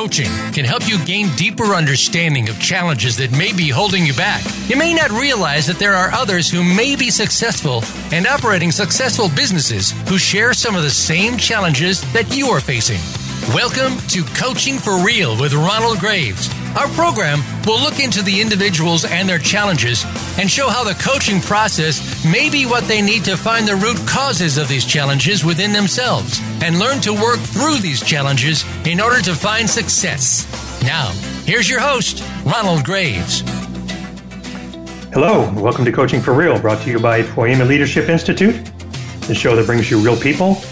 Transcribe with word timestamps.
coaching 0.00 0.30
can 0.54 0.64
help 0.64 0.88
you 0.88 0.98
gain 1.04 1.28
deeper 1.36 1.74
understanding 1.74 2.48
of 2.48 2.58
challenges 2.58 3.18
that 3.18 3.30
may 3.32 3.52
be 3.52 3.68
holding 3.68 4.06
you 4.06 4.14
back. 4.14 4.42
You 4.66 4.76
may 4.76 4.94
not 4.94 5.10
realize 5.10 5.66
that 5.66 5.78
there 5.78 5.92
are 5.92 6.10
others 6.12 6.50
who 6.50 6.64
may 6.64 6.96
be 6.96 7.10
successful 7.10 7.84
and 8.10 8.26
operating 8.26 8.72
successful 8.72 9.28
businesses 9.36 9.90
who 10.08 10.16
share 10.16 10.54
some 10.54 10.74
of 10.74 10.84
the 10.84 10.88
same 10.88 11.36
challenges 11.36 12.00
that 12.14 12.34
you 12.34 12.46
are 12.46 12.60
facing. 12.60 12.98
Welcome 13.54 13.98
to 14.08 14.24
Coaching 14.34 14.78
for 14.78 15.04
Real 15.04 15.38
with 15.38 15.52
Ronald 15.52 15.98
Graves. 15.98 16.48
Our 16.78 16.88
program 16.88 17.40
will 17.66 17.82
look 17.82 18.00
into 18.00 18.22
the 18.22 18.40
individuals 18.40 19.04
and 19.04 19.28
their 19.28 19.38
challenges 19.38 20.06
and 20.38 20.50
show 20.50 20.70
how 20.70 20.82
the 20.82 20.94
coaching 20.94 21.42
process 21.42 22.24
may 22.24 22.48
be 22.48 22.64
what 22.64 22.84
they 22.84 23.02
need 23.02 23.26
to 23.26 23.36
find 23.36 23.68
the 23.68 23.76
root 23.76 23.98
causes 24.08 24.56
of 24.56 24.66
these 24.66 24.86
challenges 24.86 25.44
within 25.44 25.74
themselves 25.74 26.40
and 26.62 26.78
learn 26.78 27.00
to 27.00 27.12
work 27.12 27.38
through 27.38 27.78
these 27.78 28.02
challenges 28.02 28.64
in 28.86 29.00
order 29.00 29.20
to 29.22 29.34
find 29.34 29.68
success. 29.68 30.46
Now, 30.82 31.10
here's 31.44 31.68
your 31.68 31.80
host, 31.80 32.22
Ronald 32.44 32.84
Graves. 32.84 33.42
Hello, 35.12 35.52
welcome 35.54 35.84
to 35.84 35.92
Coaching 35.92 36.20
for 36.20 36.34
Real, 36.34 36.60
brought 36.60 36.82
to 36.82 36.90
you 36.90 37.00
by 37.00 37.22
Poema 37.22 37.64
Leadership 37.64 38.08
Institute, 38.08 38.54
the 39.26 39.34
show 39.34 39.56
that 39.56 39.66
brings 39.66 39.90
you 39.90 39.98
real 39.98 40.16
people, 40.16 40.62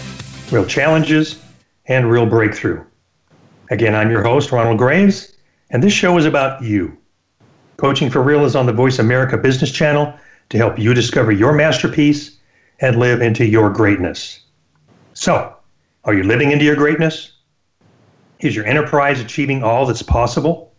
real 0.51 0.65
challenges, 0.65 1.43
and 1.87 2.09
real 2.09 2.25
breakthrough. 2.25 2.83
Again, 3.71 3.95
I'm 3.95 4.09
your 4.09 4.23
host, 4.23 4.51
Ronald 4.51 4.77
Graves, 4.77 5.35
and 5.71 5.83
this 5.83 5.93
show 5.93 6.17
is 6.17 6.25
about 6.25 6.63
you. 6.63 6.97
Coaching 7.77 8.09
for 8.09 8.21
Real 8.21 8.45
is 8.45 8.55
on 8.55 8.65
the 8.65 8.73
Voice 8.73 8.99
America 8.99 9.37
Business 9.37 9.71
Channel 9.71 10.13
to 10.49 10.57
help 10.57 10.79
you 10.79 10.93
discover 10.93 11.31
your 11.31 11.53
masterpiece 11.53 12.37
and 12.79 12.97
live 12.97 13.21
into 13.21 13.45
your 13.45 13.69
greatness. 13.69 14.41
So, 15.13 15.55
are 16.05 16.13
you 16.13 16.23
living 16.23 16.51
into 16.51 16.65
your 16.65 16.75
greatness? 16.75 17.33
Is 18.39 18.55
your 18.55 18.65
enterprise 18.65 19.19
achieving 19.19 19.63
all 19.63 19.85
that's 19.85 20.01
possible? 20.01 20.73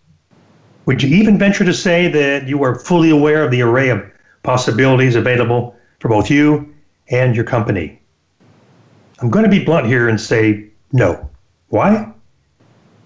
Would 0.87 1.03
you 1.03 1.15
even 1.15 1.39
venture 1.39 1.65
to 1.65 1.75
say 1.75 2.09
that 2.09 2.49
you 2.49 2.63
are 2.65 2.79
fully 2.79 3.11
aware 3.11 3.45
of 3.45 3.51
the 3.51 3.61
array 3.61 3.91
of 3.91 4.03
possibilities 4.43 5.15
available 5.15 5.77
for 5.99 6.09
both 6.09 6.31
you 6.31 6.75
and 7.11 7.37
your 7.37 7.45
company? 7.45 8.01
I'm 9.21 9.29
going 9.29 9.45
to 9.45 9.51
be 9.51 9.63
blunt 9.63 9.87
here 9.87 10.09
and 10.09 10.19
say 10.19 10.71
no. 10.93 11.29
Why? 11.69 12.11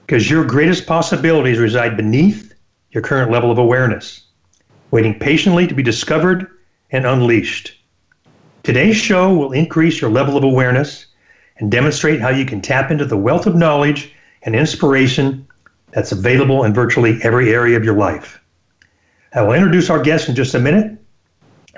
Because 0.07 0.31
your 0.31 0.45
greatest 0.45 0.87
possibilities 0.87 1.59
reside 1.59 1.97
beneath 1.97 2.55
your 2.93 3.03
current 3.03 3.33
level 3.33 3.51
of 3.51 3.59
awareness, 3.59 4.29
waiting 4.93 5.19
patiently 5.19 5.67
to 5.67 5.75
be 5.75 5.83
discovered 5.83 6.47
and 6.93 7.05
unleashed. 7.05 7.77
Today's 8.63 8.97
show 8.97 9.35
will 9.35 9.53
increase 9.53 10.01
your 10.01 10.11
level 10.11 10.37
of 10.37 10.45
awareness 10.45 11.07
and 11.59 11.71
demonstrate 11.71 12.21
how 12.21 12.31
you 12.31 12.45
can 12.45 12.61
tap 12.61 12.91
into 12.91 13.05
the 13.05 13.17
wealth 13.17 13.47
of 13.47 13.55
knowledge 13.55 14.13
and 14.43 14.55
inspiration 14.55 15.47
that's 15.93 16.13
available 16.13 16.65
in 16.65 16.75
virtually 16.75 17.21
every 17.23 17.53
area 17.53 17.77
of 17.77 17.85
your 17.85 17.97
life. 17.97 18.41
I 19.35 19.43
will 19.43 19.53
introduce 19.53 19.91
our 19.91 20.03
guest 20.03 20.29
in 20.29 20.35
just 20.35 20.55
a 20.55 20.61
minute, 20.61 20.99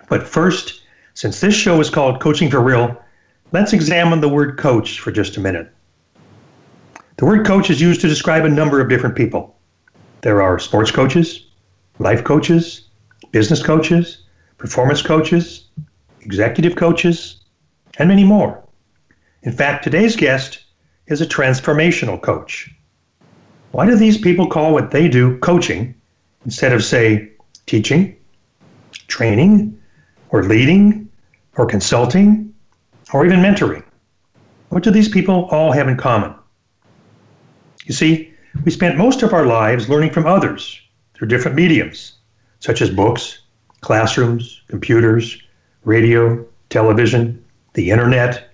but 0.08 0.26
first, 0.26 0.82
since 1.14 1.40
this 1.40 1.54
show 1.54 1.80
is 1.80 1.90
called 1.90 2.20
Coaching 2.20 2.50
for 2.50 2.60
Real, 2.60 2.96
let's 3.52 3.72
examine 3.72 4.20
the 4.20 4.28
word 4.28 4.58
coach 4.58 5.00
for 5.00 5.10
just 5.10 5.36
a 5.36 5.40
minute. 5.40 5.72
The 7.16 7.24
word 7.24 7.46
coach 7.46 7.70
is 7.70 7.80
used 7.80 8.02
to 8.02 8.08
describe 8.08 8.44
a 8.44 8.48
number 8.50 8.80
of 8.80 8.90
different 8.90 9.16
people. 9.16 9.56
There 10.20 10.42
are 10.42 10.58
sports 10.58 10.90
coaches, 10.90 11.46
life 11.98 12.24
coaches, 12.24 12.88
business 13.32 13.62
coaches, 13.62 14.24
performance 14.58 15.00
coaches, 15.00 15.68
executive 16.20 16.76
coaches, 16.76 17.40
and 17.98 18.08
many 18.08 18.24
more. 18.24 18.62
In 19.46 19.52
fact, 19.52 19.84
today's 19.84 20.16
guest 20.16 20.58
is 21.06 21.20
a 21.20 21.26
transformational 21.26 22.20
coach. 22.20 22.68
Why 23.70 23.86
do 23.86 23.94
these 23.94 24.18
people 24.18 24.48
call 24.48 24.72
what 24.72 24.90
they 24.90 25.06
do 25.06 25.38
coaching 25.38 25.94
instead 26.44 26.72
of, 26.72 26.82
say, 26.82 27.30
teaching, 27.66 28.16
training, 29.06 29.80
or 30.30 30.42
leading, 30.42 31.08
or 31.56 31.64
consulting, 31.64 32.52
or 33.12 33.24
even 33.24 33.38
mentoring? 33.38 33.84
What 34.70 34.82
do 34.82 34.90
these 34.90 35.08
people 35.08 35.44
all 35.52 35.70
have 35.70 35.86
in 35.86 35.96
common? 35.96 36.34
You 37.84 37.94
see, 37.94 38.34
we 38.64 38.72
spent 38.72 38.98
most 38.98 39.22
of 39.22 39.32
our 39.32 39.46
lives 39.46 39.88
learning 39.88 40.10
from 40.10 40.26
others 40.26 40.80
through 41.14 41.28
different 41.28 41.56
mediums, 41.56 42.14
such 42.58 42.82
as 42.82 42.90
books, 42.90 43.42
classrooms, 43.80 44.62
computers, 44.66 45.40
radio, 45.84 46.44
television, 46.68 47.44
the 47.74 47.92
internet, 47.92 48.45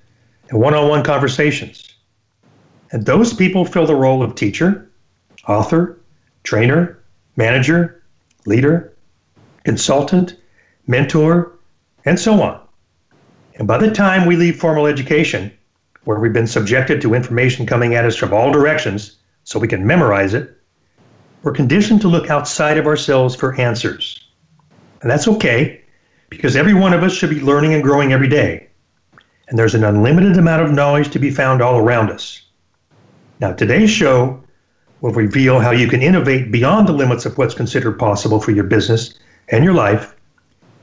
and 0.53 0.61
one 0.61 0.75
on 0.75 0.89
one 0.89 1.03
conversations. 1.03 1.95
And 2.93 3.07
those 3.07 3.33
people 3.33 3.65
fill 3.65 3.87
the 3.87 3.97
role 3.97 4.23
of 4.23 4.35
teacher, 4.35 4.91
author, 5.49 5.99
trainer, 6.45 7.03
manager, 7.37 8.03
leader, 8.45 8.95
consultant, 9.65 10.37
mentor, 10.87 11.53
and 12.05 12.21
so 12.21 12.43
on. 12.43 12.61
And 13.55 13.67
by 13.67 13.79
the 13.79 13.91
time 13.91 14.27
we 14.27 14.37
leave 14.37 14.61
formal 14.61 14.87
education, 14.87 15.51
where 16.05 16.19
we've 16.19 16.33
been 16.33 16.47
subjected 16.47 17.01
to 17.01 17.15
information 17.15 17.65
coming 17.65 17.95
at 17.95 18.05
us 18.05 18.17
from 18.17 18.35
all 18.35 18.53
directions, 18.53 19.17
so 19.45 19.59
we 19.59 19.69
can 19.69 19.87
memorize 19.87 20.35
it, 20.35 20.55
we're 21.43 21.53
conditioned 21.53 22.03
to 22.03 22.09
look 22.09 22.29
outside 22.29 22.77
of 22.77 22.87
ourselves 22.87 23.35
for 23.35 23.59
answers. 23.59 24.29
And 25.01 25.11
that's 25.11 25.29
okay, 25.29 25.81
because 26.29 26.57
every 26.57 26.75
one 26.75 26.93
of 26.93 27.03
us 27.03 27.13
should 27.13 27.31
be 27.31 27.41
learning 27.41 27.73
and 27.73 27.83
growing 27.83 28.13
every 28.13 28.29
day. 28.29 28.69
And 29.53 29.59
there's 29.59 29.75
an 29.75 29.85
unlimited 29.85 30.39
amount 30.39 30.63
of 30.63 30.73
knowledge 30.73 31.11
to 31.11 31.19
be 31.19 31.31
found 31.31 31.61
all 31.61 31.77
around 31.77 32.11
us. 32.11 32.41
Now, 33.39 33.53
today's 33.53 33.91
show 33.91 34.43
will 35.03 35.13
reveal 35.13 35.61
how 35.61 35.73
you 35.73 35.89
can 35.89 36.01
innovate 36.01 36.51
beyond 36.51 36.89
the 36.89 36.95
limits 36.95 37.27
of 37.27 37.37
what's 37.37 37.53
considered 37.53 37.99
possible 37.99 38.41
for 38.41 38.53
your 38.53 38.65
business 38.65 39.13
and 39.51 39.63
your 39.63 39.75
life 39.75 40.17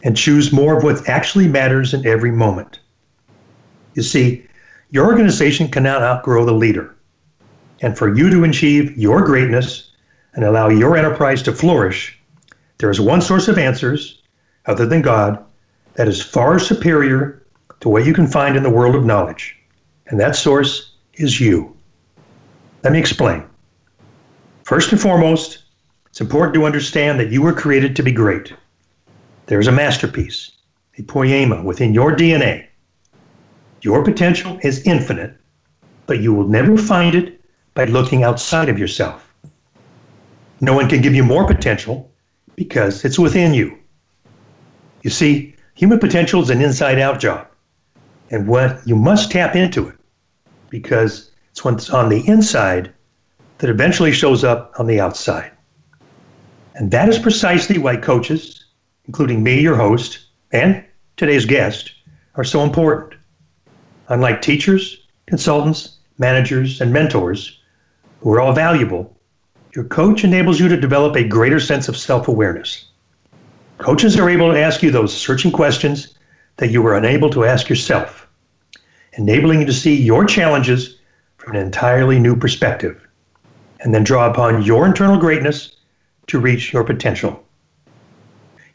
and 0.03 0.15
choose 0.15 0.53
more 0.53 0.77
of 0.77 0.83
what 0.83 1.09
actually 1.09 1.47
matters 1.47 1.95
in 1.95 2.05
every 2.05 2.29
moment. 2.29 2.79
You 3.95 4.03
see, 4.03 4.45
your 4.91 5.07
organization 5.07 5.69
cannot 5.69 6.03
outgrow 6.03 6.45
the 6.45 6.53
leader 6.53 6.95
and 7.81 7.97
for 7.97 8.15
you 8.15 8.29
to 8.29 8.43
achieve 8.43 8.95
your 8.95 9.23
greatness 9.23 9.89
and 10.35 10.45
allow 10.45 10.69
your 10.69 10.95
enterprise 10.95 11.41
to 11.41 11.53
flourish, 11.53 12.21
there 12.77 12.91
is 12.91 13.01
one 13.01 13.21
source 13.21 13.47
of 13.47 13.57
answers, 13.57 14.21
other 14.67 14.85
than 14.85 15.01
God, 15.01 15.43
that 15.95 16.07
is 16.07 16.21
far 16.21 16.59
superior 16.59 17.38
to 17.81 17.89
what 17.89 18.05
you 18.05 18.13
can 18.13 18.27
find 18.27 18.55
in 18.55 18.63
the 18.63 18.69
world 18.69 18.95
of 18.95 19.05
knowledge. 19.05 19.57
And 20.07 20.19
that 20.19 20.35
source 20.35 20.95
is 21.13 21.39
you. 21.39 21.75
Let 22.83 22.93
me 22.93 22.99
explain. 22.99 23.43
First 24.63 24.91
and 24.91 25.01
foremost, 25.01 25.63
it's 26.07 26.21
important 26.21 26.53
to 26.55 26.65
understand 26.65 27.19
that 27.19 27.31
you 27.31 27.41
were 27.41 27.53
created 27.53 27.95
to 27.95 28.03
be 28.03 28.11
great. 28.11 28.53
There's 29.45 29.67
a 29.67 29.71
masterpiece, 29.71 30.51
a 30.97 31.03
poema 31.03 31.63
within 31.63 31.93
your 31.93 32.15
DNA. 32.15 32.67
Your 33.81 34.03
potential 34.03 34.59
is 34.61 34.85
infinite, 34.85 35.37
but 36.05 36.19
you 36.19 36.33
will 36.33 36.47
never 36.47 36.77
find 36.77 37.15
it 37.15 37.39
by 37.73 37.85
looking 37.85 38.23
outside 38.23 38.69
of 38.69 38.77
yourself. 38.77 39.33
No 40.61 40.73
one 40.73 40.89
can 40.89 41.01
give 41.01 41.15
you 41.15 41.23
more 41.23 41.47
potential 41.47 42.11
because 42.55 43.05
it's 43.05 43.17
within 43.17 43.53
you. 43.53 43.77
You 45.03 45.09
see, 45.09 45.55
human 45.75 45.99
potential 45.99 46.41
is 46.41 46.49
an 46.49 46.61
inside 46.61 46.99
out 46.99 47.19
job. 47.19 47.47
And 48.31 48.47
what 48.47 48.85
you 48.85 48.95
must 48.95 49.31
tap 49.31 49.55
into 49.55 49.87
it 49.87 49.95
because 50.69 51.31
it's 51.51 51.63
what's 51.63 51.89
on 51.89 52.09
the 52.09 52.27
inside 52.27 52.93
that 53.57 53.69
eventually 53.69 54.11
shows 54.11 54.43
up 54.43 54.73
on 54.77 54.87
the 54.87 54.99
outside. 54.99 55.51
And 56.75 56.91
that 56.91 57.09
is 57.09 57.19
precisely 57.19 57.77
why 57.77 57.97
coaches, 57.97 58.65
including 59.05 59.43
me, 59.43 59.59
your 59.59 59.75
host, 59.75 60.27
and 60.51 60.83
today's 61.17 61.45
guest, 61.45 61.91
are 62.35 62.43
so 62.43 62.63
important. 62.63 63.19
Unlike 64.07 64.41
teachers, 64.41 65.07
consultants, 65.25 65.97
managers, 66.17 66.79
and 66.81 66.93
mentors, 66.93 67.59
who 68.21 68.31
are 68.33 68.39
all 68.39 68.53
valuable, 68.53 69.15
your 69.75 69.85
coach 69.85 70.23
enables 70.23 70.59
you 70.59 70.67
to 70.67 70.79
develop 70.79 71.15
a 71.15 71.27
greater 71.27 71.59
sense 71.59 71.87
of 71.89 71.97
self 71.97 72.27
awareness. 72.27 72.85
Coaches 73.77 74.19
are 74.19 74.29
able 74.29 74.51
to 74.51 74.59
ask 74.59 74.81
you 74.81 74.91
those 74.91 75.15
searching 75.15 75.51
questions 75.51 76.17
that 76.57 76.71
you 76.71 76.81
were 76.81 76.97
unable 76.97 77.29
to 77.29 77.45
ask 77.45 77.69
yourself, 77.69 78.18
enabling 79.13 79.61
you 79.61 79.65
to 79.65 79.73
see 79.73 79.95
your 79.95 80.25
challenges 80.25 80.97
from 81.37 81.55
an 81.55 81.61
entirely 81.61 82.19
new 82.19 82.35
perspective, 82.35 83.07
and 83.81 83.93
then 83.93 84.03
draw 84.03 84.29
upon 84.29 84.61
your 84.61 84.85
internal 84.85 85.17
greatness 85.17 85.75
to 86.27 86.39
reach 86.39 86.73
your 86.73 86.83
potential. 86.83 87.43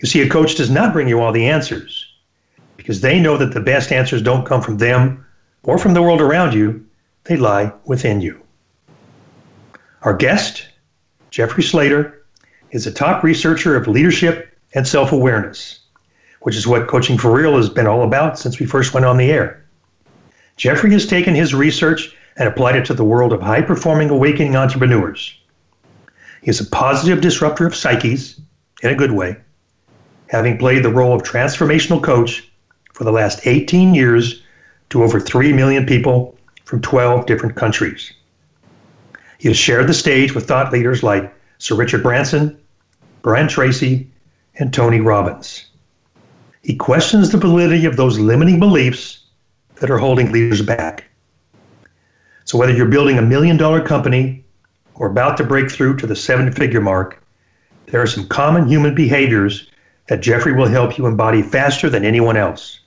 You 0.00 0.08
see, 0.08 0.22
a 0.22 0.28
coach 0.28 0.56
does 0.56 0.70
not 0.70 0.92
bring 0.92 1.08
you 1.08 1.20
all 1.20 1.32
the 1.32 1.46
answers 1.46 2.06
because 2.76 3.00
they 3.00 3.20
know 3.20 3.36
that 3.36 3.54
the 3.54 3.60
best 3.60 3.92
answers 3.92 4.22
don't 4.22 4.46
come 4.46 4.60
from 4.60 4.78
them 4.78 5.24
or 5.62 5.78
from 5.78 5.94
the 5.94 6.02
world 6.02 6.20
around 6.20 6.52
you, 6.52 6.84
they 7.24 7.36
lie 7.36 7.72
within 7.86 8.20
you. 8.20 8.40
Our 10.02 10.14
guest, 10.14 10.68
Jeffrey 11.30 11.62
Slater, 11.62 12.22
is 12.72 12.86
a 12.86 12.92
top 12.92 13.22
researcher 13.22 13.76
of 13.76 13.88
leadership 13.88 14.54
and 14.74 14.86
self 14.86 15.12
awareness, 15.12 15.80
which 16.42 16.56
is 16.56 16.66
what 16.66 16.88
Coaching 16.88 17.16
for 17.16 17.32
Real 17.32 17.56
has 17.56 17.70
been 17.70 17.86
all 17.86 18.02
about 18.02 18.38
since 18.38 18.58
we 18.58 18.66
first 18.66 18.92
went 18.92 19.06
on 19.06 19.16
the 19.16 19.30
air. 19.30 19.63
Jeffrey 20.56 20.92
has 20.92 21.06
taken 21.06 21.34
his 21.34 21.54
research 21.54 22.16
and 22.36 22.48
applied 22.48 22.76
it 22.76 22.84
to 22.86 22.94
the 22.94 23.04
world 23.04 23.32
of 23.32 23.42
high 23.42 23.62
performing 23.62 24.10
awakening 24.10 24.56
entrepreneurs, 24.56 25.36
He 26.42 26.50
is 26.50 26.60
a 26.60 26.66
positive 26.66 27.20
disruptor 27.20 27.66
of 27.66 27.74
psyches 27.74 28.40
in 28.82 28.90
a 28.90 28.94
good 28.94 29.12
way, 29.12 29.36
having 30.28 30.58
played 30.58 30.82
the 30.82 30.92
role 30.92 31.14
of 31.14 31.22
transformational 31.22 32.02
coach 32.02 32.48
for 32.92 33.04
the 33.04 33.12
last 33.12 33.46
18 33.46 33.94
years 33.94 34.42
to 34.90 35.02
over 35.02 35.18
3 35.18 35.52
million 35.52 35.86
people 35.86 36.36
from 36.64 36.80
12 36.80 37.26
different 37.26 37.56
countries. 37.56 38.12
He 39.38 39.48
has 39.48 39.56
shared 39.56 39.88
the 39.88 39.94
stage 39.94 40.34
with 40.34 40.46
thought 40.46 40.72
leaders 40.72 41.02
like 41.02 41.34
Sir 41.58 41.74
Richard 41.74 42.02
Branson, 42.02 42.58
Brian 43.22 43.48
Tracy, 43.48 44.08
and 44.56 44.72
Tony 44.72 45.00
Robbins. 45.00 45.66
He 46.62 46.76
questions 46.76 47.30
the 47.30 47.38
validity 47.38 47.84
of 47.84 47.96
those 47.96 48.18
limiting 48.18 48.60
beliefs 48.60 49.23
that 49.76 49.90
are 49.90 49.98
holding 49.98 50.32
leaders 50.32 50.62
back. 50.62 51.04
So, 52.44 52.58
whether 52.58 52.72
you're 52.72 52.86
building 52.86 53.18
a 53.18 53.22
million 53.22 53.56
dollar 53.56 53.80
company 53.80 54.44
or 54.94 55.08
about 55.08 55.36
to 55.38 55.44
break 55.44 55.70
through 55.70 55.96
to 55.96 56.06
the 56.06 56.16
seven 56.16 56.52
figure 56.52 56.80
mark, 56.80 57.22
there 57.86 58.00
are 58.00 58.06
some 58.06 58.26
common 58.28 58.68
human 58.68 58.94
behaviors 58.94 59.70
that 60.08 60.20
Jeffrey 60.20 60.52
will 60.52 60.68
help 60.68 60.98
you 60.98 61.06
embody 61.06 61.42
faster 61.42 61.88
than 61.88 62.04
anyone 62.04 62.36
else. 62.36 62.80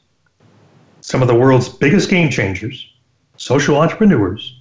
Some 1.02 1.22
of 1.22 1.28
the 1.28 1.36
world's 1.36 1.70
biggest 1.70 2.10
game 2.10 2.30
changers, 2.30 2.88
social 3.38 3.78
entrepreneurs, 3.78 4.60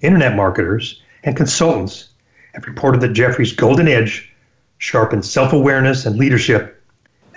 internet 0.00 0.36
marketers, 0.36 1.02
and 1.24 1.36
consultants 1.36 2.10
have 2.54 2.66
reported 2.66 3.00
that 3.00 3.12
Jeffrey's 3.12 3.52
golden 3.52 3.88
edge 3.88 4.32
sharpens 4.78 5.30
self 5.30 5.52
awareness 5.52 6.06
and 6.06 6.16
leadership 6.16 6.82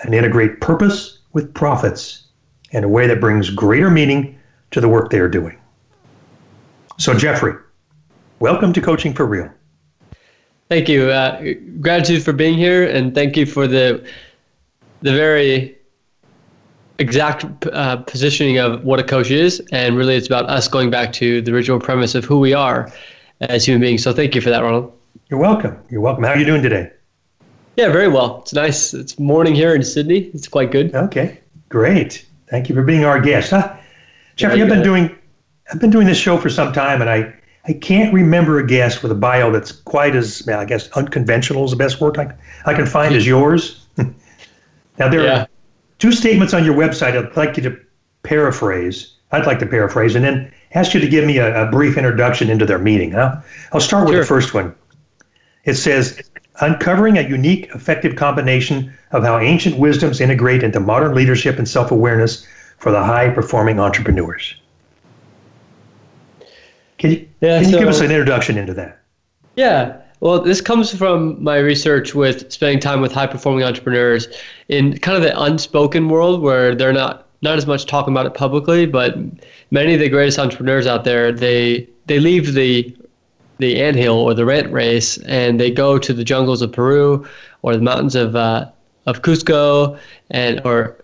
and 0.03 0.13
integrate 0.13 0.61
purpose 0.61 1.19
with 1.33 1.53
profits 1.53 2.23
in 2.71 2.83
a 2.83 2.87
way 2.87 3.07
that 3.07 3.19
brings 3.19 3.49
greater 3.49 3.89
meaning 3.89 4.37
to 4.71 4.81
the 4.81 4.87
work 4.87 5.09
they 5.09 5.19
are 5.19 5.27
doing. 5.27 5.57
So, 6.97 7.13
Jeffrey, 7.13 7.53
welcome 8.39 8.73
to 8.73 8.81
Coaching 8.81 9.13
for 9.13 9.25
Real. 9.25 9.49
Thank 10.67 10.87
you. 10.87 11.09
Uh, 11.09 11.53
gratitude 11.81 12.23
for 12.23 12.33
being 12.33 12.57
here, 12.57 12.87
and 12.87 13.15
thank 13.15 13.35
you 13.35 13.45
for 13.45 13.67
the 13.67 14.05
the 15.01 15.13
very 15.13 15.77
exact 16.99 17.65
uh, 17.67 17.97
positioning 17.97 18.57
of 18.57 18.83
what 18.83 18.99
a 18.99 19.03
coach 19.03 19.31
is. 19.31 19.61
And 19.71 19.97
really, 19.97 20.15
it's 20.15 20.27
about 20.27 20.45
us 20.49 20.67
going 20.67 20.89
back 20.89 21.13
to 21.13 21.41
the 21.41 21.53
original 21.53 21.79
premise 21.79 22.15
of 22.15 22.25
who 22.25 22.39
we 22.39 22.53
are 22.53 22.91
as 23.39 23.65
human 23.65 23.81
beings. 23.81 24.03
So, 24.03 24.13
thank 24.13 24.35
you 24.35 24.41
for 24.41 24.49
that, 24.49 24.59
Ronald. 24.59 24.93
You're 25.29 25.39
welcome. 25.39 25.81
You're 25.89 26.01
welcome. 26.01 26.23
How 26.23 26.31
are 26.31 26.37
you 26.37 26.45
doing 26.45 26.61
today? 26.61 26.91
Yeah, 27.77 27.91
very 27.91 28.09
well. 28.09 28.41
It's 28.41 28.53
nice. 28.53 28.93
It's 28.93 29.17
morning 29.17 29.55
here 29.55 29.73
in 29.73 29.83
Sydney. 29.83 30.29
It's 30.33 30.49
quite 30.49 30.69
good. 30.69 30.93
Okay, 30.93 31.39
great. 31.69 32.25
Thank 32.49 32.69
you 32.69 32.75
for 32.75 32.83
being 32.83 33.05
our 33.05 33.19
guest. 33.19 33.51
Huh? 33.51 33.75
Jeffrey, 34.35 34.61
I've 34.61 34.69
been 34.69 34.83
doing 34.83 35.15
I've 35.71 35.79
been 35.79 35.89
doing 35.89 36.07
this 36.07 36.17
show 36.17 36.37
for 36.37 36.49
some 36.49 36.73
time, 36.73 37.01
and 37.01 37.09
I, 37.09 37.33
I 37.67 37.73
can't 37.73 38.13
remember 38.13 38.59
a 38.59 38.65
guest 38.65 39.03
with 39.03 39.11
a 39.11 39.15
bio 39.15 39.51
that's 39.51 39.71
quite 39.71 40.15
as, 40.15 40.47
I 40.47 40.65
guess, 40.65 40.89
unconventional 40.91 41.65
is 41.65 41.71
the 41.71 41.77
best 41.77 42.01
word 42.01 42.17
I, 42.17 42.33
I 42.65 42.73
can 42.73 42.85
find 42.85 43.13
as 43.13 43.27
yours. 43.27 43.85
now, 43.97 45.09
there 45.09 45.23
yeah. 45.23 45.41
are 45.41 45.47
two 45.99 46.11
statements 46.11 46.53
on 46.53 46.65
your 46.65 46.75
website 46.75 47.15
I'd 47.15 47.35
like 47.37 47.57
you 47.57 47.63
to 47.63 47.79
paraphrase. 48.23 49.13
I'd 49.31 49.45
like 49.45 49.59
to 49.59 49.67
paraphrase 49.67 50.15
and 50.15 50.25
then 50.25 50.51
ask 50.73 50.93
you 50.93 50.99
to 50.99 51.07
give 51.07 51.25
me 51.25 51.37
a, 51.37 51.67
a 51.67 51.71
brief 51.71 51.97
introduction 51.97 52.49
into 52.49 52.65
their 52.65 52.79
meeting. 52.79 53.11
Huh? 53.11 53.39
I'll 53.71 53.79
start 53.79 54.05
with 54.05 54.13
sure. 54.13 54.21
the 54.21 54.27
first 54.27 54.53
one. 54.55 54.73
It 55.65 55.75
says, 55.75 56.31
uncovering 56.61 57.17
a 57.17 57.21
unique, 57.21 57.69
effective 57.73 58.15
combination 58.15 58.93
of 59.11 59.23
how 59.23 59.37
ancient 59.39 59.77
wisdoms 59.77 60.21
integrate 60.21 60.63
into 60.63 60.79
modern 60.79 61.15
leadership 61.15 61.57
and 61.57 61.67
self 61.67 61.91
awareness 61.91 62.45
for 62.77 62.91
the 62.91 63.03
high 63.03 63.29
performing 63.29 63.79
entrepreneurs. 63.79 64.55
Can 66.97 67.11
you, 67.11 67.29
yeah, 67.41 67.59
can 67.59 67.69
you 67.69 67.73
so, 67.73 67.79
give 67.79 67.87
us 67.87 67.99
an 68.01 68.11
introduction 68.11 68.57
into 68.57 68.73
that? 68.73 68.99
Yeah. 69.55 70.01
Well, 70.19 70.41
this 70.41 70.59
comes 70.59 70.93
from 70.93 71.41
my 71.41 71.57
research 71.57 72.13
with 72.13 72.51
spending 72.51 72.79
time 72.79 72.99
with 72.99 73.13
high 73.13 73.27
performing 73.27 73.63
entrepreneurs 73.63 74.27
in 74.67 74.97
kind 74.97 75.15
of 75.15 75.23
the 75.23 75.41
unspoken 75.41 76.09
world 76.09 76.41
where 76.41 76.75
they're 76.75 76.93
not 76.93 77.27
not 77.41 77.57
as 77.57 77.65
much 77.65 77.85
talking 77.85 78.13
about 78.13 78.25
it 78.25 78.33
publicly, 78.33 78.85
but 78.85 79.17
many 79.71 79.93
of 79.93 80.01
the 80.01 80.09
greatest 80.09 80.37
entrepreneurs 80.37 80.85
out 80.85 81.05
there, 81.05 81.31
they 81.31 81.87
they 82.07 82.19
leave 82.19 82.53
the 82.53 82.95
the 83.59 83.81
anthill 83.81 84.17
or 84.17 84.33
the 84.33 84.45
rent 84.45 84.71
race 84.71 85.17
and 85.19 85.59
they 85.59 85.69
go 85.69 85.97
to 85.97 86.13
the 86.13 86.23
jungles 86.23 86.61
of 86.61 86.71
Peru 86.71 87.27
or 87.61 87.75
the 87.75 87.81
mountains 87.81 88.15
of 88.15 88.35
uh, 88.35 88.69
of 89.05 89.21
Cusco 89.21 89.97
and 90.31 90.61
or 90.65 90.95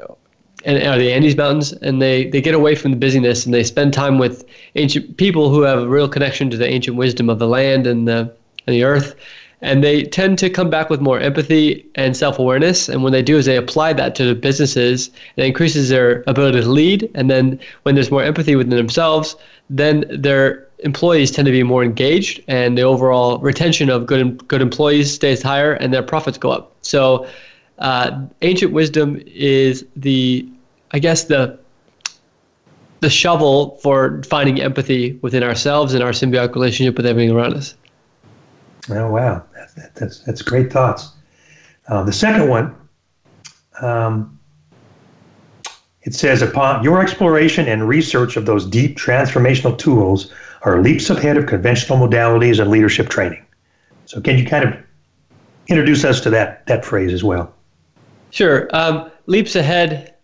and 0.66 0.82
are 0.84 0.98
the 0.98 1.14
Andes 1.14 1.38
Mountains, 1.38 1.74
and 1.74 2.02
they, 2.02 2.28
they 2.28 2.42
get 2.42 2.56
away 2.56 2.74
from 2.74 2.90
the 2.90 2.98
busyness 2.98 3.46
and 3.46 3.54
they 3.54 3.64
spend 3.64 3.94
time 3.94 4.18
with 4.18 4.44
ancient 4.74 5.18
people 5.18 5.50
who 5.50 5.62
have 5.62 5.80
a 5.80 5.88
real 5.88 6.10
connection 6.10 6.50
to 6.50 6.58
the 6.58 6.68
ancient 6.68 6.98
wisdom 6.98 7.30
of 7.30 7.38
the 7.40 7.48
land 7.48 7.86
and 7.86 8.08
the 8.08 8.34
and 8.66 8.76
the 8.76 8.84
earth, 8.84 9.14
and 9.62 9.84
they 9.84 10.04
tend 10.04 10.40
to 10.40 10.50
come 10.50 10.72
back 10.72 10.90
with 10.90 11.00
more 11.00 11.20
empathy 11.20 11.86
and 11.94 12.18
self 12.18 12.40
awareness. 12.40 12.90
And 12.90 13.04
when 13.04 13.14
they 13.14 13.22
do, 13.22 13.38
is 13.38 13.46
they 13.46 13.58
apply 13.58 13.94
that 13.94 14.16
to 14.16 14.26
the 14.26 14.34
businesses, 14.34 15.12
it 15.38 15.46
increases 15.46 15.90
their 15.90 16.24
ability 16.26 16.62
to 16.62 16.68
lead. 16.68 17.10
And 17.14 17.30
then 17.30 17.60
when 17.84 17.94
there's 17.94 18.10
more 18.10 18.24
empathy 18.24 18.56
within 18.56 18.76
themselves, 18.76 19.36
then 19.70 20.06
their 20.10 20.65
employees 20.80 21.32
tend 21.32 21.46
to 21.46 21.52
be 21.52 21.64
more 21.64 21.84
engaged, 21.84 22.42
and 22.48 22.78
the 22.78 22.84
overall 22.84 23.40
retention 23.40 23.90
of 23.90 24.06
good 24.06 24.48
good 24.48 24.62
employees 24.62 25.14
stays 25.14 25.42
higher, 25.42 25.74
and 25.74 25.94
their 25.94 26.04
profits 26.04 26.38
go 26.38 26.52
up. 26.52 26.76
So. 26.82 27.28
Uh, 27.78 28.22
ancient 28.42 28.72
wisdom 28.72 29.22
is 29.26 29.86
the 29.98 30.48
I 30.92 31.00
guess 31.00 31.26
the 31.26 31.60
the 33.02 33.10
shovel 33.10 33.78
for 33.84 34.24
finding 34.24 34.62
empathy 34.62 35.20
within 35.22 35.44
ourselves 35.44 35.94
and 35.94 36.04
our 36.04 36.12
symbiotic 36.12 36.56
relationship 36.56 36.98
with 36.98 37.06
everything 37.06 37.36
around 37.36 37.54
us. 37.54 37.76
Oh 38.90 39.12
wow, 39.12 39.44
that, 39.76 39.94
that's 39.96 40.20
that's 40.24 40.42
great 40.42 40.72
thoughts. 40.72 41.12
Uh, 41.88 42.04
the 42.04 42.12
second 42.12 42.50
one, 42.50 42.76
um, 43.82 44.40
it 46.04 46.14
says 46.14 46.42
upon 46.42 46.84
your 46.84 47.02
exploration 47.02 47.68
and 47.68 47.88
research 47.88 48.38
of 48.38 48.46
those 48.46 48.66
deep 48.66 48.98
transformational 48.98 49.78
tools 49.78 50.32
are 50.66 50.82
leaps 50.82 51.10
ahead 51.10 51.38
of 51.38 51.46
conventional 51.46 51.98
modalities 51.98 52.60
and 52.60 52.70
leadership 52.70 53.08
training. 53.10 53.46
So 54.06 54.20
can 54.20 54.38
you 54.38 54.46
kind 54.46 54.68
of 54.68 54.78
introduce 55.68 56.04
us 56.04 56.20
to 56.22 56.30
that 56.32 56.66
that 56.68 56.84
phrase 56.84 57.14
as 57.14 57.24
well? 57.24 57.54
Sure. 58.32 58.68
Um, 58.74 59.10
leaps 59.28 59.56
ahead 59.56 60.16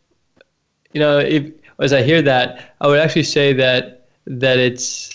you 0.93 0.99
know, 0.99 1.19
if, 1.19 1.51
as 1.79 1.93
I 1.93 2.03
hear 2.03 2.21
that, 2.21 2.75
I 2.81 2.87
would 2.87 2.99
actually 2.99 3.23
say 3.23 3.53
that 3.53 4.07
that 4.27 4.59
it's 4.59 5.13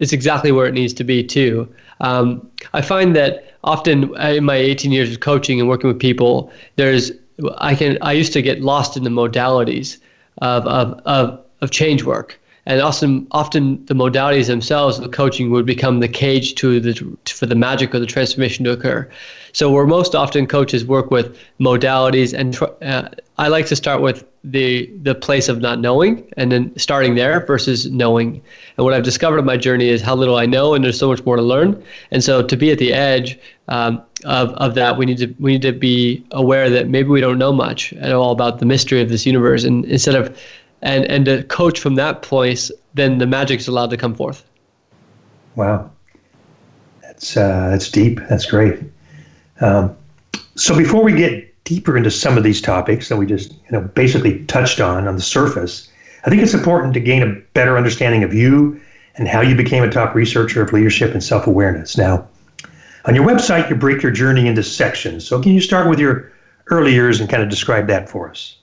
it's 0.00 0.12
exactly 0.12 0.52
where 0.52 0.66
it 0.66 0.74
needs 0.74 0.92
to 0.94 1.04
be 1.04 1.22
too. 1.22 1.72
Um, 2.00 2.50
I 2.74 2.82
find 2.82 3.16
that 3.16 3.54
often 3.64 4.14
in 4.16 4.44
my 4.44 4.56
18 4.56 4.92
years 4.92 5.10
of 5.12 5.20
coaching 5.20 5.58
and 5.58 5.68
working 5.68 5.88
with 5.88 5.98
people, 5.98 6.50
there's 6.76 7.12
I 7.58 7.74
can 7.74 7.98
I 8.02 8.12
used 8.12 8.32
to 8.32 8.42
get 8.42 8.62
lost 8.62 8.96
in 8.96 9.04
the 9.04 9.10
modalities 9.10 9.98
of 10.38 10.66
of 10.66 11.00
of, 11.04 11.44
of 11.60 11.70
change 11.70 12.04
work 12.04 12.38
and 12.66 12.80
often 12.80 13.26
often 13.30 13.84
the 13.86 13.94
modalities 13.94 14.48
themselves 14.48 14.98
of 14.98 15.10
coaching 15.12 15.50
would 15.50 15.64
become 15.64 16.00
the 16.00 16.08
cage 16.08 16.54
to 16.56 16.80
the 16.80 17.16
for 17.24 17.46
the 17.46 17.54
magic 17.54 17.94
or 17.94 18.00
the 18.00 18.06
transformation 18.06 18.64
to 18.64 18.72
occur. 18.72 19.08
So 19.52 19.70
where 19.70 19.86
most 19.86 20.14
often 20.14 20.46
coaches 20.46 20.84
work 20.84 21.10
with 21.10 21.38
modalities, 21.58 22.34
and 22.34 22.58
uh, 22.82 23.08
I 23.38 23.48
like 23.48 23.66
to 23.66 23.76
start 23.76 24.02
with 24.02 24.26
the 24.42 24.90
the 25.02 25.14
place 25.14 25.48
of 25.48 25.60
not 25.60 25.80
knowing, 25.80 26.28
and 26.36 26.50
then 26.50 26.76
starting 26.76 27.14
there 27.14 27.46
versus 27.46 27.90
knowing. 27.90 28.42
And 28.76 28.84
what 28.84 28.92
I've 28.94 29.04
discovered 29.04 29.38
on 29.38 29.46
my 29.46 29.56
journey 29.56 29.88
is 29.88 30.02
how 30.02 30.16
little 30.16 30.36
I 30.36 30.44
know, 30.44 30.74
and 30.74 30.84
there's 30.84 30.98
so 30.98 31.08
much 31.08 31.24
more 31.24 31.36
to 31.36 31.42
learn. 31.42 31.82
And 32.10 32.22
so 32.22 32.42
to 32.42 32.56
be 32.56 32.70
at 32.72 32.78
the 32.78 32.92
edge 32.92 33.38
um, 33.68 34.02
of 34.24 34.50
of 34.54 34.74
that, 34.74 34.98
we 34.98 35.06
need 35.06 35.18
to 35.18 35.32
we 35.38 35.52
need 35.52 35.62
to 35.62 35.72
be 35.72 36.24
aware 36.32 36.68
that 36.68 36.88
maybe 36.88 37.08
we 37.08 37.20
don't 37.20 37.38
know 37.38 37.52
much 37.52 37.92
at 37.94 38.12
all 38.12 38.32
about 38.32 38.58
the 38.58 38.66
mystery 38.66 39.00
of 39.00 39.08
this 39.08 39.24
universe, 39.24 39.62
and 39.62 39.84
instead 39.84 40.16
of 40.16 40.36
and 40.86 41.04
and 41.06 41.24
to 41.26 41.42
coach 41.44 41.80
from 41.80 41.96
that 41.96 42.22
place, 42.22 42.70
then 42.94 43.18
the 43.18 43.26
magic 43.26 43.58
is 43.60 43.68
allowed 43.68 43.90
to 43.90 43.96
come 43.96 44.14
forth. 44.14 44.44
Wow, 45.56 45.90
that's 47.02 47.36
uh, 47.36 47.68
that's 47.70 47.90
deep. 47.90 48.20
That's 48.28 48.46
great. 48.46 48.78
Um, 49.60 49.96
so 50.54 50.76
before 50.76 51.02
we 51.02 51.12
get 51.12 51.52
deeper 51.64 51.96
into 51.96 52.10
some 52.10 52.38
of 52.38 52.44
these 52.44 52.62
topics 52.62 53.08
that 53.08 53.16
we 53.16 53.26
just 53.26 53.52
you 53.52 53.72
know 53.72 53.80
basically 53.80 54.44
touched 54.44 54.80
on 54.80 55.08
on 55.08 55.16
the 55.16 55.22
surface, 55.22 55.88
I 56.24 56.30
think 56.30 56.40
it's 56.40 56.54
important 56.54 56.94
to 56.94 57.00
gain 57.00 57.22
a 57.22 57.34
better 57.52 57.76
understanding 57.76 58.22
of 58.22 58.32
you 58.32 58.80
and 59.16 59.26
how 59.26 59.40
you 59.40 59.56
became 59.56 59.82
a 59.82 59.90
top 59.90 60.14
researcher 60.14 60.62
of 60.62 60.72
leadership 60.72 61.12
and 61.12 61.24
self-awareness. 61.24 61.96
Now, 61.96 62.28
on 63.06 63.14
your 63.14 63.26
website, 63.26 63.68
you 63.70 63.74
break 63.74 64.02
your 64.02 64.12
journey 64.12 64.46
into 64.46 64.62
sections. 64.62 65.26
So 65.26 65.40
can 65.42 65.52
you 65.52 65.60
start 65.60 65.88
with 65.88 65.98
your 65.98 66.30
early 66.68 66.92
years 66.92 67.18
and 67.18 67.30
kind 67.30 67.42
of 67.42 67.48
describe 67.48 67.86
that 67.86 68.10
for 68.10 68.28
us? 68.28 68.56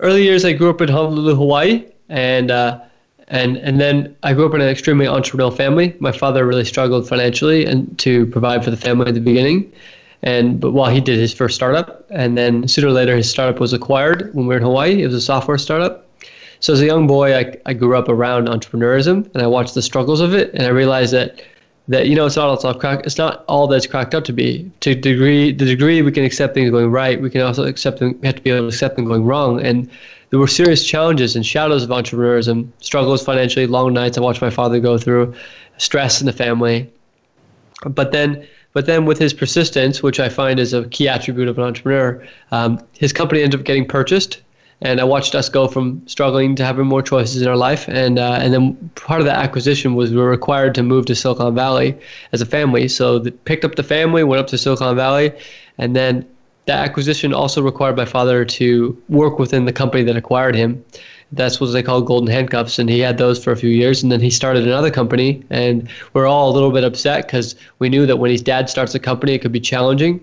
Early 0.00 0.22
years, 0.22 0.44
I 0.44 0.52
grew 0.52 0.70
up 0.70 0.80
in 0.80 0.88
Honolulu, 0.88 1.34
Hawaii, 1.34 1.84
and 2.08 2.50
uh, 2.50 2.80
and 3.28 3.56
and 3.58 3.80
then 3.80 4.14
I 4.22 4.34
grew 4.34 4.46
up 4.46 4.54
in 4.54 4.60
an 4.60 4.68
extremely 4.68 5.06
entrepreneurial 5.06 5.56
family. 5.56 5.96
My 6.00 6.12
father 6.12 6.46
really 6.46 6.64
struggled 6.64 7.08
financially 7.08 7.64
and 7.64 7.98
to 8.00 8.26
provide 8.26 8.64
for 8.64 8.70
the 8.70 8.76
family 8.76 9.08
at 9.08 9.14
the 9.14 9.20
beginning, 9.20 9.72
and 10.22 10.60
but 10.60 10.72
while 10.72 10.90
he 10.90 11.00
did 11.00 11.18
his 11.18 11.32
first 11.32 11.54
startup, 11.54 12.06
and 12.10 12.36
then 12.36 12.68
sooner 12.68 12.88
or 12.88 12.92
later 12.92 13.16
his 13.16 13.30
startup 13.30 13.60
was 13.60 13.72
acquired 13.72 14.34
when 14.34 14.46
we 14.46 14.54
were 14.54 14.58
in 14.58 14.62
Hawaii. 14.62 15.02
It 15.02 15.06
was 15.06 15.14
a 15.14 15.20
software 15.20 15.58
startup. 15.58 16.06
So 16.60 16.72
as 16.72 16.80
a 16.80 16.86
young 16.86 17.08
boy, 17.08 17.36
I, 17.36 17.56
I 17.66 17.74
grew 17.74 17.96
up 17.96 18.08
around 18.08 18.46
entrepreneurism 18.46 19.28
and 19.34 19.42
I 19.42 19.48
watched 19.48 19.74
the 19.74 19.82
struggles 19.82 20.20
of 20.20 20.32
it, 20.32 20.52
and 20.54 20.62
I 20.62 20.68
realized 20.68 21.12
that 21.12 21.42
that 21.88 22.06
you 22.06 22.14
know 22.14 22.26
it's 22.26 22.36
not 22.36 22.64
all 22.64 22.74
crack, 22.74 23.04
it's 23.04 23.18
not 23.18 23.44
all 23.48 23.66
that's 23.66 23.86
cracked 23.86 24.14
up 24.14 24.24
to 24.24 24.32
be. 24.32 24.70
To 24.80 24.94
degree 24.94 25.52
the 25.52 25.64
degree 25.64 26.02
we 26.02 26.12
can 26.12 26.24
accept 26.24 26.54
things 26.54 26.70
going 26.70 26.90
right, 26.90 27.20
we 27.20 27.30
can 27.30 27.40
also 27.40 27.64
accept 27.64 27.98
them. 27.98 28.18
We 28.20 28.26
have 28.26 28.36
to 28.36 28.42
be 28.42 28.50
able 28.50 28.62
to 28.62 28.68
accept 28.68 28.96
them 28.96 29.04
going 29.04 29.24
wrong. 29.24 29.60
And 29.60 29.90
there 30.30 30.38
were 30.38 30.48
serious 30.48 30.84
challenges 30.84 31.36
and 31.36 31.44
shadows 31.44 31.82
of 31.82 31.90
entrepreneurism, 31.90 32.68
struggles 32.80 33.22
financially, 33.22 33.66
long 33.66 33.92
nights 33.92 34.16
I 34.16 34.22
watched 34.22 34.40
my 34.40 34.50
father 34.50 34.80
go 34.80 34.96
through, 34.96 35.34
stress 35.76 36.20
in 36.20 36.26
the 36.26 36.32
family. 36.32 36.90
But 37.84 38.12
then, 38.12 38.46
but 38.72 38.86
then 38.86 39.04
with 39.04 39.18
his 39.18 39.34
persistence, 39.34 40.02
which 40.02 40.20
I 40.20 40.28
find 40.28 40.58
is 40.58 40.72
a 40.72 40.88
key 40.88 41.08
attribute 41.08 41.48
of 41.48 41.58
an 41.58 41.64
entrepreneur, 41.64 42.26
um, 42.50 42.80
his 42.96 43.12
company 43.12 43.42
ended 43.42 43.60
up 43.60 43.66
getting 43.66 43.86
purchased 43.86 44.40
and 44.82 45.00
I 45.00 45.04
watched 45.04 45.34
us 45.34 45.48
go 45.48 45.68
from 45.68 46.02
struggling 46.06 46.56
to 46.56 46.64
having 46.64 46.86
more 46.86 47.02
choices 47.02 47.40
in 47.40 47.48
our 47.48 47.56
life. 47.56 47.88
And 47.88 48.18
uh, 48.18 48.38
and 48.40 48.52
then 48.52 48.90
part 48.96 49.20
of 49.20 49.26
that 49.26 49.38
acquisition 49.38 49.94
was 49.94 50.10
we 50.10 50.16
were 50.16 50.28
required 50.28 50.74
to 50.74 50.82
move 50.82 51.06
to 51.06 51.14
Silicon 51.14 51.54
Valley 51.54 51.96
as 52.32 52.40
a 52.40 52.46
family. 52.46 52.88
So 52.88 53.18
the, 53.18 53.30
picked 53.30 53.64
up 53.64 53.76
the 53.76 53.84
family, 53.84 54.24
went 54.24 54.40
up 54.40 54.48
to 54.48 54.58
Silicon 54.58 54.96
Valley, 54.96 55.32
and 55.78 55.94
then 55.94 56.26
that 56.66 56.88
acquisition 56.88 57.32
also 57.32 57.62
required 57.62 57.96
my 57.96 58.04
father 58.04 58.44
to 58.44 58.96
work 59.08 59.38
within 59.38 59.64
the 59.64 59.72
company 59.72 60.02
that 60.04 60.16
acquired 60.16 60.54
him. 60.54 60.84
That's 61.34 61.60
what 61.60 61.72
they 61.72 61.82
call 61.82 62.02
golden 62.02 62.28
handcuffs, 62.28 62.78
and 62.78 62.90
he 62.90 62.98
had 62.98 63.16
those 63.18 63.42
for 63.42 63.52
a 63.52 63.56
few 63.56 63.70
years, 63.70 64.02
and 64.02 64.12
then 64.12 64.20
he 64.20 64.28
started 64.28 64.64
another 64.66 64.90
company, 64.90 65.42
and 65.48 65.88
we're 66.12 66.26
all 66.26 66.50
a 66.50 66.52
little 66.52 66.70
bit 66.70 66.84
upset 66.84 67.26
because 67.26 67.54
we 67.78 67.88
knew 67.88 68.04
that 68.04 68.18
when 68.18 68.30
his 68.30 68.42
dad 68.42 68.68
starts 68.68 68.94
a 68.94 68.98
company, 68.98 69.32
it 69.32 69.38
could 69.38 69.50
be 69.50 69.60
challenging 69.60 70.22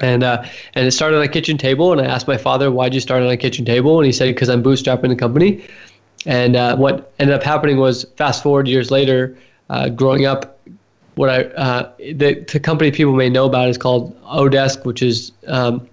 and 0.00 0.22
uh, 0.22 0.44
and 0.74 0.86
it 0.86 0.92
started 0.92 1.16
on 1.16 1.22
a 1.22 1.28
kitchen 1.28 1.58
table. 1.58 1.92
And 1.92 2.00
I 2.00 2.04
asked 2.04 2.28
my 2.28 2.36
father, 2.36 2.70
"Why'd 2.70 2.94
you 2.94 3.00
start 3.00 3.22
on 3.22 3.28
a 3.28 3.36
kitchen 3.36 3.64
table?" 3.64 3.98
And 3.98 4.06
he 4.06 4.12
said, 4.12 4.26
"Because 4.26 4.48
I'm 4.48 4.62
bootstrapping 4.62 5.08
the 5.08 5.16
company." 5.16 5.64
And 6.26 6.56
uh, 6.56 6.76
what 6.76 7.12
ended 7.18 7.34
up 7.34 7.42
happening 7.42 7.78
was, 7.78 8.04
fast 8.16 8.42
forward 8.42 8.66
years 8.66 8.90
later, 8.90 9.36
uh, 9.70 9.88
growing 9.88 10.26
up, 10.26 10.58
what 11.14 11.30
I 11.30 11.44
uh, 11.44 11.92
the, 11.98 12.44
the 12.52 12.60
company 12.60 12.90
people 12.90 13.14
may 13.14 13.28
know 13.28 13.46
about 13.46 13.68
is 13.68 13.78
called 13.78 14.20
Odesk, 14.22 14.84
which 14.84 15.02
is 15.02 15.32
um, 15.46 15.88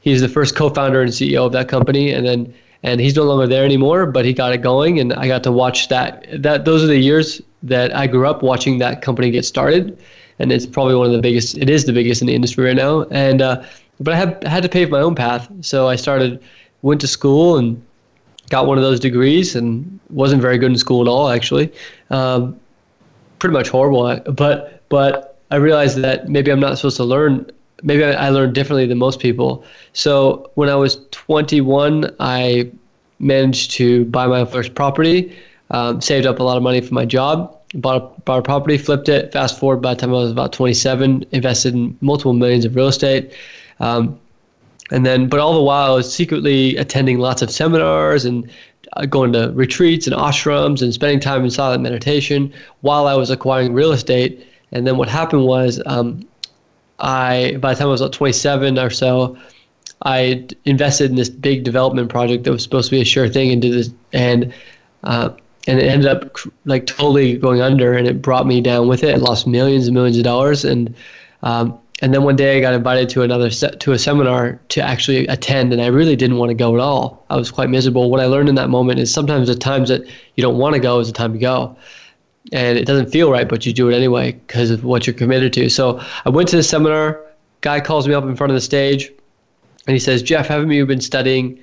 he's 0.00 0.20
the 0.20 0.28
first 0.28 0.56
co-founder 0.56 1.00
and 1.00 1.10
CEO 1.10 1.46
of 1.46 1.52
that 1.52 1.68
company, 1.68 2.12
and 2.12 2.26
then 2.26 2.52
and 2.82 3.00
he's 3.00 3.16
no 3.16 3.24
longer 3.24 3.46
there 3.46 3.64
anymore, 3.64 4.06
but 4.06 4.24
he 4.24 4.32
got 4.32 4.52
it 4.52 4.58
going, 4.58 5.00
and 5.00 5.12
I 5.14 5.26
got 5.26 5.42
to 5.44 5.52
watch 5.52 5.88
that. 5.88 6.26
That 6.32 6.64
those 6.64 6.84
are 6.84 6.86
the 6.86 6.98
years 6.98 7.42
that 7.62 7.94
I 7.94 8.06
grew 8.06 8.26
up 8.26 8.42
watching 8.42 8.78
that 8.78 9.02
company 9.02 9.30
get 9.30 9.44
started 9.44 9.98
and 10.38 10.52
it's 10.52 10.66
probably 10.66 10.94
one 10.94 11.06
of 11.06 11.12
the 11.12 11.20
biggest. 11.20 11.58
It 11.58 11.70
is 11.70 11.84
the 11.84 11.92
biggest 11.92 12.20
in 12.20 12.26
the 12.26 12.34
industry 12.34 12.64
right 12.64 12.76
now. 12.76 13.02
And 13.10 13.42
uh, 13.42 13.62
but 14.00 14.14
I 14.14 14.16
had 14.16 14.44
had 14.44 14.62
to 14.62 14.68
pave 14.68 14.90
my 14.90 15.00
own 15.00 15.14
path, 15.14 15.48
so 15.60 15.88
I 15.88 15.96
started, 15.96 16.42
went 16.82 17.00
to 17.00 17.08
school 17.08 17.56
and 17.58 17.82
got 18.50 18.66
one 18.66 18.78
of 18.78 18.84
those 18.84 19.00
degrees, 19.00 19.56
and 19.56 19.98
wasn't 20.10 20.40
very 20.40 20.58
good 20.58 20.70
in 20.70 20.78
school 20.78 21.02
at 21.02 21.08
all 21.08 21.28
actually, 21.28 21.72
um, 22.10 22.58
pretty 23.38 23.52
much 23.52 23.68
horrible. 23.68 24.20
But 24.32 24.82
but 24.88 25.38
I 25.50 25.56
realized 25.56 25.98
that 25.98 26.28
maybe 26.28 26.50
I'm 26.50 26.60
not 26.60 26.76
supposed 26.76 26.96
to 26.98 27.04
learn. 27.04 27.50
Maybe 27.82 28.04
I, 28.04 28.26
I 28.26 28.28
learned 28.30 28.54
differently 28.54 28.86
than 28.86 28.98
most 28.98 29.20
people. 29.20 29.64
So 29.92 30.50
when 30.54 30.68
I 30.68 30.74
was 30.74 30.98
21, 31.12 32.14
I 32.18 32.70
managed 33.20 33.70
to 33.72 34.04
buy 34.06 34.26
my 34.26 34.44
first 34.44 34.74
property, 34.74 35.36
um, 35.70 36.00
saved 36.00 36.26
up 36.26 36.40
a 36.40 36.42
lot 36.42 36.56
of 36.56 36.62
money 36.62 36.80
for 36.80 36.94
my 36.94 37.04
job, 37.04 37.57
bought 37.74 37.96
a, 37.96 38.20
bought 38.22 38.38
a 38.38 38.42
property, 38.42 38.78
flipped 38.78 39.08
it. 39.08 39.32
Fast 39.32 39.58
forward, 39.58 39.82
by 39.82 39.94
the 39.94 40.00
time 40.00 40.10
I 40.10 40.14
was 40.14 40.32
about 40.32 40.52
27, 40.52 41.24
invested 41.32 41.74
in 41.74 41.96
multiple 42.00 42.32
millions 42.32 42.64
of 42.64 42.74
real 42.74 42.88
estate. 42.88 43.32
Um, 43.80 44.18
and 44.90 45.04
then, 45.04 45.28
but 45.28 45.40
all 45.40 45.54
the 45.54 45.62
while, 45.62 45.92
I 45.92 45.96
was 45.96 46.12
secretly 46.12 46.76
attending 46.76 47.18
lots 47.18 47.42
of 47.42 47.50
seminars 47.50 48.24
and 48.24 48.50
uh, 48.94 49.04
going 49.04 49.32
to 49.34 49.52
retreats 49.54 50.06
and 50.06 50.16
ashrams 50.16 50.80
and 50.80 50.94
spending 50.94 51.20
time 51.20 51.44
in 51.44 51.50
silent 51.50 51.82
meditation 51.82 52.52
while 52.80 53.06
I 53.06 53.14
was 53.14 53.30
acquiring 53.30 53.74
real 53.74 53.92
estate. 53.92 54.46
And 54.72 54.86
then 54.86 54.96
what 54.96 55.08
happened 55.08 55.44
was, 55.44 55.82
um, 55.86 56.26
I 57.00 57.56
by 57.60 57.74
the 57.74 57.78
time 57.78 57.88
I 57.88 57.90
was 57.90 58.00
about 58.00 58.12
27 58.12 58.78
or 58.78 58.90
so, 58.90 59.36
I 60.02 60.46
invested 60.64 61.10
in 61.10 61.16
this 61.16 61.28
big 61.28 61.64
development 61.64 62.08
project 62.08 62.44
that 62.44 62.50
was 62.50 62.62
supposed 62.62 62.88
to 62.90 62.96
be 62.96 63.02
a 63.02 63.04
sure 63.04 63.28
thing 63.28 63.52
and 63.52 63.60
did 63.60 63.72
this 63.72 63.90
and 64.12 64.52
uh, 65.04 65.30
and 65.68 65.78
it 65.78 65.84
ended 65.84 66.08
up 66.08 66.38
like 66.64 66.86
totally 66.86 67.36
going 67.36 67.60
under 67.60 67.92
and 67.92 68.08
it 68.08 68.22
brought 68.22 68.46
me 68.46 68.60
down 68.62 68.88
with 68.88 69.04
it. 69.04 69.14
I 69.14 69.18
lost 69.18 69.46
millions 69.46 69.86
and 69.86 69.94
millions 69.94 70.16
of 70.16 70.24
dollars 70.24 70.64
and 70.64 70.94
um, 71.42 71.78
and 72.00 72.14
then 72.14 72.22
one 72.22 72.36
day 72.36 72.56
I 72.56 72.60
got 72.60 72.74
invited 72.74 73.08
to 73.10 73.22
another 73.22 73.50
set 73.50 73.78
to 73.80 73.92
a 73.92 73.98
seminar 73.98 74.58
to 74.70 74.80
actually 74.80 75.26
attend 75.26 75.72
and 75.72 75.82
I 75.82 75.88
really 75.88 76.16
didn't 76.16 76.38
want 76.38 76.48
to 76.50 76.54
go 76.54 76.74
at 76.74 76.80
all. 76.80 77.24
I 77.28 77.36
was 77.36 77.50
quite 77.50 77.68
miserable. 77.68 78.10
What 78.10 78.20
I 78.20 78.24
learned 78.24 78.48
in 78.48 78.54
that 78.54 78.70
moment 78.70 78.98
is 78.98 79.12
sometimes 79.12 79.48
the 79.48 79.54
times 79.54 79.90
that 79.90 80.06
you 80.36 80.42
don't 80.42 80.56
want 80.56 80.74
to 80.74 80.80
go 80.80 81.00
is 81.00 81.08
the 81.08 81.12
time 81.12 81.34
to 81.34 81.38
go. 81.38 81.76
And 82.50 82.78
it 82.78 82.86
doesn't 82.86 83.10
feel 83.10 83.30
right, 83.30 83.46
but 83.46 83.66
you 83.66 83.74
do 83.74 83.90
it 83.90 83.94
anyway 83.94 84.32
because 84.32 84.70
of 84.70 84.84
what 84.84 85.06
you're 85.06 85.14
committed 85.14 85.52
to. 85.54 85.68
So 85.68 86.00
I 86.24 86.30
went 86.30 86.48
to 86.48 86.56
the 86.56 86.62
seminar. 86.62 87.20
Guy 87.60 87.80
calls 87.80 88.08
me 88.08 88.14
up 88.14 88.24
in 88.24 88.36
front 88.36 88.52
of 88.52 88.54
the 88.54 88.62
stage, 88.62 89.12
and 89.86 89.92
he 89.92 89.98
says, 89.98 90.22
"Jeff, 90.22 90.46
haven't 90.46 90.70
you 90.70 90.86
been 90.86 91.00
studying, 91.02 91.58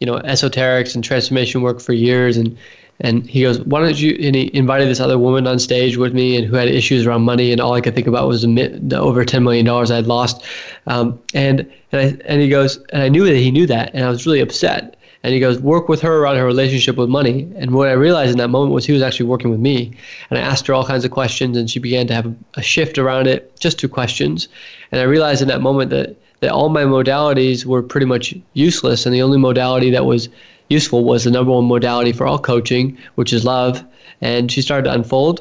you 0.00 0.06
know, 0.06 0.14
esoterics 0.20 0.94
and 0.94 1.04
transformation 1.04 1.60
work 1.60 1.78
for 1.78 1.92
years?" 1.92 2.38
And 2.38 2.56
and 3.00 3.26
he 3.28 3.42
goes, 3.42 3.60
"Why 3.60 3.80
don't 3.80 4.00
you?" 4.00 4.16
And 4.22 4.34
he 4.34 4.50
invited 4.54 4.88
this 4.88 5.00
other 5.00 5.18
woman 5.18 5.46
on 5.46 5.58
stage 5.58 5.96
with 5.96 6.14
me, 6.14 6.36
and 6.36 6.46
who 6.46 6.56
had 6.56 6.68
issues 6.68 7.06
around 7.06 7.22
money, 7.22 7.52
and 7.52 7.60
all 7.60 7.74
I 7.74 7.80
could 7.80 7.94
think 7.94 8.06
about 8.06 8.28
was 8.28 8.42
the, 8.42 8.96
over 8.98 9.24
ten 9.24 9.42
million 9.42 9.66
dollars 9.66 9.90
I 9.90 9.96
had 9.96 10.06
lost. 10.06 10.44
Um, 10.86 11.18
and 11.34 11.60
and 11.92 12.00
I, 12.00 12.22
and 12.26 12.40
he 12.40 12.48
goes, 12.48 12.78
and 12.92 13.02
I 13.02 13.08
knew 13.08 13.24
that 13.24 13.36
he 13.36 13.50
knew 13.50 13.66
that, 13.66 13.92
and 13.94 14.04
I 14.04 14.08
was 14.10 14.26
really 14.26 14.40
upset. 14.40 14.96
And 15.22 15.32
he 15.32 15.40
goes, 15.40 15.58
work 15.58 15.88
with 15.88 16.02
her 16.02 16.18
around 16.18 16.36
her 16.36 16.44
relationship 16.44 16.96
with 16.96 17.08
money. 17.08 17.50
And 17.56 17.70
what 17.70 17.88
I 17.88 17.92
realized 17.92 18.30
in 18.30 18.36
that 18.36 18.48
moment 18.48 18.74
was 18.74 18.84
he 18.84 18.92
was 18.92 19.00
actually 19.00 19.24
working 19.24 19.50
with 19.50 19.58
me. 19.58 19.96
And 20.28 20.38
I 20.38 20.42
asked 20.42 20.66
her 20.66 20.74
all 20.74 20.84
kinds 20.84 21.02
of 21.06 21.12
questions, 21.12 21.56
and 21.56 21.70
she 21.70 21.78
began 21.78 22.06
to 22.08 22.14
have 22.14 22.34
a 22.56 22.62
shift 22.62 22.98
around 22.98 23.26
it 23.26 23.58
just 23.58 23.80
through 23.80 23.88
questions. 23.88 24.48
And 24.92 25.00
I 25.00 25.04
realized 25.04 25.40
in 25.40 25.48
that 25.48 25.62
moment 25.62 25.88
that 25.90 26.16
that 26.40 26.50
all 26.50 26.68
my 26.68 26.82
modalities 26.84 27.64
were 27.64 27.82
pretty 27.82 28.04
much 28.04 28.34
useless, 28.52 29.06
and 29.06 29.14
the 29.14 29.22
only 29.22 29.38
modality 29.38 29.90
that 29.90 30.04
was 30.04 30.28
useful 30.74 31.04
was 31.04 31.24
the 31.24 31.30
number 31.30 31.52
one 31.52 31.66
modality 31.66 32.12
for 32.12 32.26
all 32.26 32.38
coaching, 32.38 32.98
which 33.14 33.32
is 33.32 33.44
love. 33.44 33.82
And 34.20 34.50
she 34.52 34.60
started 34.60 34.84
to 34.84 34.92
unfold 34.92 35.36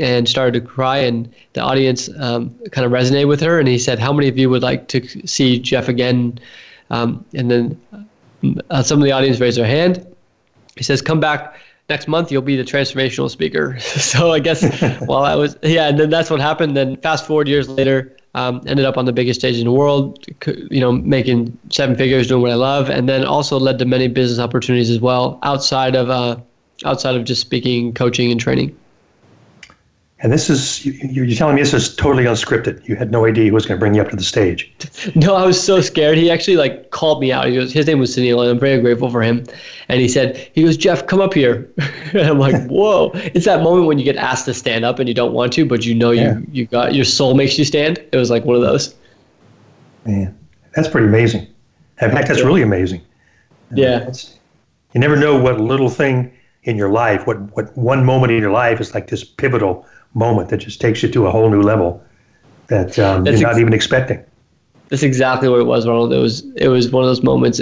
and 0.00 0.28
started 0.28 0.52
to 0.54 0.60
cry, 0.60 0.98
and 0.98 1.32
the 1.54 1.60
audience 1.60 2.08
um, 2.18 2.54
kind 2.70 2.84
of 2.84 2.92
resonated 2.92 3.28
with 3.28 3.40
her. 3.40 3.58
And 3.58 3.68
he 3.68 3.78
said, 3.78 3.98
"How 3.98 4.12
many 4.12 4.28
of 4.28 4.38
you 4.38 4.50
would 4.50 4.62
like 4.62 4.88
to 4.88 5.00
see 5.26 5.58
Jeff 5.58 5.88
again?" 5.88 6.38
Um, 6.90 7.24
and 7.34 7.50
then 7.50 7.80
uh, 8.70 8.82
some 8.82 8.98
of 8.98 9.04
the 9.04 9.12
audience 9.12 9.40
raised 9.40 9.58
their 9.58 9.66
hand. 9.66 10.06
He 10.76 10.84
says, 10.84 11.02
"Come 11.02 11.20
back." 11.20 11.60
Next 11.88 12.08
month 12.08 12.32
you'll 12.32 12.42
be 12.42 12.56
the 12.56 12.64
transformational 12.64 13.30
speaker. 13.30 13.78
so 14.10 14.32
I 14.32 14.40
guess 14.40 14.60
while 15.06 15.22
I 15.22 15.36
was 15.36 15.56
yeah, 15.62 15.88
and 15.88 15.98
then 15.98 16.10
that's 16.10 16.30
what 16.30 16.40
happened. 16.40 16.76
Then 16.76 16.96
fast 16.96 17.26
forward 17.26 17.48
years 17.48 17.68
later, 17.68 18.16
um, 18.36 18.60
ended 18.66 18.84
up 18.84 18.96
on 18.98 19.06
the 19.06 19.12
biggest 19.12 19.40
stage 19.40 19.56
in 19.58 19.64
the 19.64 19.72
world, 19.72 20.24
you 20.70 20.78
know, 20.78 20.92
making 20.92 21.58
seven 21.70 21.96
figures, 21.96 22.28
doing 22.28 22.42
what 22.42 22.50
I 22.50 22.54
love, 22.54 22.90
and 22.90 23.08
then 23.08 23.24
also 23.24 23.58
led 23.58 23.78
to 23.78 23.86
many 23.86 24.08
business 24.08 24.38
opportunities 24.38 24.90
as 24.90 25.00
well 25.00 25.38
outside 25.42 25.96
of 25.96 26.10
uh, 26.10 26.36
outside 26.84 27.16
of 27.16 27.24
just 27.24 27.40
speaking, 27.40 27.94
coaching, 27.94 28.30
and 28.30 28.38
training. 28.38 28.76
And 30.20 30.32
this 30.32 30.48
is, 30.48 30.86
you're 30.86 31.26
telling 31.36 31.56
me 31.56 31.62
this 31.62 31.74
is 31.74 31.94
totally 31.94 32.24
unscripted. 32.24 32.88
You 32.88 32.96
had 32.96 33.10
no 33.10 33.26
idea 33.26 33.44
he 33.44 33.50
was 33.50 33.66
going 33.66 33.76
to 33.76 33.80
bring 33.80 33.94
you 33.94 34.00
up 34.00 34.08
to 34.10 34.16
the 34.16 34.22
stage. 34.22 34.72
No, 35.14 35.34
I 35.34 35.46
was 35.46 35.62
so 35.62 35.80
scared. 35.80 36.18
He 36.18 36.30
actually 36.30 36.56
like 36.56 36.90
called 36.90 37.20
me 37.20 37.32
out. 37.32 37.46
He 37.46 37.54
goes, 37.54 37.72
his 37.72 37.86
name 37.86 37.98
was 37.98 38.16
Sunil, 38.16 38.40
and 38.40 38.50
I'm 38.50 38.58
very 38.58 38.80
grateful 38.80 39.10
for 39.10 39.22
him. 39.22 39.44
And 39.88 40.00
he 40.00 40.08
said, 40.08 40.50
he 40.54 40.62
goes, 40.62 40.76
Jeff, 40.76 41.06
come 41.06 41.20
up 41.20 41.34
here. 41.34 41.70
and 42.12 42.28
I'm 42.28 42.38
like, 42.38 42.66
whoa. 42.68 43.10
It's 43.14 43.44
that 43.44 43.62
moment 43.62 43.86
when 43.86 43.98
you 43.98 44.04
get 44.04 44.16
asked 44.16 44.46
to 44.46 44.54
stand 44.54 44.84
up 44.84 44.98
and 44.98 45.08
you 45.08 45.14
don't 45.14 45.32
want 45.32 45.52
to, 45.54 45.66
but 45.66 45.84
you 45.84 45.94
know 45.94 46.10
yeah. 46.10 46.38
you, 46.38 46.46
you 46.50 46.66
got, 46.66 46.94
your 46.94 47.04
soul 47.04 47.34
makes 47.34 47.58
you 47.58 47.64
stand. 47.64 47.98
It 48.12 48.16
was 48.16 48.30
like 48.30 48.44
one 48.44 48.56
of 48.56 48.62
those. 48.62 48.94
Man, 50.06 50.36
that's 50.74 50.88
pretty 50.88 51.06
amazing. 51.06 51.46
In 52.00 52.10
fact, 52.10 52.28
that's 52.28 52.40
yeah. 52.40 52.46
really 52.46 52.62
amazing. 52.62 53.02
Yeah. 53.74 54.10
you 54.92 55.00
never 55.00 55.16
know 55.16 55.38
what 55.38 55.60
little 55.60 55.90
thing 55.90 56.32
in 56.64 56.76
your 56.76 56.90
life, 56.90 57.26
what, 57.26 57.38
what 57.56 57.76
one 57.76 58.04
moment 58.04 58.32
in 58.32 58.40
your 58.40 58.50
life 58.50 58.80
is 58.80 58.92
like 58.92 59.08
this 59.08 59.24
pivotal 59.24 59.86
moment 60.16 60.48
that 60.48 60.58
just 60.58 60.80
takes 60.80 61.02
you 61.02 61.10
to 61.10 61.26
a 61.26 61.30
whole 61.30 61.50
new 61.50 61.62
level 61.62 62.02
that 62.68 62.98
um, 62.98 63.24
you're 63.26 63.38
not 63.38 63.50
ex- 63.50 63.58
even 63.60 63.72
expecting. 63.72 64.24
That's 64.88 65.02
exactly 65.02 65.48
what 65.48 65.60
it 65.60 65.66
was, 65.66 65.86
Ronald. 65.86 66.12
It 66.12 66.18
was 66.18 66.44
it 66.56 66.68
was 66.68 66.90
one 66.90 67.04
of 67.04 67.08
those 67.08 67.22
moments. 67.22 67.60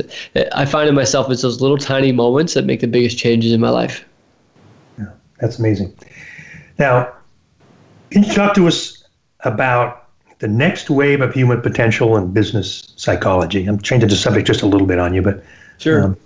I 0.53 0.65
find 0.65 0.89
in 0.89 0.95
myself 0.95 1.31
it's 1.31 1.43
those 1.43 1.61
little 1.61 1.79
tiny 1.79 2.13
moments 2.13 2.55
that 2.55 2.65
make 2.65 2.81
the 2.81 2.87
biggest 2.87 3.19
changes 3.19 3.53
in 3.53 3.61
my 3.61 3.71
life. 3.71 4.05
Yeah, 4.99 5.07
that's 5.41 5.59
amazing. 5.59 5.95
Now, 6.79 7.13
can 8.11 8.25
you 8.25 8.33
talk 8.33 8.55
to 8.55 8.67
us 8.67 9.05
about 9.41 10.09
the 10.39 10.49
next 10.49 10.91
wave 10.91 11.21
of 11.23 11.33
human 11.33 11.63
potential 11.63 12.17
and 12.17 12.33
business 12.35 12.93
psychology? 12.97 13.67
I'm 13.67 13.81
changing 13.81 14.11
the 14.11 14.17
subject 14.17 14.47
just 14.47 14.63
a 14.63 14.67
little 14.67 14.87
bit 14.87 14.99
on 14.99 15.15
you, 15.15 15.23
but 15.23 15.43
sure. 15.79 16.05
Um, 16.05 16.17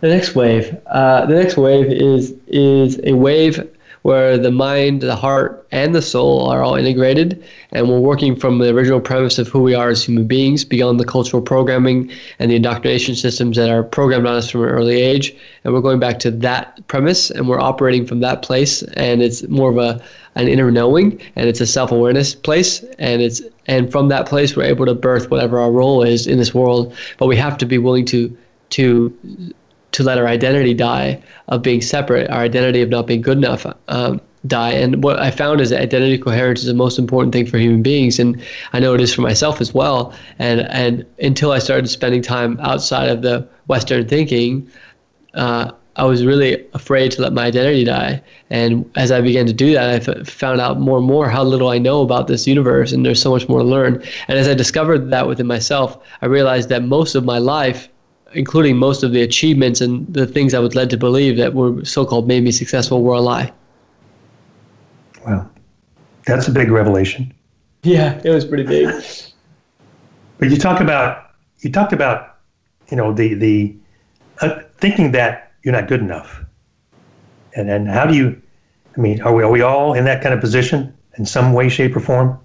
the 0.00 0.08
next 0.08 0.34
wave. 0.34 0.76
Uh, 0.86 1.24
the 1.26 1.34
next 1.36 1.56
wave 1.56 1.86
is 1.86 2.34
is 2.48 3.00
a 3.04 3.12
wave 3.14 3.71
where 4.02 4.36
the 4.36 4.50
mind, 4.50 5.00
the 5.00 5.16
heart, 5.16 5.66
and 5.70 5.94
the 5.94 6.02
soul 6.02 6.48
are 6.48 6.62
all 6.62 6.74
integrated. 6.74 7.42
And 7.70 7.88
we're 7.88 8.00
working 8.00 8.36
from 8.36 8.58
the 8.58 8.70
original 8.70 9.00
premise 9.00 9.38
of 9.38 9.48
who 9.48 9.60
we 9.60 9.74
are 9.74 9.88
as 9.88 10.04
human 10.04 10.26
beings 10.26 10.64
beyond 10.64 10.98
the 11.00 11.04
cultural 11.04 11.42
programming 11.42 12.10
and 12.38 12.50
the 12.50 12.56
indoctrination 12.56 13.14
systems 13.14 13.56
that 13.56 13.70
are 13.70 13.82
programmed 13.82 14.26
on 14.26 14.36
us 14.36 14.50
from 14.50 14.62
an 14.62 14.68
early 14.68 15.00
age. 15.00 15.34
And 15.64 15.72
we're 15.72 15.80
going 15.80 16.00
back 16.00 16.18
to 16.20 16.30
that 16.30 16.86
premise 16.88 17.30
and 17.30 17.48
we're 17.48 17.60
operating 17.60 18.06
from 18.06 18.20
that 18.20 18.42
place. 18.42 18.82
And 18.94 19.22
it's 19.22 19.46
more 19.48 19.70
of 19.70 19.78
a 19.78 20.02
an 20.34 20.48
inner 20.48 20.70
knowing 20.70 21.20
and 21.36 21.48
it's 21.48 21.60
a 21.60 21.66
self-awareness 21.66 22.34
place 22.34 22.82
and 22.98 23.20
it's 23.20 23.42
and 23.66 23.92
from 23.92 24.08
that 24.08 24.26
place 24.26 24.56
we're 24.56 24.62
able 24.62 24.86
to 24.86 24.94
birth 24.94 25.30
whatever 25.30 25.60
our 25.60 25.70
role 25.70 26.02
is 26.02 26.26
in 26.26 26.38
this 26.38 26.54
world 26.54 26.94
but 27.18 27.26
we 27.26 27.36
have 27.36 27.58
to 27.58 27.66
be 27.66 27.76
willing 27.76 28.06
to 28.06 28.34
to 28.70 29.14
to 29.92 30.02
let 30.02 30.18
our 30.18 30.26
identity 30.26 30.74
die 30.74 31.22
of 31.48 31.62
being 31.62 31.80
separate, 31.80 32.28
our 32.30 32.40
identity 32.40 32.82
of 32.82 32.88
not 32.88 33.06
being 33.06 33.22
good 33.22 33.38
enough 33.38 33.66
um, 33.88 34.20
die. 34.46 34.72
And 34.72 35.04
what 35.04 35.18
I 35.18 35.30
found 35.30 35.60
is 35.60 35.70
that 35.70 35.80
identity 35.80 36.18
coherence 36.18 36.60
is 36.60 36.66
the 36.66 36.74
most 36.74 36.98
important 36.98 37.32
thing 37.32 37.46
for 37.46 37.58
human 37.58 37.82
beings, 37.82 38.18
and 38.18 38.42
I 38.72 38.80
know 38.80 38.94
it 38.94 39.00
is 39.00 39.14
for 39.14 39.22
myself 39.22 39.60
as 39.60 39.72
well. 39.72 40.12
And 40.38 40.62
and 40.62 41.04
until 41.20 41.52
I 41.52 41.58
started 41.58 41.88
spending 41.88 42.22
time 42.22 42.58
outside 42.60 43.08
of 43.08 43.22
the 43.22 43.46
Western 43.68 44.08
thinking. 44.08 44.68
Uh, 45.34 45.70
I 45.96 46.04
was 46.04 46.24
really 46.24 46.64
afraid 46.72 47.12
to 47.12 47.22
let 47.22 47.34
my 47.34 47.44
identity 47.44 47.84
die. 47.84 48.22
And 48.48 48.90
as 48.96 49.12
I 49.12 49.20
began 49.20 49.44
to 49.46 49.52
do 49.52 49.74
that, 49.74 49.90
I 49.90 50.12
f- 50.12 50.26
found 50.26 50.58
out 50.58 50.80
more 50.80 50.96
and 50.96 51.06
more 51.06 51.28
how 51.28 51.44
little 51.44 51.68
I 51.68 51.76
know 51.78 52.00
about 52.00 52.28
this 52.28 52.46
universe, 52.46 52.92
and 52.92 53.04
there's 53.04 53.20
so 53.20 53.30
much 53.30 53.46
more 53.46 53.58
to 53.58 53.64
learn. 53.64 54.02
And 54.28 54.38
as 54.38 54.48
I 54.48 54.54
discovered 54.54 55.10
that 55.10 55.28
within 55.28 55.46
myself, 55.46 56.02
I 56.22 56.26
realized 56.26 56.70
that 56.70 56.82
most 56.82 57.14
of 57.14 57.24
my 57.24 57.36
life 57.36 57.90
including 58.34 58.76
most 58.76 59.02
of 59.02 59.12
the 59.12 59.22
achievements 59.22 59.80
and 59.80 60.12
the 60.12 60.26
things 60.26 60.54
I 60.54 60.58
was 60.58 60.74
led 60.74 60.90
to 60.90 60.96
believe 60.96 61.36
that 61.36 61.54
were 61.54 61.84
so-called 61.84 62.26
made 62.28 62.42
me 62.42 62.52
successful 62.52 63.02
were 63.02 63.14
a 63.14 63.20
lie. 63.20 63.52
Well, 65.26 65.50
that's 66.26 66.48
a 66.48 66.50
big 66.50 66.70
revelation. 66.70 67.32
Yeah, 67.82 68.20
it 68.24 68.30
was 68.30 68.44
pretty 68.44 68.64
big. 68.64 68.88
but 70.38 70.50
you 70.50 70.56
talk 70.56 70.80
about 70.80 71.30
you 71.60 71.70
talked 71.70 71.92
about 71.92 72.38
you 72.90 72.96
know 72.96 73.12
the 73.12 73.34
the 73.34 73.76
uh, 74.40 74.60
thinking 74.78 75.12
that 75.12 75.52
you're 75.62 75.72
not 75.72 75.88
good 75.88 76.00
enough, 76.00 76.44
and 77.54 77.70
and 77.70 77.88
how 77.88 78.06
do 78.06 78.14
you? 78.14 78.40
I 78.96 79.00
mean, 79.00 79.20
are 79.22 79.34
we 79.34 79.42
are 79.42 79.50
we 79.50 79.62
all 79.62 79.94
in 79.94 80.04
that 80.04 80.22
kind 80.22 80.34
of 80.34 80.40
position 80.40 80.94
in 81.16 81.26
some 81.26 81.52
way, 81.52 81.68
shape, 81.68 81.96
or 81.96 82.00
form? 82.00 82.38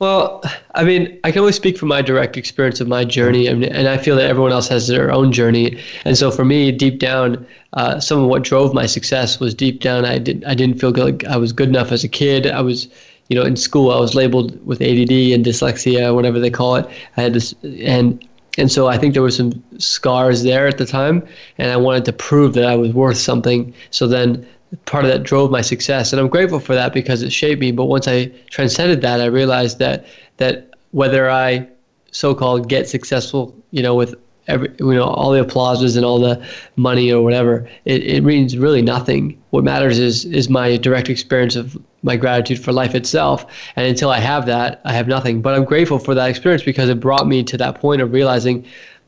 Well, 0.00 0.42
I 0.74 0.82
mean, 0.82 1.20
I 1.22 1.30
can 1.30 1.40
only 1.40 1.52
speak 1.52 1.78
from 1.78 1.88
my 1.88 2.02
direct 2.02 2.36
experience 2.36 2.80
of 2.80 2.88
my 2.88 3.04
journey, 3.04 3.46
and, 3.46 3.64
and 3.64 3.86
I 3.88 3.96
feel 3.96 4.16
that 4.16 4.28
everyone 4.28 4.52
else 4.52 4.68
has 4.68 4.88
their 4.88 5.12
own 5.12 5.32
journey. 5.32 5.80
And 6.04 6.18
so, 6.18 6.30
for 6.30 6.44
me, 6.44 6.72
deep 6.72 6.98
down, 6.98 7.46
uh, 7.74 8.00
some 8.00 8.20
of 8.20 8.28
what 8.28 8.42
drove 8.42 8.74
my 8.74 8.86
success 8.86 9.38
was 9.38 9.54
deep 9.54 9.80
down. 9.80 10.04
I 10.04 10.18
did 10.18 10.44
I 10.44 10.54
didn't 10.54 10.80
feel 10.80 10.90
like 10.90 11.24
I 11.24 11.36
was 11.36 11.52
good 11.52 11.68
enough 11.68 11.92
as 11.92 12.02
a 12.02 12.08
kid. 12.08 12.46
I 12.46 12.60
was, 12.60 12.88
you 13.28 13.36
know, 13.36 13.44
in 13.44 13.56
school 13.56 13.92
I 13.92 14.00
was 14.00 14.14
labeled 14.14 14.64
with 14.66 14.82
ADD 14.82 15.12
and 15.32 15.44
dyslexia, 15.44 16.12
whatever 16.14 16.40
they 16.40 16.50
call 16.50 16.74
it. 16.74 16.86
I 17.16 17.22
had 17.22 17.32
this, 17.34 17.54
and 17.62 18.26
and 18.58 18.70
so 18.70 18.88
I 18.88 18.98
think 18.98 19.14
there 19.14 19.22
were 19.22 19.30
some 19.30 19.62
scars 19.78 20.42
there 20.42 20.66
at 20.66 20.78
the 20.78 20.86
time, 20.86 21.26
and 21.58 21.70
I 21.70 21.76
wanted 21.76 22.04
to 22.06 22.12
prove 22.12 22.54
that 22.54 22.66
I 22.66 22.76
was 22.76 22.92
worth 22.92 23.16
something. 23.18 23.72
So 23.90 24.06
then 24.08 24.46
part 24.84 25.04
of 25.04 25.10
that 25.10 25.22
drove 25.22 25.50
my 25.50 25.60
success. 25.60 26.12
And 26.12 26.20
i'm 26.20 26.28
grateful 26.28 26.60
for 26.60 26.74
that 26.74 26.92
because 26.92 27.22
it 27.22 27.32
shaped 27.32 27.60
me. 27.60 27.72
But 27.72 27.86
once 27.86 28.08
i 28.08 28.26
transcended 28.50 29.00
that 29.02 29.20
i 29.20 29.26
realized 29.26 29.78
that 29.78 30.06
that 30.38 30.70
whether 30.92 31.30
i 31.30 31.66
so-called 32.10 32.68
get 32.68 32.88
successful 32.88 33.52
you 33.72 33.82
know 33.82 33.94
with 33.94 34.14
every 34.46 34.68
you 34.78 34.94
know 34.94 35.04
all 35.04 35.32
the 35.32 35.40
applauses 35.40 35.96
and 35.96 36.04
all 36.04 36.20
the 36.20 36.46
money 36.76 37.10
or 37.10 37.22
whatever 37.22 37.68
it, 37.84 38.02
it 38.02 38.24
means 38.24 38.56
really 38.58 38.82
nothing. 38.82 39.40
What 39.50 39.64
matters 39.64 39.98
is 39.98 40.24
is 40.26 40.48
my 40.48 40.76
direct 40.76 41.08
experience 41.08 41.56
of 41.56 41.76
my 42.02 42.16
gratitude 42.16 42.62
for 42.62 42.72
life 42.72 42.94
itself. 42.94 43.46
And 43.76 43.86
until 43.86 44.10
i 44.10 44.18
have 44.18 44.46
that 44.46 44.80
i 44.84 44.92
have 44.92 45.08
nothing. 45.08 45.42
But 45.42 45.54
i'm 45.54 45.64
grateful 45.64 45.98
for 45.98 46.14
that 46.14 46.28
experience 46.28 46.62
because 46.62 46.88
it 46.88 47.00
brought 47.00 47.26
me 47.26 47.42
to 47.44 47.56
that 47.58 47.80
point 47.80 48.02
of 48.02 48.12
realizing 48.12 48.64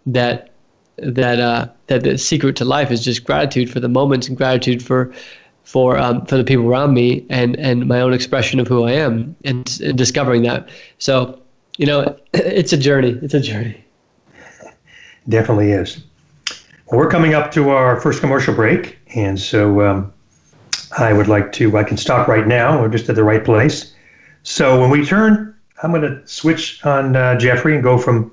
that 0.06 0.50
that 0.99 1.40
uh, 1.40 1.68
that 1.88 2.02
the 2.02 2.16
secret 2.16 2.56
to 2.56 2.64
life 2.64 2.90
is 2.90 3.04
just 3.04 3.25
gratitude 3.25 3.70
for 3.70 3.80
the 3.80 3.88
moments 3.88 4.28
and 4.28 4.37
gratitude 4.37 4.82
for 4.82 5.12
for 5.66 5.99
um, 5.99 6.25
for 6.26 6.37
the 6.37 6.44
people 6.44 6.64
around 6.64 6.94
me 6.94 7.26
and 7.28 7.56
and 7.58 7.86
my 7.86 8.00
own 8.00 8.14
expression 8.14 8.60
of 8.60 8.69
who 8.69 8.84
I 8.84 8.93
am 8.93 9.34
and, 9.45 9.80
and 9.84 9.99
discovering 9.99 10.43
that. 10.43 10.69
So, 10.99 11.38
you 11.76 11.86
know, 11.86 12.17
it's 12.34 12.73
a 12.73 12.76
journey. 12.76 13.19
It's 13.21 13.34
a 13.34 13.41
journey. 13.41 13.84
Definitely 15.28 15.73
is. 15.73 16.04
Well, 16.86 17.00
we're 17.00 17.10
coming 17.10 17.34
up 17.34 17.50
to 17.52 17.71
our 17.71 18.00
first 18.00 18.21
commercial 18.21 18.54
break, 18.54 18.97
and 19.17 19.41
so 19.41 19.80
um, 19.82 20.12
I 20.99 21.12
would 21.12 21.26
like 21.26 21.50
to. 21.54 21.76
I 21.76 21.82
can 21.82 21.97
stop 21.97 22.28
right 22.28 22.47
now. 22.47 22.80
We're 22.80 22.88
just 22.88 23.08
at 23.08 23.17
the 23.17 23.25
right 23.25 23.45
place. 23.45 23.93
So 24.45 24.80
when 24.80 24.88
we 24.88 25.04
turn, 25.04 25.52
I'm 25.82 25.91
going 25.91 26.02
to 26.02 26.25
switch 26.28 26.86
on 26.86 27.17
uh, 27.17 27.36
Jeffrey 27.38 27.75
and 27.75 27.82
go 27.82 27.99
from 27.99 28.30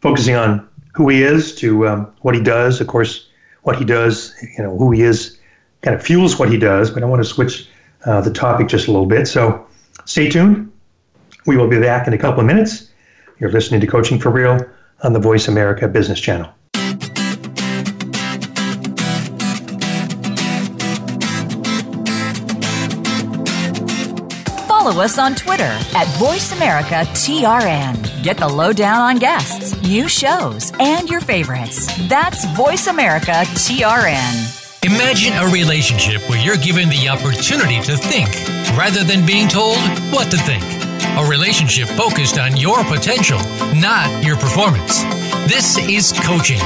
focusing 0.00 0.34
on 0.34 0.68
who 0.92 1.08
he 1.08 1.22
is 1.22 1.54
to 1.56 1.86
um, 1.86 2.12
what 2.22 2.34
he 2.34 2.42
does. 2.42 2.80
Of 2.80 2.88
course, 2.88 3.28
what 3.62 3.76
he 3.76 3.84
does, 3.84 4.34
you 4.58 4.64
know, 4.64 4.76
who 4.76 4.90
he 4.90 5.02
is 5.02 5.38
kind 5.84 5.94
of 5.94 6.02
fuels 6.02 6.36
what 6.38 6.50
he 6.50 6.58
does, 6.58 6.90
but 6.90 7.02
I 7.02 7.06
want 7.06 7.22
to 7.22 7.28
switch 7.28 7.68
uh, 8.06 8.22
the 8.22 8.32
topic 8.32 8.68
just 8.68 8.88
a 8.88 8.90
little 8.90 9.04
bit. 9.06 9.28
So 9.28 9.66
stay 10.06 10.30
tuned. 10.30 10.72
We 11.46 11.58
will 11.58 11.68
be 11.68 11.78
back 11.78 12.08
in 12.08 12.14
a 12.14 12.18
couple 12.18 12.40
of 12.40 12.46
minutes. 12.46 12.90
You're 13.38 13.52
listening 13.52 13.82
to 13.82 13.86
Coaching 13.86 14.18
for 14.18 14.30
Real 14.30 14.58
on 15.02 15.12
the 15.12 15.20
Voice 15.20 15.46
America 15.46 15.86
Business 15.86 16.18
Channel. 16.18 16.50
Follow 24.66 25.02
us 25.02 25.18
on 25.18 25.34
Twitter 25.34 25.64
at 25.64 26.06
VoiceAmericaTRN. 26.18 28.22
Get 28.22 28.38
the 28.38 28.48
lowdown 28.48 29.00
on 29.00 29.16
guests, 29.16 29.82
new 29.82 30.08
shows, 30.08 30.72
and 30.78 31.10
your 31.10 31.20
favorites. 31.20 31.90
That's 32.08 32.46
VoiceAmericaTRN. 32.46 34.63
Imagine 34.84 35.32
a 35.32 35.46
relationship 35.50 36.28
where 36.28 36.38
you're 36.38 36.58
given 36.58 36.90
the 36.90 37.08
opportunity 37.08 37.80
to 37.80 37.96
think 37.96 38.28
rather 38.76 39.02
than 39.02 39.24
being 39.24 39.48
told 39.48 39.78
what 40.12 40.30
to 40.30 40.36
think. 40.36 40.62
A 41.16 41.24
relationship 41.26 41.88
focused 41.88 42.38
on 42.38 42.58
your 42.58 42.84
potential, 42.84 43.38
not 43.74 44.22
your 44.22 44.36
performance. 44.36 45.02
This 45.48 45.78
is 45.78 46.12
coaching, 46.20 46.60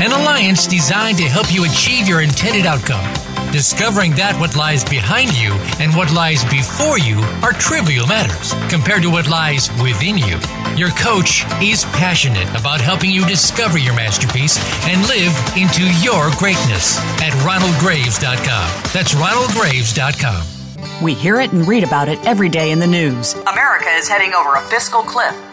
an 0.00 0.12
alliance 0.12 0.68
designed 0.68 1.18
to 1.18 1.24
help 1.24 1.52
you 1.52 1.64
achieve 1.64 2.06
your 2.06 2.20
intended 2.20 2.64
outcome. 2.64 3.23
Discovering 3.54 4.10
that 4.16 4.34
what 4.40 4.56
lies 4.56 4.82
behind 4.82 5.30
you 5.38 5.54
and 5.78 5.94
what 5.94 6.12
lies 6.12 6.42
before 6.50 6.98
you 6.98 7.20
are 7.38 7.52
trivial 7.52 8.04
matters 8.04 8.52
compared 8.68 9.02
to 9.02 9.10
what 9.12 9.30
lies 9.30 9.70
within 9.80 10.18
you. 10.18 10.42
Your 10.74 10.90
coach 10.98 11.46
is 11.62 11.84
passionate 11.94 12.50
about 12.58 12.80
helping 12.80 13.12
you 13.12 13.24
discover 13.24 13.78
your 13.78 13.94
masterpiece 13.94 14.58
and 14.90 15.06
live 15.06 15.30
into 15.54 15.86
your 16.02 16.34
greatness 16.34 16.98
at 17.22 17.30
ronaldgraves.com. 17.46 18.66
That's 18.90 19.14
ronaldgraves.com. 19.14 20.54
We 21.00 21.14
hear 21.14 21.40
it 21.40 21.52
and 21.52 21.64
read 21.68 21.84
about 21.84 22.08
it 22.08 22.18
every 22.26 22.48
day 22.48 22.72
in 22.72 22.80
the 22.80 22.88
news. 22.88 23.34
America 23.34 23.88
is 23.90 24.08
heading 24.08 24.34
over 24.34 24.56
a 24.56 24.62
fiscal 24.62 25.02
cliff. 25.02 25.32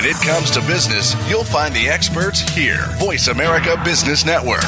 When 0.00 0.08
it 0.08 0.16
comes 0.22 0.50
to 0.52 0.62
business, 0.62 1.14
you'll 1.28 1.44
find 1.44 1.74
the 1.74 1.86
experts 1.86 2.40
here. 2.40 2.86
Voice 2.96 3.28
America 3.28 3.78
Business 3.84 4.24
Network. 4.24 4.62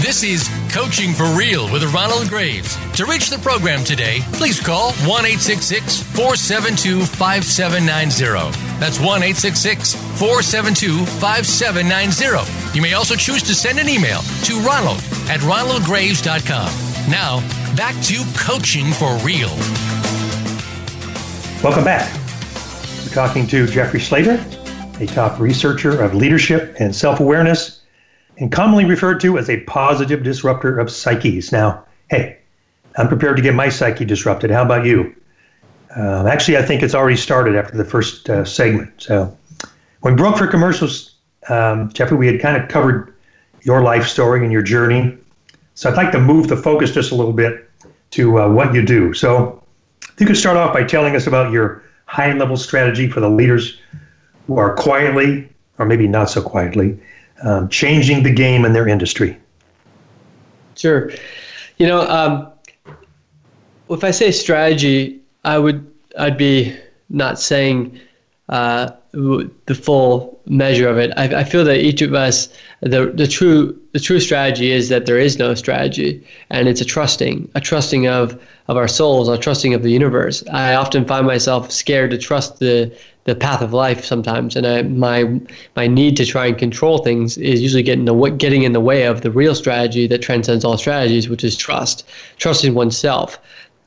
This 0.00 0.22
is 0.22 0.48
Coaching 0.70 1.12
for 1.12 1.26
Real 1.36 1.68
with 1.72 1.82
Ronald 1.92 2.28
Graves. 2.28 2.76
To 2.96 3.04
reach 3.04 3.30
the 3.30 3.38
program 3.38 3.82
today, 3.82 4.20
please 4.34 4.60
call 4.60 4.92
1 4.92 5.24
472 5.24 7.04
5790. 7.04 8.78
That's 8.78 9.00
1 9.00 9.22
472 9.24 11.04
5790. 11.04 12.76
You 12.76 12.82
may 12.82 12.92
also 12.92 13.16
choose 13.16 13.42
to 13.42 13.56
send 13.56 13.80
an 13.80 13.88
email 13.88 14.20
to 14.44 14.60
ronald 14.60 14.98
at 15.28 15.40
ronaldgraves.com. 15.40 17.10
Now, 17.10 17.42
back 17.76 18.00
to 18.04 18.22
Coaching 18.36 18.92
for 18.92 19.16
Real. 19.18 19.48
Welcome 21.62 21.84
back. 21.84 22.12
We're 23.02 23.12
talking 23.12 23.46
to 23.48 23.66
Jeffrey 23.66 24.00
Slater, 24.00 24.44
a 25.00 25.06
top 25.06 25.40
researcher 25.40 26.00
of 26.00 26.14
leadership 26.14 26.76
and 26.78 26.94
self 26.94 27.18
awareness 27.18 27.82
and 28.38 28.52
commonly 28.52 28.84
referred 28.84 29.20
to 29.20 29.38
as 29.38 29.50
a 29.50 29.60
positive 29.62 30.22
disruptor 30.22 30.78
of 30.78 30.90
psyches. 30.90 31.50
Now, 31.50 31.84
hey, 32.10 32.38
I'm 32.96 33.08
prepared 33.08 33.36
to 33.36 33.42
get 33.42 33.54
my 33.54 33.68
psyche 33.68 34.04
disrupted. 34.04 34.50
How 34.50 34.62
about 34.62 34.84
you? 34.84 35.14
Uh, 35.96 36.26
actually, 36.26 36.56
I 36.56 36.62
think 36.62 36.82
it's 36.82 36.94
already 36.94 37.16
started 37.16 37.56
after 37.56 37.76
the 37.76 37.84
first 37.84 38.28
uh, 38.30 38.44
segment. 38.44 38.90
So, 38.98 39.36
when 40.00 40.14
we 40.14 40.18
broke 40.18 40.36
for 40.36 40.46
commercials, 40.46 41.14
um, 41.48 41.92
Jeffrey, 41.92 42.16
we 42.16 42.26
had 42.26 42.40
kind 42.40 42.60
of 42.60 42.68
covered 42.68 43.14
your 43.62 43.82
life 43.82 44.06
story 44.06 44.42
and 44.42 44.52
your 44.52 44.62
journey. 44.62 45.18
So, 45.74 45.90
I'd 45.90 45.96
like 45.96 46.12
to 46.12 46.20
move 46.20 46.48
the 46.48 46.56
focus 46.56 46.92
just 46.92 47.12
a 47.12 47.14
little 47.14 47.32
bit 47.32 47.68
to 48.12 48.40
uh, 48.40 48.48
what 48.48 48.74
you 48.74 48.84
do. 48.84 49.12
So, 49.12 49.62
if 50.02 50.20
you 50.20 50.26
could 50.26 50.36
start 50.36 50.56
off 50.56 50.72
by 50.72 50.84
telling 50.84 51.16
us 51.16 51.26
about 51.26 51.52
your 51.52 51.82
high 52.06 52.32
level 52.32 52.56
strategy 52.56 53.08
for 53.08 53.20
the 53.20 53.30
leaders 53.30 53.80
who 54.46 54.58
are 54.58 54.74
quietly, 54.74 55.48
or 55.78 55.86
maybe 55.86 56.06
not 56.06 56.30
so 56.30 56.42
quietly, 56.42 56.98
um, 57.42 57.68
changing 57.68 58.22
the 58.22 58.32
game 58.32 58.64
in 58.64 58.72
their 58.72 58.86
industry. 58.86 59.38
Sure. 60.76 61.10
You 61.78 61.86
know, 61.86 62.02
um, 62.02 62.52
if 63.90 64.04
I 64.04 64.10
say 64.10 64.30
strategy, 64.30 65.20
I 65.44 65.58
would 65.58 65.90
I'd 66.18 66.38
be 66.38 66.76
not 67.08 67.40
saying 67.40 68.00
uh, 68.48 68.90
the 69.12 69.74
full 69.74 70.38
measure 70.46 70.88
of 70.88 70.98
it. 70.98 71.12
I, 71.16 71.40
I, 71.40 71.44
feel 71.44 71.64
that 71.64 71.78
each 71.78 72.02
of 72.02 72.14
us, 72.14 72.48
the 72.80 73.06
the 73.06 73.26
true 73.26 73.78
the 73.92 74.00
true 74.00 74.20
strategy 74.20 74.70
is 74.70 74.88
that 74.90 75.06
there 75.06 75.18
is 75.18 75.38
no 75.38 75.54
strategy, 75.54 76.22
and 76.50 76.68
it's 76.68 76.80
a 76.80 76.84
trusting, 76.84 77.50
a 77.54 77.60
trusting 77.60 78.06
of 78.06 78.38
of 78.68 78.76
our 78.76 78.88
souls, 78.88 79.28
a 79.28 79.38
trusting 79.38 79.72
of 79.72 79.82
the 79.82 79.90
universe. 79.90 80.44
I 80.52 80.74
often 80.74 81.06
find 81.06 81.26
myself 81.26 81.70
scared 81.70 82.10
to 82.10 82.18
trust 82.18 82.58
the 82.58 82.94
the 83.24 83.34
path 83.34 83.62
of 83.62 83.72
life 83.72 84.04
sometimes, 84.04 84.56
and 84.56 84.66
I, 84.66 84.82
my 84.82 85.40
my 85.74 85.86
need 85.86 86.16
to 86.18 86.26
try 86.26 86.46
and 86.46 86.58
control 86.58 86.98
things 86.98 87.38
is 87.38 87.62
usually 87.62 87.82
getting 87.82 88.04
the 88.04 88.14
getting 88.30 88.64
in 88.64 88.72
the 88.72 88.80
way 88.80 89.04
of 89.04 89.22
the 89.22 89.30
real 89.30 89.54
strategy 89.54 90.06
that 90.08 90.20
transcends 90.20 90.64
all 90.64 90.76
strategies, 90.76 91.30
which 91.30 91.44
is 91.44 91.56
trust, 91.56 92.06
trusting 92.36 92.74
oneself, 92.74 93.38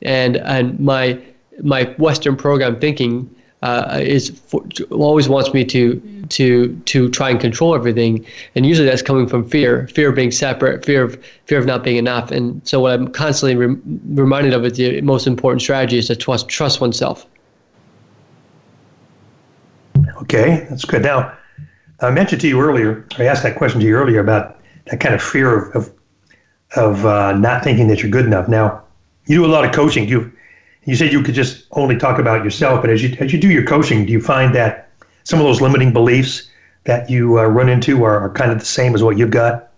and 0.02 0.38
and 0.38 0.80
my 0.80 1.20
my 1.62 1.84
Western 2.00 2.36
program 2.36 2.80
thinking 2.80 3.30
uh, 3.68 4.00
is 4.00 4.30
for, 4.30 4.64
always 4.92 5.28
wants 5.28 5.54
me 5.54 5.66
to 5.66 6.02
to 6.30 6.76
to 6.86 7.10
try 7.10 7.30
and 7.30 7.40
control 7.40 7.76
everything, 7.76 8.26
and 8.56 8.66
usually 8.66 8.88
that's 8.88 9.02
coming 9.02 9.28
from 9.28 9.48
fear, 9.48 9.88
fear 9.90 10.10
of 10.10 10.16
being 10.16 10.32
separate, 10.32 10.86
fear 10.86 11.04
of 11.04 11.24
fear 11.46 11.60
of 11.60 11.66
not 11.66 11.84
being 11.84 11.98
enough, 11.98 12.32
and 12.32 12.66
so 12.68 12.80
what 12.80 12.94
I'm 12.94 13.08
constantly 13.10 13.56
re- 13.56 13.78
reminded 14.24 14.54
of 14.54 14.64
is 14.66 14.74
the 14.74 15.02
most 15.02 15.28
important 15.28 15.62
strategy 15.62 15.98
is 15.98 16.08
to 16.08 16.16
trust 16.16 16.48
trust 16.48 16.80
oneself. 16.82 17.26
Okay, 20.22 20.66
that's 20.70 20.86
good. 20.86 21.04
Now, 21.04 21.36
I 22.00 22.12
mentioned 22.12 22.42
to 22.42 22.48
you 22.48 22.60
earlier, 22.62 23.06
I 23.18 23.26
asked 23.26 23.44
that 23.44 23.56
question 23.58 23.80
to 23.82 23.86
you 23.86 23.96
earlier 23.96 24.20
about 24.20 24.60
that 24.86 25.00
kind 25.00 25.14
of 25.14 25.22
fear 25.22 25.70
of 25.72 25.76
of, 25.76 25.94
of 26.76 27.06
uh, 27.06 27.34
not 27.34 27.64
thinking 27.64 27.88
that 27.90 28.02
you're 28.02 28.12
good 28.12 28.26
enough. 28.26 28.48
Now, 28.48 28.84
you 29.26 29.36
do 29.36 29.46
a 29.46 29.54
lot 29.56 29.66
of 29.66 29.72
coaching. 29.74 30.08
You 30.08 30.32
you 30.88 30.96
said 30.96 31.12
you 31.12 31.22
could 31.22 31.36
just 31.36 31.66
only 31.72 31.98
talk 31.98 32.18
about 32.18 32.46
yourself, 32.46 32.82
but 32.82 32.90
as 32.90 33.04
you 33.04 33.16
as 33.20 33.32
you 33.34 33.40
do 33.40 33.50
your 33.50 33.66
coaching, 33.66 34.06
do 34.06 34.12
you 34.14 34.22
find 34.22 34.56
that 34.56 34.90
some 35.26 35.38
of 35.38 35.46
those 35.46 35.62
limiting 35.62 35.92
beliefs 35.92 36.50
that 36.86 37.10
you 37.10 37.38
uh, 37.38 37.46
run 37.46 37.68
into 37.68 38.04
are, 38.06 38.18
are 38.20 38.30
kind 38.30 38.52
of 38.52 38.60
the 38.60 38.66
same 38.66 38.96
as 38.96 39.04
what 39.04 39.18
you've 39.18 39.30
got? 39.30 39.70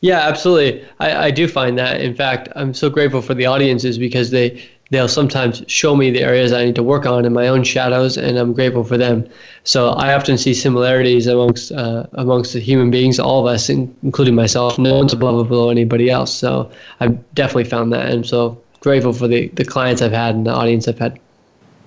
Yeah, 0.00 0.18
absolutely. 0.18 0.84
I, 0.98 1.26
I 1.26 1.30
do 1.30 1.46
find 1.46 1.78
that. 1.78 2.00
In 2.00 2.16
fact, 2.16 2.48
I'm 2.56 2.74
so 2.74 2.90
grateful 2.90 3.22
for 3.22 3.34
the 3.34 3.46
audiences 3.46 3.96
because 3.96 4.32
they 4.32 4.68
they'll 4.90 5.06
sometimes 5.06 5.62
show 5.68 5.94
me 5.94 6.10
the 6.10 6.22
areas 6.22 6.52
I 6.52 6.64
need 6.64 6.74
to 6.74 6.82
work 6.82 7.06
on 7.06 7.24
in 7.24 7.32
my 7.32 7.46
own 7.46 7.62
shadows, 7.62 8.16
and 8.16 8.36
I'm 8.36 8.52
grateful 8.52 8.82
for 8.82 8.98
them. 8.98 9.24
So 9.62 9.90
I 9.90 10.14
often 10.14 10.36
see 10.36 10.52
similarities 10.52 11.28
amongst 11.28 11.70
uh, 11.70 12.06
amongst 12.14 12.54
the 12.54 12.58
human 12.60 12.90
beings, 12.90 13.20
all 13.20 13.46
of 13.46 13.54
us, 13.54 13.70
including 13.70 14.34
myself. 14.34 14.80
No 14.80 14.96
one's 14.96 15.12
above 15.12 15.36
or 15.36 15.44
below 15.44 15.70
anybody 15.70 16.10
else. 16.10 16.34
So 16.34 16.68
I've 16.98 17.16
definitely 17.34 17.70
found 17.70 17.92
that, 17.92 18.10
and 18.10 18.26
so 18.26 18.60
grateful 18.82 19.12
for 19.12 19.28
the 19.28 19.48
the 19.48 19.64
clients 19.64 20.02
I've 20.02 20.12
had 20.12 20.34
and 20.34 20.46
the 20.46 20.52
audience 20.52 20.88
I've 20.88 20.98
had. 20.98 21.18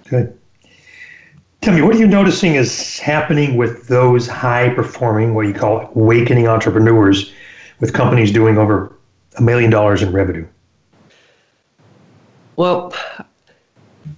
Good. 0.09 0.37
Tell 1.61 1.73
me, 1.73 1.81
what 1.81 1.95
are 1.95 1.99
you 1.99 2.07
noticing 2.07 2.55
is 2.55 2.99
happening 2.99 3.57
with 3.57 3.87
those 3.87 4.27
high 4.27 4.69
performing, 4.69 5.33
what 5.33 5.47
you 5.47 5.53
call 5.53 5.91
awakening 5.95 6.47
entrepreneurs, 6.47 7.33
with 7.79 7.91
companies 7.93 8.31
doing 8.31 8.57
over 8.57 8.95
a 9.37 9.41
million 9.41 9.71
dollars 9.71 10.03
in 10.03 10.11
revenue? 10.11 10.47
Well, 12.55 12.93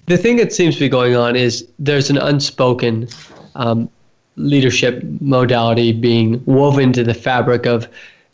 the 0.07 0.17
thing 0.17 0.35
that 0.37 0.51
seems 0.53 0.75
to 0.75 0.81
be 0.81 0.89
going 0.89 1.15
on 1.15 1.35
is 1.35 1.67
there's 1.79 2.09
an 2.09 2.17
unspoken 2.17 3.07
um, 3.55 3.89
leadership 4.35 5.01
modality 5.21 5.93
being 5.93 6.43
woven 6.45 6.83
into 6.83 7.03
the 7.03 7.13
fabric 7.13 7.65
of, 7.65 7.87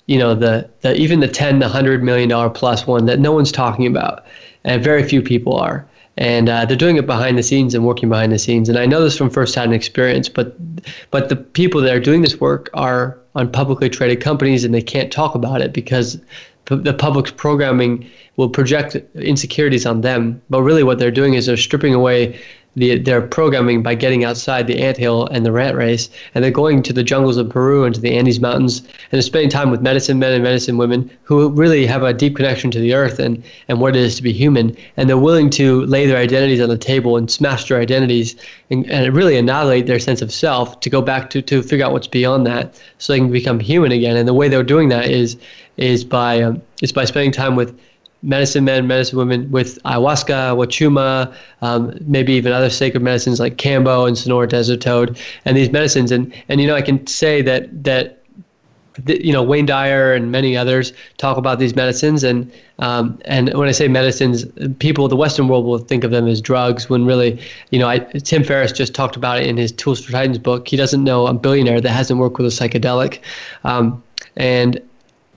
you 0.07 0.17
know, 0.17 0.35
the, 0.35 0.69
the 0.81 0.95
even 0.95 1.19
the 1.19 1.27
10, 1.27 1.59
the 1.59 1.65
100 1.65 2.03
million 2.03 2.29
dollar 2.29 2.49
plus 2.49 2.85
one 2.85 3.05
that 3.05 3.19
no 3.19 3.31
one's 3.31 3.51
talking 3.51 3.87
about, 3.87 4.25
and 4.63 4.83
very 4.83 5.03
few 5.03 5.21
people 5.21 5.55
are. 5.55 5.87
And 6.15 6.47
uh, 6.47 6.65
they're 6.65 6.77
doing 6.77 6.97
it 6.97 7.07
behind 7.07 7.39
the 7.39 7.43
scenes 7.43 7.73
and 7.73 7.85
working 7.85 8.07
behind 8.07 8.31
the 8.31 8.37
scenes. 8.37 8.69
And 8.69 8.77
I 8.77 8.85
know 8.85 9.01
this 9.03 9.17
from 9.17 9.31
firsthand 9.31 9.73
experience, 9.73 10.29
but 10.29 10.55
but 11.09 11.29
the 11.29 11.35
people 11.35 11.81
that 11.81 11.93
are 11.95 11.99
doing 11.99 12.21
this 12.21 12.39
work 12.39 12.69
are 12.73 13.17
on 13.35 13.51
publicly 13.51 13.89
traded 13.89 14.21
companies, 14.21 14.63
and 14.63 14.73
they 14.73 14.81
can't 14.81 15.11
talk 15.11 15.33
about 15.33 15.61
it 15.61 15.73
because 15.73 16.19
the 16.65 16.93
public's 16.93 17.31
programming 17.31 18.09
will 18.37 18.49
project 18.49 18.95
insecurities 19.15 19.85
on 19.85 20.01
them. 20.01 20.41
But 20.49 20.61
really, 20.61 20.83
what 20.83 20.99
they're 20.99 21.11
doing 21.11 21.33
is 21.33 21.47
they're 21.47 21.57
stripping 21.57 21.93
away 21.93 22.39
the, 22.75 22.97
their 22.97 23.21
programming 23.21 23.83
by 23.83 23.95
getting 23.95 24.23
outside 24.23 24.67
the 24.67 24.79
anthill 24.79 25.27
and 25.27 25.45
the 25.45 25.51
rat 25.51 25.75
race, 25.75 26.09
and 26.33 26.43
they're 26.43 26.51
going 26.51 26.81
to 26.83 26.93
the 26.93 27.03
jungles 27.03 27.37
of 27.37 27.49
Peru 27.49 27.83
and 27.83 27.93
to 27.95 28.01
the 28.01 28.15
Andes 28.15 28.39
Mountains, 28.39 28.79
and 28.79 29.11
they're 29.11 29.21
spending 29.21 29.49
time 29.49 29.69
with 29.69 29.81
medicine 29.81 30.19
men 30.19 30.33
and 30.33 30.43
medicine 30.43 30.77
women 30.77 31.09
who 31.23 31.49
really 31.49 31.85
have 31.85 32.03
a 32.03 32.13
deep 32.13 32.35
connection 32.35 32.71
to 32.71 32.79
the 32.79 32.93
earth 32.93 33.19
and, 33.19 33.43
and 33.67 33.79
what 33.79 33.95
it 33.95 34.01
is 34.01 34.15
to 34.15 34.23
be 34.23 34.33
human, 34.33 34.75
and 34.97 35.09
they're 35.09 35.17
willing 35.17 35.49
to 35.51 35.85
lay 35.85 36.05
their 36.05 36.17
identities 36.17 36.61
on 36.61 36.69
the 36.69 36.77
table 36.77 37.17
and 37.17 37.29
smash 37.29 37.67
their 37.67 37.79
identities 37.79 38.35
and, 38.69 38.89
and 38.89 39.15
really 39.15 39.37
annihilate 39.37 39.85
their 39.85 39.99
sense 39.99 40.21
of 40.21 40.31
self 40.31 40.79
to 40.79 40.89
go 40.89 41.01
back 41.01 41.29
to, 41.29 41.41
to 41.41 41.61
figure 41.61 41.85
out 41.85 41.91
what's 41.91 42.07
beyond 42.07 42.45
that 42.47 42.79
so 42.97 43.13
they 43.13 43.19
can 43.19 43.31
become 43.31 43.59
human 43.59 43.91
again. 43.91 44.17
And 44.17 44.27
the 44.27 44.33
way 44.33 44.47
they're 44.47 44.63
doing 44.63 44.89
that 44.89 45.09
is 45.09 45.37
is 45.77 46.03
by 46.03 46.41
um, 46.41 46.61
is 46.81 46.91
by 46.91 47.05
spending 47.05 47.31
time 47.31 47.55
with 47.55 47.77
medicine 48.23 48.63
men, 48.63 48.87
medicine 48.87 49.17
women 49.17 49.51
with 49.51 49.81
ayahuasca, 49.83 50.55
wachuma, 50.55 51.33
um, 51.61 51.95
maybe 52.07 52.33
even 52.33 52.51
other 52.51 52.69
sacred 52.69 53.03
medicines 53.03 53.39
like 53.39 53.57
kambo 53.57 54.07
and 54.07 54.17
sonora 54.17 54.47
desert 54.47 54.81
toad, 54.81 55.19
and 55.45 55.55
these 55.55 55.71
medicines. 55.71 56.11
And 56.11 56.33
and 56.49 56.59
you 56.59 56.67
know, 56.67 56.75
I 56.75 56.81
can 56.81 57.05
say 57.05 57.41
that 57.43 57.83
that. 57.83 58.19
You 59.07 59.33
know 59.33 59.41
Wayne 59.41 59.65
Dyer 59.65 60.13
and 60.13 60.31
many 60.31 60.55
others 60.55 60.93
talk 61.17 61.37
about 61.37 61.57
these 61.57 61.75
medicines, 61.75 62.23
and 62.23 62.51
um, 62.77 63.19
and 63.25 63.51
when 63.55 63.67
I 63.67 63.71
say 63.71 63.87
medicines, 63.87 64.45
people 64.77 65.07
the 65.07 65.15
Western 65.15 65.47
world 65.47 65.65
will 65.65 65.79
think 65.79 66.03
of 66.03 66.11
them 66.11 66.27
as 66.27 66.39
drugs. 66.39 66.91
When 66.91 67.03
really, 67.03 67.41
you 67.71 67.79
know, 67.79 67.89
I, 67.89 67.97
Tim 67.97 68.43
Ferriss 68.43 68.71
just 68.71 68.93
talked 68.93 69.15
about 69.15 69.39
it 69.39 69.47
in 69.47 69.57
his 69.57 69.71
Tools 69.71 70.05
for 70.05 70.11
Titans 70.11 70.37
book. 70.37 70.67
He 70.67 70.77
doesn't 70.77 71.03
know 71.03 71.25
a 71.25 71.33
billionaire 71.33 71.81
that 71.81 71.89
hasn't 71.89 72.19
worked 72.19 72.37
with 72.37 72.45
a 72.45 72.49
psychedelic, 72.49 73.19
um, 73.63 74.03
and 74.37 74.79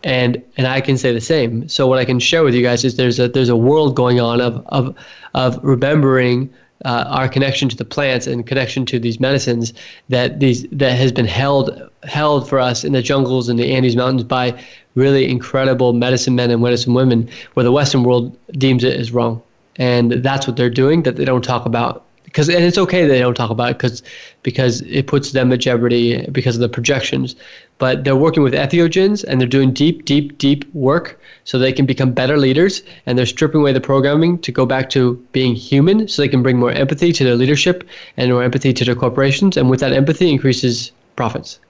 and 0.04 0.42
and 0.56 0.66
I 0.66 0.80
can 0.80 0.98
say 0.98 1.12
the 1.12 1.20
same. 1.20 1.68
So 1.68 1.86
what 1.86 1.98
I 1.98 2.04
can 2.04 2.18
share 2.18 2.44
with 2.44 2.54
you 2.54 2.62
guys 2.62 2.84
is 2.84 2.96
there's 2.96 3.18
a 3.18 3.28
there's 3.28 3.48
a 3.48 3.56
world 3.56 3.96
going 3.96 4.20
on 4.20 4.40
of 4.40 4.64
of 4.68 4.94
of 5.34 5.58
remembering 5.62 6.52
uh, 6.84 7.04
our 7.08 7.28
connection 7.28 7.68
to 7.68 7.76
the 7.76 7.84
plants 7.84 8.26
and 8.26 8.46
connection 8.46 8.84
to 8.86 8.98
these 8.98 9.18
medicines 9.18 9.72
that 10.08 10.40
these 10.40 10.66
that 10.70 10.96
has 10.96 11.10
been 11.10 11.26
held 11.26 11.90
held 12.04 12.48
for 12.48 12.60
us 12.60 12.84
in 12.84 12.92
the 12.92 13.02
jungles 13.02 13.48
and 13.48 13.58
the 13.58 13.72
Andes 13.72 13.96
Mountains 13.96 14.24
by 14.24 14.58
really 14.94 15.28
incredible 15.28 15.92
medicine 15.92 16.34
men 16.34 16.50
and 16.50 16.62
medicine 16.62 16.94
women, 16.94 17.28
where 17.54 17.64
the 17.64 17.72
Western 17.72 18.04
world 18.04 18.36
deems 18.52 18.84
it 18.84 18.98
as 18.98 19.12
wrong, 19.12 19.42
and 19.76 20.12
that's 20.12 20.46
what 20.46 20.56
they're 20.56 20.70
doing 20.70 21.02
that 21.02 21.16
they 21.16 21.24
don't 21.24 21.44
talk 21.44 21.66
about. 21.66 22.04
Because 22.24 22.48
and 22.50 22.62
it's 22.62 22.76
okay 22.76 23.06
they 23.06 23.20
don't 23.20 23.34
talk 23.34 23.50
about 23.50 23.70
it 23.70 23.78
because 23.78 24.02
because 24.42 24.82
it 24.82 25.06
puts 25.06 25.32
them 25.32 25.50
at 25.52 25.60
jeopardy 25.60 26.26
because 26.32 26.56
of 26.56 26.60
the 26.60 26.68
projections 26.68 27.34
but 27.78 28.04
they're 28.04 28.16
working 28.16 28.42
with 28.42 28.54
entheogens 28.54 29.24
and 29.24 29.40
they're 29.40 29.48
doing 29.48 29.72
deep 29.72 30.04
deep 30.04 30.38
deep 30.38 30.64
work 30.74 31.20
so 31.44 31.58
they 31.58 31.72
can 31.72 31.86
become 31.86 32.12
better 32.12 32.36
leaders 32.36 32.82
and 33.06 33.18
they're 33.18 33.26
stripping 33.26 33.60
away 33.60 33.72
the 33.72 33.80
programming 33.80 34.38
to 34.38 34.52
go 34.52 34.66
back 34.66 34.88
to 34.90 35.14
being 35.32 35.54
human 35.54 36.08
so 36.08 36.22
they 36.22 36.28
can 36.28 36.42
bring 36.42 36.58
more 36.58 36.72
empathy 36.72 37.12
to 37.12 37.24
their 37.24 37.36
leadership 37.36 37.86
and 38.16 38.30
more 38.30 38.42
empathy 38.42 38.72
to 38.72 38.84
their 38.84 38.94
corporations 38.94 39.56
and 39.56 39.70
with 39.70 39.80
that 39.80 39.92
empathy 39.92 40.30
increases 40.30 40.92
profits 41.16 41.60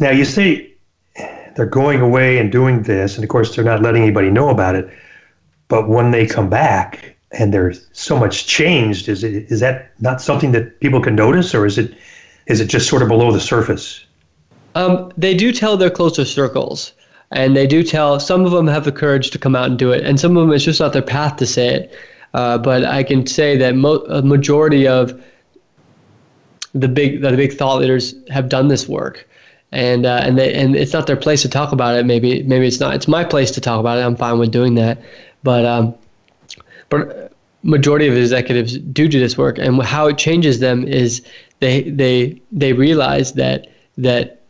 now 0.00 0.10
you 0.10 0.24
say 0.24 0.70
they're 1.56 1.66
going 1.66 2.00
away 2.00 2.38
and 2.38 2.50
doing 2.50 2.82
this 2.82 3.16
and 3.16 3.24
of 3.24 3.30
course 3.30 3.54
they're 3.54 3.64
not 3.64 3.82
letting 3.82 4.02
anybody 4.02 4.30
know 4.30 4.50
about 4.50 4.74
it 4.74 4.88
but 5.68 5.88
when 5.88 6.10
they 6.10 6.26
come 6.26 6.48
back 6.48 7.14
and 7.38 7.52
there's 7.52 7.86
so 7.92 8.18
much 8.18 8.46
changed. 8.46 9.08
Is 9.08 9.24
it 9.24 9.50
is 9.50 9.60
that 9.60 9.90
not 10.00 10.20
something 10.20 10.52
that 10.52 10.80
people 10.80 11.00
can 11.00 11.14
notice, 11.14 11.54
or 11.54 11.66
is 11.66 11.78
it 11.78 11.94
is 12.46 12.60
it 12.60 12.66
just 12.66 12.88
sort 12.88 13.02
of 13.02 13.08
below 13.08 13.32
the 13.32 13.40
surface? 13.40 14.04
Um, 14.74 15.12
they 15.16 15.34
do 15.34 15.52
tell 15.52 15.76
their 15.76 15.90
closer 15.90 16.24
circles, 16.24 16.92
and 17.30 17.56
they 17.56 17.66
do 17.66 17.82
tell. 17.82 18.18
Some 18.20 18.44
of 18.44 18.52
them 18.52 18.66
have 18.66 18.84
the 18.84 18.92
courage 18.92 19.30
to 19.30 19.38
come 19.38 19.54
out 19.54 19.66
and 19.66 19.78
do 19.78 19.92
it, 19.92 20.04
and 20.04 20.18
some 20.18 20.36
of 20.36 20.46
them 20.46 20.52
it's 20.52 20.64
just 20.64 20.80
not 20.80 20.92
their 20.92 21.02
path 21.02 21.36
to 21.36 21.46
say 21.46 21.68
it. 21.68 21.94
Uh, 22.34 22.58
but 22.58 22.84
I 22.84 23.04
can 23.04 23.26
say 23.26 23.56
that 23.56 23.76
mo- 23.76 24.04
a 24.08 24.20
majority 24.22 24.88
of 24.88 25.22
the 26.74 26.88
big 26.88 27.22
the 27.22 27.30
big 27.36 27.52
thought 27.52 27.80
leaders 27.80 28.14
have 28.30 28.48
done 28.48 28.68
this 28.68 28.88
work, 28.88 29.28
and 29.70 30.04
uh, 30.04 30.20
and 30.24 30.36
they, 30.36 30.52
and 30.52 30.74
it's 30.74 30.92
not 30.92 31.06
their 31.06 31.16
place 31.16 31.42
to 31.42 31.48
talk 31.48 31.72
about 31.72 31.96
it. 31.96 32.04
Maybe 32.04 32.42
maybe 32.42 32.66
it's 32.66 32.80
not. 32.80 32.94
It's 32.94 33.08
my 33.08 33.24
place 33.24 33.52
to 33.52 33.60
talk 33.60 33.78
about 33.78 33.98
it. 33.98 34.02
I'm 34.02 34.16
fine 34.16 34.38
with 34.38 34.50
doing 34.50 34.74
that, 34.74 35.00
but 35.44 35.64
um, 35.64 35.94
but 36.88 37.32
majority 37.62 38.08
of 38.08 38.16
executives 38.16 38.78
do 38.78 39.06
do 39.06 39.20
this 39.20 39.38
work, 39.38 39.58
and 39.58 39.80
how 39.82 40.08
it 40.08 40.18
changes 40.18 40.58
them 40.58 40.84
is 40.84 41.22
they 41.60 41.82
they 41.82 42.40
they 42.52 42.72
realize 42.72 43.32
that 43.32 43.68
that 43.98 44.40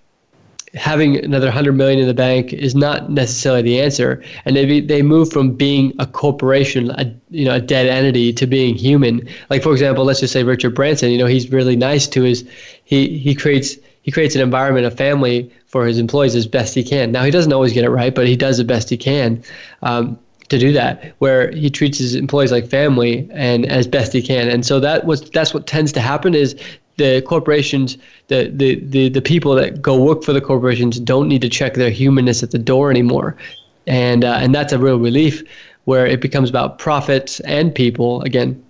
having 0.75 1.25
another 1.25 1.47
100 1.47 1.73
million 1.73 2.01
in 2.01 2.09
the 2.09 2.14
bank 2.14 2.53
is 2.53 2.75
not 2.75 3.09
necessarily 3.09 3.62
the 3.62 3.81
answer 3.81 4.23
and 4.45 4.57
they 4.57 4.81
they 4.81 5.03
move 5.03 5.31
from 5.31 5.53
being 5.53 5.93
a 6.01 6.07
corporation 6.07 6.90
a 6.90 7.14
you 7.31 7.45
know 7.45 7.55
a 7.55 7.61
dead 7.61 7.87
entity 7.87 8.33
to 8.33 8.45
being 8.45 8.75
human 8.75 9.27
like 9.51 9.62
for 9.62 9.71
example 9.71 10.05
let's 10.05 10.19
just 10.19 10.33
say 10.33 10.43
Richard 10.43 10.75
Branson 10.75 11.11
you 11.11 11.19
know 11.19 11.27
he's 11.27 11.51
really 11.53 11.77
nice 11.77 12.09
to 12.09 12.23
his 12.23 12.49
he 12.85 13.19
he 13.19 13.35
creates 13.35 13.77
he 14.05 14.11
creates 14.11 14.35
an 14.35 14.43
environment, 14.43 14.85
a 14.85 14.90
family 14.90 15.51
for 15.67 15.87
his 15.87 15.99
employees 15.99 16.37
as 16.37 16.47
best 16.47 16.75
he 16.75 16.85
can. 16.85 17.11
Now 17.11 17.25
he 17.25 17.31
doesn't 17.31 17.53
always 17.55 17.73
get 17.73 17.85
it 17.85 17.88
right, 17.90 18.14
but 18.14 18.27
he 18.27 18.37
does 18.37 18.59
the 18.59 18.64
best 18.64 18.90
he 18.90 18.99
can 18.99 19.43
um, 19.83 20.19
to 20.51 20.59
do 20.59 20.73
that. 20.73 21.14
Where 21.21 21.51
he 21.51 21.71
treats 21.71 21.97
his 21.97 22.14
employees 22.14 22.53
like 22.53 22.69
family 22.69 23.27
and 23.33 23.64
as 23.64 23.87
best 23.87 24.12
he 24.12 24.21
can. 24.21 24.49
And 24.49 24.64
so 24.64 24.79
that 24.81 25.07
was 25.07 25.31
that's 25.31 25.55
what 25.55 25.67
tends 25.67 25.90
to 25.93 26.01
happen 26.01 26.35
is 26.35 26.55
the 26.97 27.23
corporations, 27.23 27.99
the, 28.29 28.51
the, 28.55 28.77
the, 28.77 29.09
the 29.09 29.23
people 29.23 29.55
that 29.55 29.83
go 29.83 30.01
work 30.01 30.23
for 30.23 30.33
the 30.33 30.41
corporations 30.41 31.01
don't 31.01 31.29
need 31.29 31.43
to 31.43 31.49
check 31.49 31.75
their 31.75 31.91
humanness 31.91 32.43
at 32.43 32.51
the 32.51 32.59
door 32.59 32.91
anymore. 32.91 33.37
And, 33.87 34.25
uh, 34.25 34.39
and 34.41 34.55
that's 34.55 34.73
a 34.73 34.79
real 34.79 34.99
relief 34.99 35.43
where 35.85 36.07
it 36.07 36.21
becomes 36.21 36.49
about 36.49 36.79
profits 36.79 37.41
and 37.41 37.75
people 37.75 38.23
again. 38.23 38.63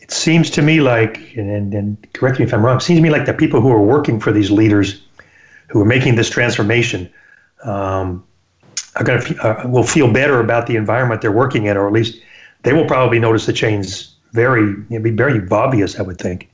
It 0.00 0.10
seems 0.10 0.50
to 0.50 0.62
me 0.62 0.80
like, 0.80 1.36
and, 1.36 1.72
and 1.74 2.12
correct 2.12 2.38
me 2.38 2.44
if 2.44 2.54
I'm 2.54 2.64
wrong, 2.64 2.76
it 2.76 2.82
seems 2.82 2.98
to 2.98 3.02
me 3.02 3.10
like 3.10 3.26
the 3.26 3.34
people 3.34 3.60
who 3.60 3.72
are 3.72 3.82
working 3.82 4.20
for 4.20 4.32
these 4.32 4.50
leaders 4.50 5.02
who 5.68 5.80
are 5.80 5.86
making 5.86 6.14
this 6.14 6.30
transformation 6.30 7.10
um, 7.64 8.24
are 8.94 9.04
going 9.04 9.20
to 9.20 9.38
uh, 9.40 9.68
will 9.68 9.82
feel 9.82 10.12
better 10.12 10.40
about 10.40 10.66
the 10.66 10.76
environment 10.76 11.22
they're 11.22 11.32
working 11.32 11.66
in, 11.66 11.76
or 11.76 11.86
at 11.86 11.92
least 11.92 12.20
they 12.62 12.72
will 12.72 12.86
probably 12.86 13.18
notice 13.18 13.46
the 13.46 13.52
change 13.52 14.08
very, 14.32 14.74
it'd 14.90 15.02
be 15.02 15.10
very 15.10 15.40
obvious, 15.50 15.98
I 15.98 16.02
would 16.02 16.18
think. 16.18 16.48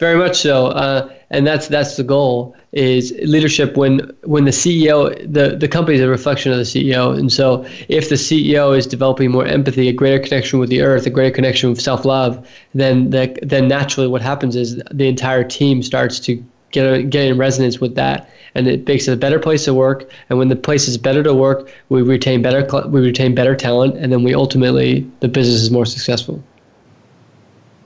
Very 0.00 0.18
much 0.18 0.36
so, 0.38 0.66
uh, 0.68 1.08
and 1.30 1.46
that's 1.46 1.68
that's 1.68 1.96
the 1.96 2.02
goal. 2.02 2.56
Is 2.72 3.14
leadership 3.22 3.76
when 3.76 4.00
when 4.24 4.44
the 4.44 4.50
CEO 4.50 5.16
the 5.32 5.56
the 5.56 5.68
company 5.68 5.96
is 5.96 6.02
a 6.02 6.08
reflection 6.08 6.50
of 6.50 6.58
the 6.58 6.64
CEO, 6.64 7.16
and 7.16 7.32
so 7.32 7.64
if 7.88 8.08
the 8.08 8.16
CEO 8.16 8.76
is 8.76 8.88
developing 8.88 9.30
more 9.30 9.46
empathy, 9.46 9.88
a 9.88 9.92
greater 9.92 10.18
connection 10.18 10.58
with 10.58 10.68
the 10.68 10.82
earth, 10.82 11.06
a 11.06 11.10
greater 11.10 11.32
connection 11.32 11.70
with 11.70 11.80
self 11.80 12.04
love, 12.04 12.44
then 12.74 13.10
that 13.10 13.38
then 13.48 13.68
naturally 13.68 14.08
what 14.08 14.20
happens 14.20 14.56
is 14.56 14.82
the 14.90 15.06
entire 15.06 15.44
team 15.44 15.80
starts 15.80 16.18
to 16.20 16.44
get 16.72 17.08
get 17.08 17.26
in 17.26 17.38
resonance 17.38 17.80
with 17.80 17.94
that, 17.94 18.28
and 18.56 18.66
it 18.66 18.88
makes 18.88 19.06
it 19.06 19.12
a 19.12 19.16
better 19.16 19.38
place 19.38 19.64
to 19.66 19.74
work. 19.74 20.10
And 20.28 20.40
when 20.40 20.48
the 20.48 20.56
place 20.56 20.88
is 20.88 20.98
better 20.98 21.22
to 21.22 21.32
work, 21.32 21.70
we 21.88 22.02
retain 22.02 22.42
better 22.42 22.66
we 22.88 23.00
retain 23.00 23.32
better 23.32 23.54
talent, 23.54 23.96
and 23.96 24.12
then 24.12 24.24
we 24.24 24.34
ultimately 24.34 25.08
the 25.20 25.28
business 25.28 25.62
is 25.62 25.70
more 25.70 25.86
successful 25.86 26.42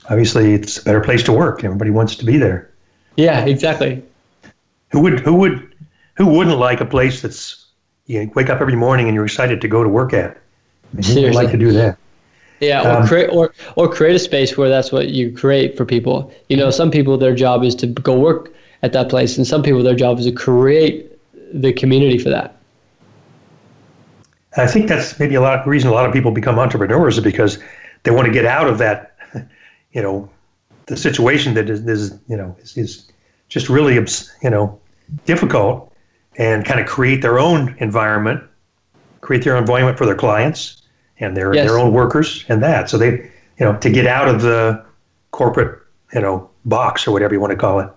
obviously 0.09 0.53
it's 0.53 0.77
a 0.77 0.83
better 0.83 1.01
place 1.01 1.23
to 1.23 1.31
work. 1.31 1.63
Everybody 1.63 1.91
wants 1.91 2.15
to 2.17 2.25
be 2.25 2.37
there. 2.37 2.69
Yeah, 3.15 3.45
exactly. 3.45 4.03
Who 4.91 5.01
would 5.01 5.19
who 5.19 5.35
would 5.35 5.75
who 6.15 6.25
wouldn't 6.25 6.57
like 6.57 6.81
a 6.81 6.85
place 6.85 7.21
that's 7.21 7.67
you 8.07 8.31
wake 8.35 8.49
up 8.49 8.59
every 8.59 8.75
morning 8.75 9.07
and 9.07 9.15
you're 9.15 9.25
excited 9.25 9.61
to 9.61 9.67
go 9.67 9.83
to 9.83 9.89
work 9.89 10.13
at? 10.13 10.37
I 10.93 10.95
mean, 10.95 11.03
who 11.03 11.21
would 11.23 11.35
like 11.35 11.51
to 11.51 11.57
do 11.57 11.71
that? 11.73 11.97
Yeah, 12.59 12.85
or 12.85 13.01
um, 13.01 13.07
create 13.07 13.29
or 13.29 13.53
or 13.75 13.87
create 13.87 14.15
a 14.15 14.19
space 14.19 14.57
where 14.57 14.69
that's 14.69 14.91
what 14.91 15.09
you 15.09 15.31
create 15.31 15.77
for 15.77 15.85
people. 15.85 16.33
You 16.49 16.57
know, 16.57 16.71
some 16.71 16.91
people 16.91 17.17
their 17.17 17.35
job 17.35 17.63
is 17.63 17.75
to 17.75 17.87
go 17.87 18.19
work 18.19 18.53
at 18.83 18.93
that 18.93 19.09
place, 19.09 19.37
and 19.37 19.45
some 19.45 19.63
people 19.63 19.83
their 19.83 19.95
job 19.95 20.19
is 20.19 20.25
to 20.25 20.31
create 20.31 21.17
the 21.53 21.71
community 21.73 22.17
for 22.17 22.29
that. 22.29 22.57
I 24.57 24.67
think 24.67 24.89
that's 24.89 25.19
maybe 25.19 25.35
a 25.35 25.41
lot 25.41 25.65
reason 25.67 25.89
a 25.89 25.93
lot 25.93 26.05
of 26.05 26.13
people 26.13 26.31
become 26.31 26.57
entrepreneurs 26.57 27.17
is 27.17 27.23
because 27.23 27.59
they 28.03 28.11
want 28.11 28.25
to 28.25 28.33
get 28.33 28.45
out 28.45 28.67
of 28.67 28.77
that 28.79 29.08
you 29.91 30.01
know, 30.01 30.29
the 30.85 30.97
situation 30.97 31.53
that 31.53 31.69
is, 31.69 31.85
is 31.87 32.19
you 32.27 32.37
know, 32.37 32.55
is, 32.59 32.77
is 32.77 33.11
just 33.47 33.69
really, 33.69 33.95
you 33.95 34.49
know, 34.49 34.79
difficult 35.25 35.93
and 36.37 36.65
kind 36.65 36.79
of 36.79 36.87
create 36.87 37.21
their 37.21 37.39
own 37.39 37.75
environment, 37.79 38.43
create 39.21 39.43
their 39.43 39.55
own 39.55 39.63
environment 39.63 39.97
for 39.97 40.05
their 40.05 40.15
clients 40.15 40.83
and 41.19 41.35
their, 41.35 41.53
yes. 41.53 41.67
their 41.67 41.77
own 41.77 41.93
workers 41.93 42.45
and 42.49 42.61
that. 42.63 42.89
So 42.89 42.97
they, 42.97 43.11
you 43.11 43.65
know, 43.65 43.77
to 43.77 43.89
get 43.89 44.07
out 44.07 44.27
of 44.27 44.41
the 44.41 44.83
corporate, 45.31 45.79
you 46.13 46.21
know, 46.21 46.49
box 46.65 47.07
or 47.07 47.11
whatever 47.11 47.33
you 47.33 47.39
want 47.39 47.51
to 47.51 47.57
call 47.57 47.79
it. 47.79 47.89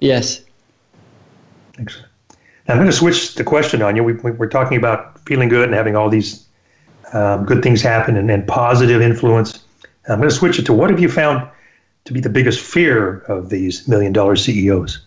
Yes. 0.00 0.42
Excellent. 1.78 2.08
Now 2.66 2.74
I'm 2.74 2.78
going 2.78 2.90
to 2.90 2.96
switch 2.96 3.34
the 3.34 3.44
question 3.44 3.82
on 3.82 3.94
you. 3.94 4.02
We, 4.02 4.14
we, 4.14 4.30
are 4.30 4.48
talking 4.48 4.76
about 4.76 5.20
feeling 5.20 5.48
good 5.48 5.66
and 5.66 5.74
having 5.74 5.94
all 5.94 6.08
these 6.08 6.46
um, 7.12 7.44
good 7.44 7.62
things 7.62 7.80
happen 7.80 8.16
and, 8.16 8.30
and 8.30 8.46
positive 8.46 9.00
influence 9.00 9.65
I'm 10.08 10.18
going 10.18 10.28
to 10.28 10.34
switch 10.34 10.58
it 10.58 10.66
to 10.66 10.72
what 10.72 10.90
have 10.90 11.00
you 11.00 11.08
found 11.08 11.48
to 12.04 12.12
be 12.12 12.20
the 12.20 12.30
biggest 12.30 12.60
fear 12.60 13.18
of 13.28 13.50
these 13.50 13.86
million 13.88 14.12
dollar 14.12 14.36
CEOs? 14.36 15.00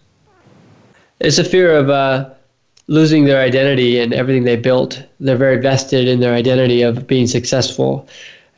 It's 1.20 1.38
a 1.38 1.44
fear 1.44 1.76
of 1.76 1.90
uh, 1.90 2.30
losing 2.88 3.26
their 3.26 3.42
identity 3.42 4.00
and 4.00 4.14
everything 4.14 4.44
they 4.44 4.56
built. 4.56 5.02
They're 5.20 5.38
very 5.38 5.62
vested 5.62 6.08
in 6.08 6.20
their 6.20 6.34
identity 6.34 6.82
of 6.82 7.08
being 7.08 7.28
successful, 7.28 8.08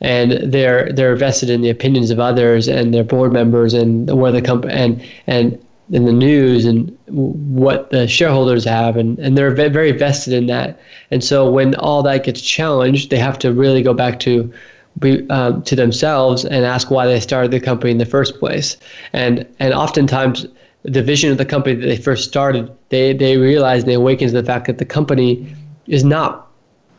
and 0.00 0.32
they're 0.52 0.92
they're 0.92 1.16
vested 1.16 1.50
in 1.50 1.60
the 1.60 1.70
opinions 1.70 2.10
of 2.10 2.18
others 2.18 2.66
and 2.68 2.92
their 2.92 3.04
board 3.04 3.32
members 3.32 3.74
and 3.74 4.10
where 4.18 4.32
the 4.32 4.42
company 4.42 4.74
and 4.74 5.04
and 5.26 5.64
in 5.90 6.06
the 6.06 6.12
news 6.12 6.64
and 6.64 6.96
what 7.06 7.90
the 7.90 8.08
shareholders 8.08 8.64
have 8.64 8.96
and, 8.96 9.18
and 9.18 9.36
they're 9.36 9.50
very 9.50 9.92
vested 9.92 10.32
in 10.32 10.46
that 10.46 10.80
and 11.10 11.22
so 11.22 11.50
when 11.50 11.74
all 11.74 12.02
that 12.02 12.24
gets 12.24 12.40
challenged 12.40 13.10
they 13.10 13.18
have 13.18 13.38
to 13.38 13.52
really 13.52 13.82
go 13.82 13.92
back 13.92 14.18
to 14.18 14.50
be, 14.98 15.28
um, 15.30 15.62
to 15.62 15.76
themselves 15.76 16.44
and 16.44 16.64
ask 16.64 16.90
why 16.90 17.06
they 17.06 17.20
started 17.20 17.50
the 17.50 17.60
company 17.60 17.90
in 17.90 17.98
the 17.98 18.06
first 18.06 18.38
place. 18.38 18.76
And 19.12 19.46
and 19.58 19.72
oftentimes 19.74 20.46
the 20.82 21.02
vision 21.02 21.30
of 21.30 21.38
the 21.38 21.44
company 21.44 21.74
that 21.76 21.86
they 21.86 21.96
first 21.96 22.28
started, 22.28 22.70
they 22.88 23.12
they 23.12 23.36
realize 23.36 23.82
and 23.82 23.90
they 23.90 23.94
awaken 23.94 24.28
to 24.28 24.34
the 24.34 24.44
fact 24.44 24.66
that 24.66 24.78
the 24.78 24.84
company 24.84 25.54
is 25.86 26.04
not 26.04 26.48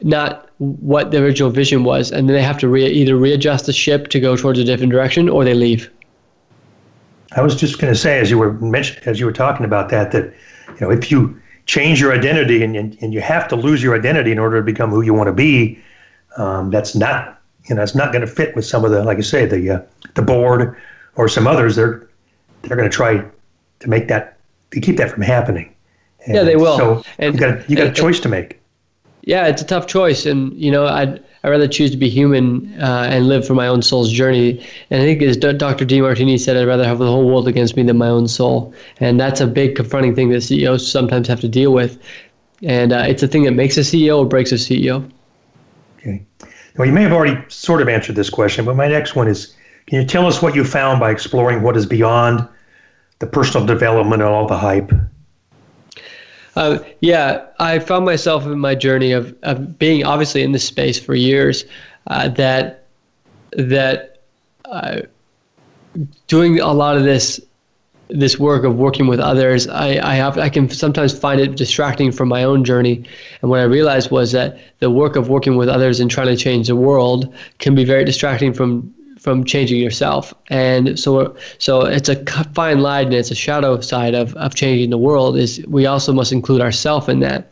not 0.01 0.49
what 0.57 1.11
the 1.11 1.23
original 1.23 1.49
vision 1.49 1.83
was, 1.83 2.11
and 2.11 2.27
then 2.27 2.35
they 2.35 2.41
have 2.41 2.57
to 2.59 2.67
re- 2.67 2.85
either 2.85 3.15
readjust 3.15 3.65
the 3.65 3.73
ship 3.73 4.09
to 4.09 4.19
go 4.19 4.35
towards 4.35 4.59
a 4.59 4.63
different 4.63 4.91
direction 4.91 5.29
or 5.29 5.43
they 5.43 5.53
leave. 5.53 5.89
I 7.35 7.41
was 7.41 7.55
just 7.55 7.79
going 7.79 7.91
to 7.91 7.99
say, 7.99 8.19
as 8.19 8.29
you 8.29 8.37
were 8.37 8.53
mentioned, 8.53 9.07
as 9.07 9.19
you 9.19 9.25
were 9.25 9.33
talking 9.33 9.65
about 9.65 9.89
that, 9.89 10.11
that 10.11 10.33
you 10.69 10.81
know 10.81 10.91
if 10.91 11.09
you 11.09 11.39
change 11.65 12.01
your 12.01 12.13
identity 12.13 12.61
and, 12.61 12.75
and, 12.75 12.97
and 13.01 13.13
you 13.13 13.21
have 13.21 13.47
to 13.47 13.55
lose 13.55 13.81
your 13.81 13.95
identity 13.95 14.31
in 14.31 14.39
order 14.39 14.57
to 14.57 14.63
become 14.63 14.89
who 14.89 15.01
you 15.01 15.13
want 15.13 15.27
to 15.27 15.33
be, 15.33 15.79
um, 16.37 16.69
that's 16.69 16.93
not 16.93 17.41
you 17.65 17.75
know, 17.75 17.81
it's 17.81 17.95
not 17.95 18.11
going 18.11 18.25
to 18.25 18.31
fit 18.31 18.55
with 18.55 18.65
some 18.65 18.83
of 18.83 18.91
the, 18.91 19.03
like 19.03 19.17
I 19.17 19.21
say, 19.21 19.45
the 19.45 19.69
uh, 19.69 19.81
the 20.15 20.21
board 20.21 20.77
or 21.15 21.29
some 21.29 21.47
others. 21.47 21.75
They're 21.75 22.07
they're 22.63 22.77
going 22.77 22.89
to 22.89 22.95
try 22.95 23.23
to 23.79 23.89
make 23.89 24.07
that 24.07 24.37
to 24.71 24.81
keep 24.81 24.97
that 24.97 25.11
from 25.11 25.23
happening. 25.23 25.73
And 26.25 26.35
yeah, 26.35 26.43
they 26.43 26.55
will. 26.55 26.77
So 26.77 27.03
and, 27.19 27.33
you 27.33 27.39
got 27.39 27.69
you 27.69 27.75
got 27.75 27.87
and, 27.87 27.97
a 27.97 27.99
choice 27.99 28.19
to 28.21 28.29
make. 28.29 28.59
Yeah, 29.21 29.47
it's 29.47 29.61
a 29.61 29.65
tough 29.65 29.87
choice, 29.87 30.25
and 30.25 30.53
you 30.53 30.71
know, 30.71 30.85
I'd 30.85 31.23
I'd 31.43 31.49
rather 31.49 31.67
choose 31.67 31.91
to 31.91 31.97
be 31.97 32.09
human 32.09 32.73
uh, 32.81 33.07
and 33.09 33.27
live 33.27 33.45
for 33.45 33.53
my 33.53 33.67
own 33.67 33.81
soul's 33.81 34.11
journey. 34.11 34.65
And 34.89 35.01
I 35.01 35.05
think 35.05 35.21
as 35.21 35.35
Dr. 35.35 35.85
Demartini 35.85 36.39
said, 36.39 36.55
I'd 36.55 36.67
rather 36.67 36.85
have 36.85 36.99
the 36.99 37.07
whole 37.07 37.25
world 37.25 37.49
against 37.49 37.75
me 37.75 37.83
than 37.83 37.97
my 37.97 38.07
own 38.07 38.29
soul. 38.29 38.73
And 39.01 39.19
that's 39.19 39.41
a 39.41 39.47
big 39.47 39.75
confronting 39.75 40.15
thing 40.15 40.29
that 40.29 40.41
CEOs 40.41 40.89
sometimes 40.89 41.27
have 41.27 41.41
to 41.41 41.49
deal 41.49 41.73
with. 41.73 42.01
And 42.61 42.93
uh, 42.93 43.03
it's 43.07 43.21
a 43.23 43.27
thing 43.27 43.43
that 43.43 43.51
makes 43.51 43.75
a 43.75 43.81
CEO 43.81 44.19
or 44.19 44.25
breaks 44.25 44.53
a 44.53 44.55
CEO. 44.55 45.09
Okay. 45.97 46.25
Well, 46.77 46.87
you 46.87 46.93
may 46.93 47.03
have 47.03 47.11
already 47.11 47.39
sort 47.49 47.81
of 47.81 47.87
answered 47.87 48.15
this 48.15 48.29
question, 48.29 48.65
but 48.65 48.75
my 48.75 48.87
next 48.87 49.15
one 49.15 49.27
is 49.27 49.55
can 49.87 50.01
you 50.01 50.07
tell 50.07 50.25
us 50.25 50.41
what 50.41 50.55
you 50.55 50.63
found 50.63 50.99
by 50.99 51.11
exploring 51.11 51.61
what 51.61 51.77
is 51.77 51.85
beyond 51.85 52.47
the 53.19 53.27
personal 53.27 53.65
development 53.65 54.21
and 54.21 54.31
all 54.31 54.47
the 54.47 54.57
hype? 54.57 54.91
Uh, 56.55 56.79
yeah, 57.01 57.45
I 57.59 57.79
found 57.79 58.05
myself 58.05 58.45
in 58.45 58.59
my 58.59 58.75
journey 58.75 59.11
of, 59.11 59.35
of 59.43 59.77
being 59.77 60.05
obviously 60.05 60.43
in 60.43 60.51
this 60.51 60.63
space 60.63 60.99
for 60.99 61.15
years 61.15 61.65
uh, 62.07 62.29
that 62.29 62.85
that 63.53 64.21
uh, 64.65 65.01
doing 66.27 66.59
a 66.59 66.73
lot 66.73 66.97
of 66.97 67.03
this 67.03 67.39
this 68.09 68.37
work 68.37 68.63
of 68.63 68.75
working 68.75 69.07
with 69.07 69.19
others, 69.19 69.67
I, 69.67 69.99
I 70.03 70.15
have 70.15 70.37
I 70.37 70.49
can 70.49 70.69
sometimes 70.69 71.17
find 71.17 71.39
it 71.39 71.55
distracting 71.55 72.11
from 72.11 72.27
my 72.29 72.43
own 72.43 72.63
journey. 72.63 73.03
And 73.41 73.49
what 73.49 73.59
I 73.59 73.63
realized 73.63 74.11
was 74.11 74.31
that 74.33 74.57
the 74.79 74.89
work 74.89 75.15
of 75.15 75.29
working 75.29 75.55
with 75.55 75.69
others 75.69 75.99
and 75.99 76.11
trying 76.11 76.27
to 76.27 76.35
change 76.35 76.67
the 76.67 76.75
world 76.75 77.33
can 77.59 77.75
be 77.75 77.85
very 77.85 78.05
distracting 78.05 78.53
from 78.53 78.93
from 79.19 79.45
changing 79.45 79.79
yourself. 79.79 80.33
And 80.49 80.99
so 80.99 81.35
so 81.57 81.81
it's 81.85 82.09
a 82.09 82.23
fine 82.53 82.81
line 82.81 83.05
and 83.05 83.15
it's 83.15 83.31
a 83.31 83.35
shadow 83.35 83.79
side 83.79 84.13
of, 84.13 84.35
of 84.35 84.53
changing 84.53 84.89
the 84.89 84.97
world 84.97 85.37
is 85.37 85.63
we 85.67 85.85
also 85.85 86.11
must 86.11 86.31
include 86.31 86.61
ourselves 86.61 87.07
in 87.07 87.19
that. 87.21 87.49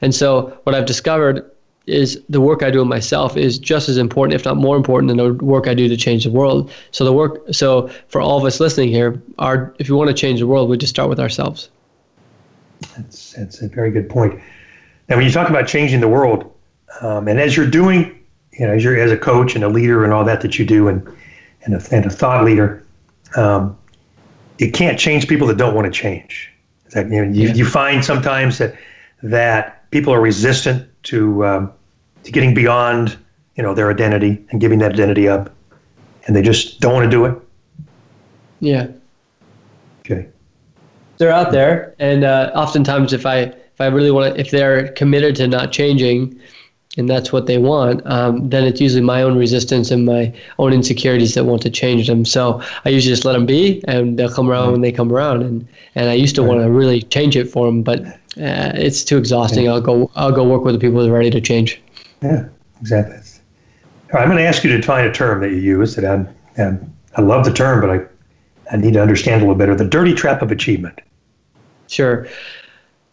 And 0.00 0.14
so 0.14 0.56
what 0.62 0.76
I've 0.76 0.86
discovered 0.86 1.44
is 1.88 2.22
the 2.28 2.40
work 2.40 2.62
I 2.62 2.70
do 2.70 2.82
in 2.82 2.88
myself 2.88 3.36
is 3.36 3.58
just 3.58 3.88
as 3.88 3.96
important, 3.96 4.34
if 4.34 4.44
not 4.44 4.56
more 4.56 4.76
important, 4.76 5.08
than 5.08 5.16
the 5.16 5.44
work 5.44 5.66
I 5.66 5.74
do 5.74 5.88
to 5.88 5.96
change 5.96 6.24
the 6.24 6.30
world. 6.30 6.70
So 6.90 7.04
the 7.04 7.12
work, 7.12 7.42
so 7.50 7.88
for 8.08 8.20
all 8.20 8.38
of 8.38 8.44
us 8.44 8.60
listening 8.60 8.90
here, 8.90 9.20
our 9.38 9.74
if 9.78 9.88
you 9.88 9.96
want 9.96 10.08
to 10.08 10.14
change 10.14 10.40
the 10.40 10.46
world, 10.46 10.68
we 10.68 10.76
just 10.76 10.90
start 10.90 11.08
with 11.08 11.18
ourselves. 11.18 11.70
That's 12.96 13.32
that's 13.32 13.62
a 13.62 13.68
very 13.68 13.90
good 13.90 14.08
point. 14.08 14.40
Now, 15.08 15.16
when 15.16 15.24
you 15.24 15.32
talk 15.32 15.48
about 15.48 15.66
changing 15.66 16.00
the 16.00 16.08
world, 16.08 16.52
um, 17.00 17.26
and 17.28 17.40
as 17.40 17.56
you're 17.56 17.70
doing, 17.70 18.18
you 18.52 18.66
know, 18.66 18.74
as 18.74 18.84
you're 18.84 18.98
as 18.98 19.10
a 19.10 19.16
coach 19.16 19.54
and 19.54 19.64
a 19.64 19.68
leader 19.68 20.04
and 20.04 20.12
all 20.12 20.24
that 20.24 20.42
that 20.42 20.58
you 20.58 20.64
do, 20.64 20.88
and 20.88 21.06
and 21.64 21.74
a, 21.74 21.82
and 21.90 22.04
a 22.04 22.10
thought 22.10 22.44
leader, 22.44 22.84
um, 23.36 23.76
you 24.58 24.70
can't 24.70 24.98
change 24.98 25.26
people 25.26 25.46
that 25.46 25.56
don't 25.56 25.74
want 25.74 25.86
to 25.86 25.90
change. 25.90 26.52
That, 26.92 27.10
you, 27.10 27.24
know, 27.24 27.32
you, 27.32 27.48
yeah. 27.48 27.54
you 27.54 27.64
find 27.64 28.04
sometimes 28.04 28.58
that 28.58 28.76
that 29.22 29.90
people 29.90 30.12
are 30.12 30.20
resistant 30.20 30.88
to 31.04 31.44
um, 31.44 31.72
to 32.24 32.32
getting 32.32 32.54
beyond 32.54 33.16
you 33.56 33.62
know 33.62 33.74
their 33.74 33.90
identity 33.90 34.44
and 34.50 34.60
giving 34.60 34.78
that 34.78 34.92
identity 34.92 35.28
up, 35.28 35.54
and 36.26 36.34
they 36.34 36.42
just 36.42 36.80
don't 36.80 36.94
want 36.94 37.04
to 37.04 37.10
do 37.10 37.24
it. 37.24 37.34
Yeah. 38.60 38.88
Okay. 40.00 40.28
They're 41.18 41.32
out 41.32 41.50
there, 41.50 41.94
and 41.98 42.24
uh, 42.24 42.52
oftentimes, 42.54 43.12
if 43.12 43.26
I 43.26 43.38
if 43.38 43.80
I 43.80 43.86
really 43.86 44.10
want 44.10 44.34
to, 44.34 44.40
if 44.40 44.50
they're 44.50 44.88
committed 44.92 45.36
to 45.36 45.48
not 45.48 45.72
changing, 45.72 46.40
and 46.96 47.08
that's 47.08 47.32
what 47.32 47.46
they 47.46 47.58
want, 47.58 48.04
um, 48.06 48.48
then 48.48 48.64
it's 48.64 48.80
usually 48.80 49.02
my 49.02 49.22
own 49.22 49.36
resistance 49.36 49.90
and 49.90 50.06
my 50.06 50.32
own 50.58 50.72
insecurities 50.72 51.34
that 51.34 51.44
want 51.44 51.62
to 51.62 51.70
change 51.70 52.06
them. 52.06 52.24
So 52.24 52.62
I 52.84 52.88
usually 52.90 53.12
just 53.12 53.24
let 53.24 53.32
them 53.32 53.46
be, 53.46 53.82
and 53.86 54.18
they'll 54.18 54.32
come 54.32 54.50
around 54.50 54.72
when 54.72 54.80
they 54.80 54.92
come 54.92 55.12
around. 55.12 55.42
And 55.42 55.66
and 55.96 56.10
I 56.10 56.14
used 56.14 56.36
to 56.36 56.42
right. 56.42 56.48
want 56.48 56.60
to 56.62 56.70
really 56.70 57.02
change 57.02 57.36
it 57.36 57.50
for 57.50 57.66
them, 57.66 57.82
but 57.82 58.00
uh, 58.06 58.72
it's 58.74 59.02
too 59.02 59.18
exhausting. 59.18 59.68
I'll 59.68 59.80
go 59.80 60.10
I'll 60.14 60.32
go 60.32 60.46
work 60.46 60.62
with 60.62 60.74
the 60.74 60.80
people 60.80 61.00
that 61.00 61.08
are 61.08 61.12
ready 61.12 61.30
to 61.30 61.40
change. 61.40 61.80
Yeah, 62.22 62.48
exactly. 62.80 63.16
I'm 64.12 64.28
going 64.28 64.38
to 64.38 64.44
ask 64.44 64.64
you 64.64 64.70
to 64.70 64.78
define 64.78 65.06
a 65.06 65.12
term 65.12 65.40
that 65.40 65.50
you 65.50 65.56
use 65.56 65.94
that 65.96 66.04
I'm, 66.04 66.28
I'm, 66.56 66.94
I 67.16 67.20
love 67.20 67.44
the 67.44 67.52
term, 67.52 67.80
but 67.80 67.90
I 67.90 68.06
I 68.70 68.76
need 68.76 68.94
to 68.94 69.02
understand 69.02 69.42
a 69.42 69.44
little 69.44 69.54
better. 69.54 69.74
The 69.74 69.88
dirty 69.88 70.14
trap 70.14 70.42
of 70.42 70.50
achievement. 70.50 71.00
Sure. 71.86 72.26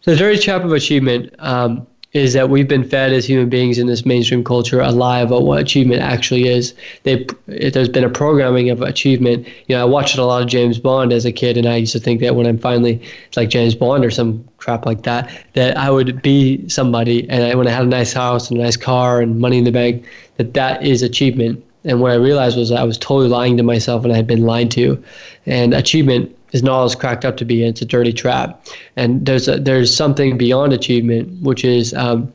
The 0.04 0.16
dirty 0.16 0.38
trap 0.38 0.62
of 0.62 0.72
achievement. 0.72 1.34
Um, 1.38 1.86
is 2.12 2.32
that 2.32 2.48
we've 2.48 2.68
been 2.68 2.88
fed 2.88 3.12
as 3.12 3.26
human 3.26 3.48
beings 3.48 3.78
in 3.78 3.86
this 3.86 4.06
mainstream 4.06 4.42
culture 4.42 4.80
a 4.80 4.90
lie 4.90 5.18
about 5.20 5.42
what 5.42 5.60
achievement 5.60 6.00
actually 6.00 6.48
is. 6.48 6.74
They, 7.02 7.26
there's 7.46 7.88
been 7.88 8.04
a 8.04 8.10
programming 8.10 8.70
of 8.70 8.80
achievement. 8.80 9.46
You 9.66 9.76
know, 9.76 9.82
I 9.82 9.84
watched 9.84 10.16
a 10.16 10.24
lot 10.24 10.42
of 10.42 10.48
James 10.48 10.78
Bond 10.78 11.12
as 11.12 11.24
a 11.24 11.32
kid, 11.32 11.56
and 11.56 11.66
I 11.66 11.76
used 11.76 11.92
to 11.92 12.00
think 12.00 12.20
that 12.20 12.34
when 12.36 12.46
I'm 12.46 12.58
finally 12.58 13.02
like 13.36 13.50
James 13.50 13.74
Bond 13.74 14.04
or 14.04 14.10
some 14.10 14.46
crap 14.56 14.86
like 14.86 15.02
that, 15.02 15.30
that 15.54 15.76
I 15.76 15.90
would 15.90 16.22
be 16.22 16.66
somebody, 16.68 17.28
and 17.28 17.42
I, 17.44 17.54
when 17.54 17.66
I 17.66 17.70
had 17.70 17.84
a 17.84 17.88
nice 17.88 18.12
house 18.12 18.50
and 18.50 18.58
a 18.58 18.62
nice 18.62 18.76
car 18.76 19.20
and 19.20 19.38
money 19.38 19.58
in 19.58 19.64
the 19.64 19.72
bank, 19.72 20.06
that 20.36 20.54
that 20.54 20.84
is 20.86 21.02
achievement. 21.02 21.62
And 21.84 22.00
what 22.00 22.12
I 22.12 22.16
realized 22.16 22.56
was 22.56 22.72
I 22.72 22.82
was 22.82 22.98
totally 22.98 23.28
lying 23.28 23.56
to 23.56 23.62
myself, 23.62 24.04
and 24.04 24.12
I 24.12 24.16
had 24.16 24.26
been 24.26 24.42
lied 24.42 24.70
to. 24.72 25.02
And 25.44 25.74
achievement 25.74 26.35
is 26.56 26.62
not 26.62 26.84
it's 26.84 26.94
cracked 26.94 27.24
up 27.24 27.36
to 27.36 27.44
be. 27.44 27.62
It's 27.62 27.82
a 27.82 27.84
dirty 27.84 28.12
trap, 28.12 28.66
and 28.96 29.24
there's 29.24 29.46
a, 29.46 29.58
there's 29.58 29.94
something 29.94 30.36
beyond 30.36 30.72
achievement, 30.72 31.40
which 31.42 31.64
is 31.64 31.94
um, 31.94 32.32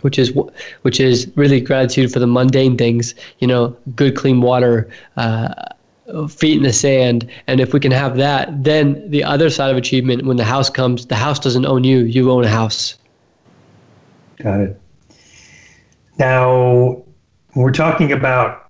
which 0.00 0.18
is 0.18 0.32
which 0.82 1.00
is 1.00 1.30
really 1.36 1.60
gratitude 1.60 2.12
for 2.12 2.18
the 2.18 2.26
mundane 2.26 2.76
things. 2.76 3.14
You 3.40 3.48
know, 3.48 3.76
good 3.94 4.16
clean 4.16 4.40
water. 4.40 4.88
Uh, 5.16 5.52
feet 6.28 6.56
in 6.56 6.62
the 6.62 6.72
sand 6.72 7.28
and 7.48 7.58
if 7.58 7.72
we 7.74 7.80
can 7.80 7.90
have 7.90 8.16
that 8.16 8.62
then 8.62 9.10
the 9.10 9.24
other 9.24 9.50
side 9.50 9.72
of 9.72 9.76
achievement 9.76 10.24
when 10.24 10.36
the 10.36 10.44
house 10.44 10.70
comes 10.70 11.04
the 11.06 11.16
house 11.16 11.40
doesn't 11.40 11.66
own 11.66 11.82
you 11.82 12.04
you 12.04 12.30
own 12.30 12.44
a 12.44 12.48
house 12.48 12.94
got 14.38 14.60
it 14.60 14.80
now 16.16 17.02
we're 17.56 17.72
talking 17.72 18.12
about 18.12 18.66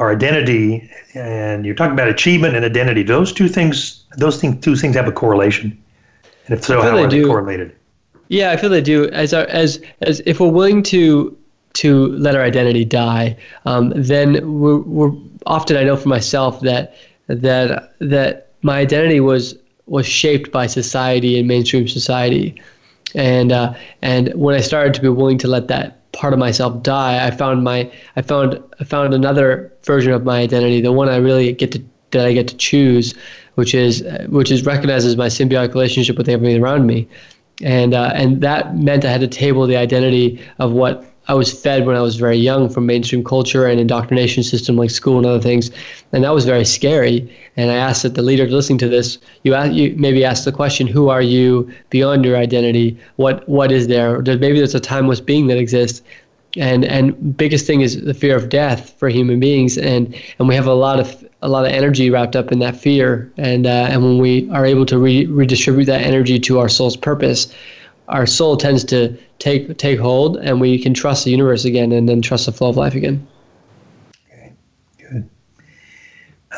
our 0.00 0.10
identity, 0.10 0.90
and 1.14 1.66
you're 1.66 1.74
talking 1.74 1.92
about 1.92 2.08
achievement 2.08 2.56
and 2.56 2.64
identity. 2.64 3.02
Those 3.02 3.32
two 3.32 3.48
things, 3.48 3.99
those 4.16 4.40
thing, 4.40 4.60
two 4.60 4.76
things 4.76 4.96
have 4.96 5.08
a 5.08 5.12
correlation. 5.12 5.76
And 6.46 6.58
if 6.58 6.64
so, 6.64 6.80
how 6.82 6.96
are 6.96 7.06
they 7.08 7.22
correlated? 7.22 7.76
Yeah, 8.28 8.52
I 8.52 8.56
feel 8.56 8.70
they 8.70 8.80
do. 8.80 9.08
As 9.10 9.34
our, 9.34 9.46
as 9.46 9.80
as 10.02 10.20
if 10.26 10.40
we're 10.40 10.48
willing 10.48 10.82
to 10.84 11.36
to 11.74 12.08
let 12.08 12.34
our 12.34 12.42
identity 12.42 12.84
die, 12.84 13.36
um, 13.64 13.92
then 13.94 14.60
we're, 14.60 14.78
we're 14.78 15.12
often. 15.46 15.76
I 15.76 15.84
know 15.84 15.96
for 15.96 16.08
myself 16.08 16.60
that 16.60 16.94
that 17.28 17.94
that 18.00 18.52
my 18.62 18.78
identity 18.78 19.20
was 19.20 19.56
was 19.86 20.06
shaped 20.06 20.52
by 20.52 20.66
society 20.66 21.38
and 21.38 21.48
mainstream 21.48 21.88
society, 21.88 22.60
and 23.14 23.52
uh, 23.52 23.74
and 24.02 24.32
when 24.34 24.54
I 24.54 24.60
started 24.60 24.94
to 24.94 25.00
be 25.00 25.08
willing 25.08 25.38
to 25.38 25.48
let 25.48 25.68
that 25.68 26.12
part 26.12 26.32
of 26.32 26.38
myself 26.38 26.82
die, 26.82 27.26
I 27.26 27.30
found 27.30 27.64
my 27.64 27.90
I 28.16 28.22
found 28.22 28.62
I 28.78 28.84
found 28.84 29.14
another 29.14 29.72
version 29.84 30.12
of 30.12 30.24
my 30.24 30.40
identity, 30.40 30.80
the 30.80 30.92
one 30.92 31.08
I 31.08 31.16
really 31.16 31.52
get 31.52 31.72
to 31.72 31.82
that 32.12 32.26
I 32.26 32.32
get 32.32 32.48
to 32.48 32.56
choose, 32.56 33.14
which 33.60 33.74
is 33.74 34.02
which 34.30 34.50
is 34.50 34.64
recognized 34.64 35.06
as 35.06 35.16
my 35.18 35.26
symbiotic 35.26 35.74
relationship 35.74 36.16
with 36.16 36.30
everything 36.30 36.62
around 36.62 36.86
me, 36.86 37.06
and 37.60 37.92
uh, 37.92 38.10
and 38.14 38.40
that 38.40 38.74
meant 38.74 39.04
I 39.04 39.10
had 39.10 39.20
to 39.20 39.28
table 39.28 39.66
the 39.66 39.76
identity 39.76 40.40
of 40.58 40.72
what 40.72 41.04
I 41.28 41.34
was 41.34 41.52
fed 41.52 41.84
when 41.86 41.94
I 41.94 42.00
was 42.00 42.16
very 42.16 42.38
young 42.38 42.70
from 42.70 42.86
mainstream 42.86 43.22
culture 43.22 43.66
and 43.66 43.78
indoctrination 43.78 44.42
system 44.42 44.76
like 44.76 44.88
school 44.88 45.18
and 45.18 45.26
other 45.26 45.42
things, 45.42 45.70
and 46.12 46.24
that 46.24 46.32
was 46.32 46.46
very 46.46 46.64
scary. 46.64 47.30
And 47.58 47.70
I 47.70 47.74
asked 47.74 48.02
that 48.02 48.14
the 48.14 48.22
leader 48.22 48.46
listening 48.48 48.78
to 48.78 48.88
this, 48.88 49.18
you, 49.44 49.52
ask, 49.52 49.72
you 49.74 49.94
maybe 49.98 50.24
ask 50.24 50.44
the 50.44 50.52
question, 50.52 50.86
who 50.86 51.10
are 51.10 51.20
you 51.20 51.70
beyond 51.90 52.24
your 52.24 52.38
identity? 52.38 52.98
What 53.16 53.46
what 53.46 53.70
is 53.70 53.88
there? 53.88 54.22
Maybe 54.22 54.56
there's 54.56 54.74
a 54.74 54.80
timeless 54.80 55.20
being 55.20 55.48
that 55.48 55.58
exists. 55.58 56.00
And 56.56 56.84
and 56.84 57.36
biggest 57.36 57.66
thing 57.66 57.80
is 57.80 58.02
the 58.02 58.14
fear 58.14 58.36
of 58.36 58.48
death 58.48 58.94
for 58.98 59.08
human 59.08 59.38
beings, 59.38 59.78
and 59.78 60.14
and 60.38 60.48
we 60.48 60.54
have 60.56 60.66
a 60.66 60.74
lot 60.74 60.98
of 60.98 61.24
a 61.42 61.48
lot 61.48 61.64
of 61.64 61.72
energy 61.72 62.10
wrapped 62.10 62.36
up 62.36 62.50
in 62.50 62.58
that 62.58 62.76
fear, 62.76 63.30
and 63.36 63.66
uh, 63.66 63.88
and 63.88 64.02
when 64.02 64.18
we 64.18 64.50
are 64.50 64.66
able 64.66 64.84
to 64.86 64.98
re- 64.98 65.26
redistribute 65.26 65.86
that 65.86 66.02
energy 66.02 66.38
to 66.40 66.58
our 66.58 66.68
soul's 66.68 66.96
purpose, 66.96 67.54
our 68.08 68.26
soul 68.26 68.56
tends 68.56 68.84
to 68.84 69.16
take 69.38 69.78
take 69.78 69.98
hold, 69.98 70.38
and 70.38 70.60
we 70.60 70.78
can 70.78 70.92
trust 70.92 71.24
the 71.24 71.30
universe 71.30 71.64
again, 71.64 71.92
and 71.92 72.08
then 72.08 72.20
trust 72.20 72.46
the 72.46 72.52
flow 72.52 72.68
of 72.68 72.76
life 72.76 72.94
again. 72.94 73.26
Okay, 74.26 74.52
good. 74.98 75.30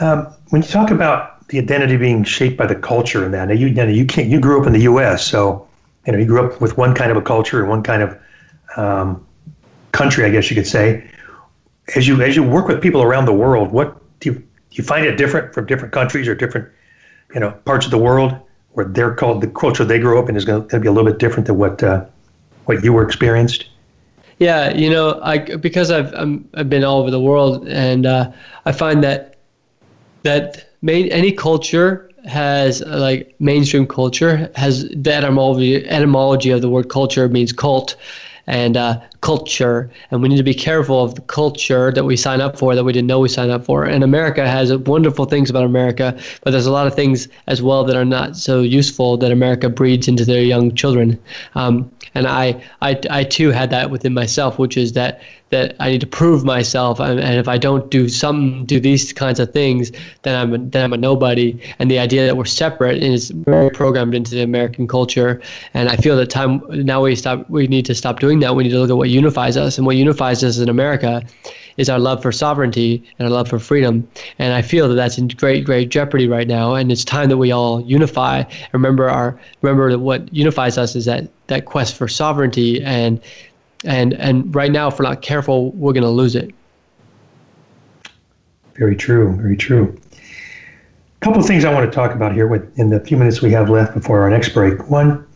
Um, 0.01 0.27
when 0.49 0.63
you 0.63 0.69
talk 0.69 0.91
about 0.91 1.47
the 1.49 1.59
identity 1.59 1.99
being 1.99 2.25
shaped 2.25 2.57
by 2.57 2.67
the 2.67 2.75
culture 2.75 3.25
and 3.25 3.35
that, 3.35 3.49
now 3.49 3.55
you 3.55 3.69
know, 3.71 3.87
you 3.87 4.07
can't 4.07 4.29
you 4.29 4.41
grew 4.41 4.59
up 4.59 4.67
in 4.67 4.73
the 4.73 4.81
U.S., 4.81 5.27
so 5.27 5.69
you 6.07 6.13
know 6.13 6.19
you 6.19 6.25
grew 6.25 6.47
up 6.47 6.63
with 6.63 6.79
one 6.79 6.95
kind 6.95 7.11
of 7.11 7.17
a 7.19 7.23
culture 7.23 7.61
and 7.61 7.69
one 7.69 7.83
kind 7.83 8.03
of 8.03 8.19
um, 8.77 9.27
country, 9.93 10.25
I 10.25 10.31
guess 10.31 10.51
you 10.51 10.57
could 10.57 10.67
say. 10.67 11.09
As 11.97 12.07
you 12.07 12.21
as 12.23 12.37
you 12.37 12.43
work 12.43 12.69
with 12.69 12.81
people 12.81 13.03
around 13.03 13.25
the 13.25 13.33
world, 13.33 13.73
what 13.73 13.97
do 14.21 14.31
you 14.31 14.35
do 14.37 14.45
you 14.73 14.85
find 14.85 15.05
it 15.05 15.17
different 15.17 15.53
from 15.53 15.67
different 15.67 15.93
countries 15.93 16.29
or 16.29 16.35
different 16.35 16.69
you 17.35 17.41
know 17.41 17.53
parts 17.65 17.85
of 17.85 17.91
the 17.91 17.99
world? 17.99 18.39
where 18.73 18.87
they're 18.87 19.15
called 19.15 19.41
the 19.41 19.49
culture 19.49 19.85
they 19.85 19.99
grew 19.99 20.19
up 20.19 20.29
in 20.29 20.37
is 20.37 20.45
going 20.45 20.67
to 20.69 20.81
be 20.81 20.89
a 20.89 20.93
little 20.93 21.11
bit 21.11 21.19
different 21.19 21.47
than 21.47 21.59
what 21.59 21.83
uh, 21.83 22.05
what 22.65 22.83
you 22.83 22.93
were 22.93 23.03
experienced? 23.03 23.67
Yeah, 24.39 24.75
you 24.75 24.91
know, 24.91 25.21
I 25.23 25.39
because 25.39 25.91
I've 25.91 26.13
i 26.15 26.39
have 26.57 26.69
been 26.69 26.85
all 26.85 27.01
over 27.01 27.11
the 27.11 27.21
world, 27.21 27.69
and 27.69 28.07
uh, 28.07 28.33
I 28.65 28.73
find 28.73 29.05
that 29.05 29.37
that 30.23 30.71
main 30.81 31.09
any 31.09 31.33
culture 31.33 32.11
has 32.25 32.83
uh, 32.83 32.99
like 32.99 33.35
mainstream 33.41 33.87
culture 33.87 34.51
has 34.55 34.89
the 34.89 35.13
etymology 35.13 35.87
etymology 35.89 36.51
of 36.51 36.63
the 36.63 36.71
word 36.71 36.89
culture 36.89 37.29
means 37.29 37.53
cult, 37.53 37.97
and 38.47 38.77
uh, 38.77 39.01
culture, 39.23 39.89
and 40.11 40.21
we 40.21 40.29
need 40.29 40.37
to 40.37 40.43
be 40.43 40.53
careful 40.53 41.03
of 41.03 41.15
the 41.15 41.21
culture 41.23 41.91
that 41.93 42.05
we 42.05 42.17
sign 42.17 42.41
up 42.41 42.59
for 42.59 42.75
that 42.75 42.85
we 42.85 42.93
didn't 42.93 43.07
know 43.07 43.21
we 43.21 43.29
signed 43.29 43.51
up 43.51 43.65
for. 43.65 43.85
And 43.85 44.05
America 44.05 44.47
has 44.47 44.77
wonderful 44.77 45.25
things 45.25 45.49
about 45.49 45.65
America, 45.65 46.19
but 46.43 46.51
there's 46.51 46.67
a 46.67 46.73
lot 46.73 46.87
of 46.87 46.95
things 46.95 47.29
as 47.47 47.63
well 47.63 47.85
that 47.85 47.97
are 47.97 48.05
not 48.05 48.37
so 48.37 48.61
useful 48.61 49.17
that 49.17 49.33
America 49.33 49.71
breeds 49.71 50.09
into 50.09 50.25
their 50.25 50.43
young 50.43 50.75
children. 50.75 51.19
Um, 51.55 51.91
and 52.15 52.27
I, 52.27 52.63
I, 52.83 53.01
I 53.11 53.25
too 53.25 53.51
had 53.51 53.71
that 53.71 53.91
within 53.91 54.13
myself, 54.13 54.59
which 54.59 54.77
is 54.77 54.93
that 54.93 55.23
that 55.53 55.77
I 55.79 55.91
need 55.91 56.01
to 56.01 56.07
prove 56.07 56.45
myself, 56.45 56.99
and, 56.99 57.21
and 57.21 57.39
if 57.39 57.47
I 57.47 57.59
don't 57.59 57.91
do 57.91 58.09
some 58.09 58.65
do 58.65 58.81
these 58.81 59.13
kinds 59.13 59.39
of 59.39 59.53
things, 59.53 59.93
then 60.23 60.35
I'm 60.35 60.55
a, 60.55 60.59
then 60.59 60.83
I'm 60.83 60.93
a 60.95 60.97
nobody. 60.97 61.61
And 61.79 61.91
the 61.91 61.99
idea 61.99 62.27
that 62.27 62.37
we're 62.37 62.47
separate 62.47 63.03
is 63.03 63.31
very 63.31 63.71
programmed 63.71 64.15
into 64.15 64.35
the 64.35 64.43
American 64.43 64.89
culture. 64.89 65.41
And 65.75 65.91
I 65.91 65.97
feel 65.97 66.17
that 66.17 66.31
time 66.31 66.63
now 66.71 67.03
we 67.03 67.15
stop. 67.15 67.49
We 67.51 67.67
need 67.69 67.85
to 67.87 67.95
stop 67.95 68.19
doing 68.19 68.41
that. 68.41 68.57
We 68.57 68.65
need 68.65 68.71
to 68.71 68.79
look 68.79 68.91
at 68.91 68.97
what 68.97 69.11
unifies 69.11 69.57
us, 69.57 69.77
and 69.77 69.87
what 69.87 69.97
unifies 69.97 70.43
us 70.43 70.59
in 70.59 70.69
America 70.69 71.23
is 71.77 71.89
our 71.89 71.99
love 71.99 72.23
for 72.23 72.33
sovereignty 72.33 73.03
and 73.19 73.27
our 73.27 73.33
love 73.33 73.49
for 73.49 73.59
freedom. 73.59 74.09
And 74.39 74.55
I 74.55 74.63
feel 74.63 74.89
that 74.89 74.95
that's 74.95 75.19
in 75.19 75.29
great, 75.29 75.65
great 75.65 75.89
jeopardy 75.89 76.29
right 76.29 76.49
now. 76.49 76.75
And 76.75 76.91
it's 76.93 77.05
time 77.05 77.29
that 77.29 77.39
we 77.39 77.51
all 77.51 77.81
unify. 77.83 78.45
Remember 78.73 79.09
our 79.09 79.39
remember 79.63 79.91
that 79.91 79.99
what 79.99 80.33
unifies 80.33 80.79
us 80.79 80.97
is 80.97 81.05
that 81.05 81.29
that 81.49 81.67
quest 81.67 81.95
for 81.95 82.09
sovereignty 82.09 82.83
and 82.85 83.21
and 83.85 84.15
and 84.15 84.55
right 84.55 84.71
now 84.71 84.89
if 84.89 84.99
we're 84.99 85.05
not 85.05 85.23
careful 85.23 85.73
we're 85.73 85.93
going 85.93 86.03
to 86.03 86.09
lose 86.09 86.35
it. 86.35 86.55
Very 88.75 88.97
true 88.97 89.37
very 89.37 89.57
true. 89.57 89.99
A 90.13 91.25
couple 91.25 91.41
of 91.41 91.47
things 91.47 91.65
i 91.65 91.73
want 91.73 91.91
to 91.91 91.95
talk 91.95 92.13
about 92.13 92.33
here 92.33 92.47
with 92.47 92.79
in 92.79 92.91
the 92.91 93.01
few 93.01 93.17
minutes 93.17 93.43
we 93.43 93.51
have 93.53 93.71
left 93.71 93.95
before 93.95 94.21
our 94.21 94.31
next 94.31 94.51
break. 94.51 94.89
One 94.89 95.27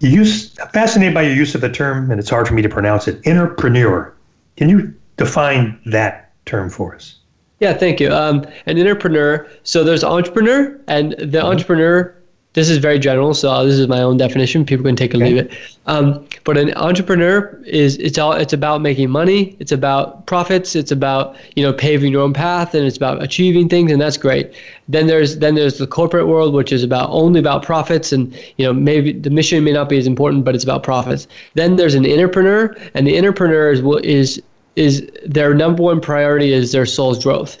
you 0.00 0.10
use 0.10 0.58
I'm 0.60 0.68
fascinated 0.68 1.14
by 1.14 1.22
your 1.22 1.34
use 1.34 1.54
of 1.54 1.60
the 1.60 1.70
term 1.70 2.10
and 2.10 2.18
it's 2.18 2.30
hard 2.30 2.48
for 2.48 2.54
me 2.54 2.62
to 2.62 2.68
pronounce 2.68 3.08
it 3.08 3.26
Entrepreneur. 3.26 4.14
can 4.56 4.68
you 4.68 4.94
define 5.16 5.78
that 5.86 6.32
term 6.46 6.70
for 6.70 6.94
us? 6.94 7.16
Yeah 7.58 7.74
thank 7.74 8.00
you. 8.00 8.10
Um, 8.10 8.46
an 8.66 8.78
entrepreneur 8.78 9.48
so 9.62 9.84
there's 9.84 10.04
entrepreneur 10.04 10.78
and 10.88 11.12
the 11.12 11.26
mm-hmm. 11.26 11.46
entrepreneur 11.46 12.14
this 12.52 12.68
is 12.68 12.78
very 12.78 12.98
general, 12.98 13.32
so 13.32 13.64
this 13.64 13.78
is 13.78 13.86
my 13.86 14.02
own 14.02 14.16
definition. 14.16 14.64
People 14.64 14.84
can 14.84 14.96
take 14.96 15.14
or 15.14 15.18
okay. 15.18 15.26
leave 15.26 15.36
it. 15.36 15.52
Um, 15.86 16.26
but 16.42 16.58
an 16.58 16.74
entrepreneur 16.74 17.56
is 17.64 17.96
it's 17.98 18.18
all 18.18 18.32
it's 18.32 18.52
about 18.52 18.80
making 18.80 19.08
money. 19.08 19.56
It's 19.60 19.70
about 19.70 20.26
profits. 20.26 20.74
It's 20.74 20.90
about 20.90 21.36
you 21.54 21.62
know 21.62 21.72
paving 21.72 22.10
your 22.10 22.22
own 22.22 22.32
path, 22.32 22.74
and 22.74 22.84
it's 22.84 22.96
about 22.96 23.22
achieving 23.22 23.68
things, 23.68 23.92
and 23.92 24.00
that's 24.00 24.16
great. 24.16 24.52
Then 24.88 25.06
there's 25.06 25.38
then 25.38 25.54
there's 25.54 25.78
the 25.78 25.86
corporate 25.86 26.26
world, 26.26 26.52
which 26.52 26.72
is 26.72 26.82
about 26.82 27.08
only 27.10 27.38
about 27.38 27.62
profits, 27.62 28.12
and 28.12 28.34
you 28.56 28.66
know 28.66 28.72
maybe 28.72 29.12
the 29.12 29.30
mission 29.30 29.62
may 29.62 29.72
not 29.72 29.88
be 29.88 29.96
as 29.96 30.08
important, 30.08 30.44
but 30.44 30.56
it's 30.56 30.64
about 30.64 30.82
profits. 30.82 31.28
Then 31.54 31.76
there's 31.76 31.94
an 31.94 32.04
entrepreneur, 32.04 32.76
and 32.94 33.06
the 33.06 33.16
entrepreneur 33.16 33.70
is 33.70 33.80
is 34.02 34.42
is 34.74 35.08
their 35.24 35.54
number 35.54 35.84
one 35.84 36.00
priority 36.00 36.52
is 36.52 36.72
their 36.72 36.86
soul's 36.86 37.22
growth 37.22 37.60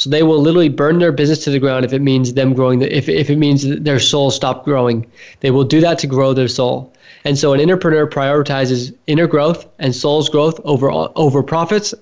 so 0.00 0.08
they 0.08 0.22
will 0.22 0.40
literally 0.40 0.70
burn 0.70 0.98
their 0.98 1.12
business 1.12 1.44
to 1.44 1.50
the 1.50 1.58
ground 1.58 1.84
if 1.84 1.92
it 1.92 2.00
means 2.00 2.32
them 2.32 2.54
growing. 2.54 2.78
The, 2.78 2.96
if 2.96 3.06
if 3.06 3.28
it 3.28 3.36
means 3.36 3.68
their 3.80 4.00
soul 4.00 4.30
stop 4.30 4.64
growing, 4.64 5.04
they 5.40 5.50
will 5.50 5.62
do 5.62 5.78
that 5.82 5.98
to 5.98 6.06
grow 6.06 6.32
their 6.32 6.48
soul. 6.48 6.90
And 7.26 7.38
so 7.38 7.52
an 7.52 7.60
entrepreneur 7.60 8.06
prioritizes 8.06 8.96
inner 9.08 9.26
growth 9.26 9.66
and 9.78 9.94
soul's 9.94 10.30
growth 10.30 10.58
over 10.64 10.90
over 10.90 11.42
profits 11.42 11.92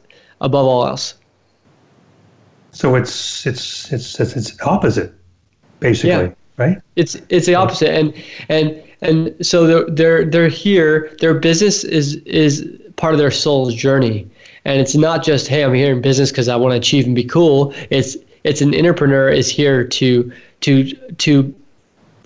above 0.40 0.64
all 0.64 0.86
else. 0.86 1.14
So 2.70 2.94
it's 2.94 3.44
it's 3.44 3.92
it's 3.92 4.20
it's, 4.20 4.36
it's 4.36 4.62
opposite, 4.62 5.12
basically, 5.80 6.11
yeah. 6.11 6.34
right? 6.57 6.78
It's 6.94 7.16
it's 7.30 7.46
the 7.46 7.57
opposite, 7.57 7.90
and 7.90 8.14
and 8.49 8.80
and 9.03 9.34
so 9.44 9.66
they're 9.66 9.90
they're 9.90 10.24
they're 10.24 10.49
here. 10.49 11.16
Their 11.18 11.34
business 11.34 11.82
is 11.82 12.14
is 12.26 12.64
part 12.94 13.12
of 13.12 13.18
their 13.18 13.32
soul's 13.32 13.74
journey. 13.74 14.30
And 14.68 14.82
it's 14.82 14.94
not 14.94 15.24
just, 15.24 15.48
hey, 15.48 15.64
I'm 15.64 15.72
here 15.72 15.92
in 15.92 16.02
business 16.02 16.30
because 16.30 16.46
I 16.46 16.54
want 16.54 16.72
to 16.72 16.76
achieve 16.76 17.06
and 17.06 17.14
be 17.14 17.24
cool. 17.24 17.72
It's 17.88 18.18
it's 18.44 18.60
an 18.60 18.74
entrepreneur 18.74 19.30
is 19.30 19.48
here 19.50 19.82
to 19.82 20.30
to 20.60 20.84
to 20.94 21.54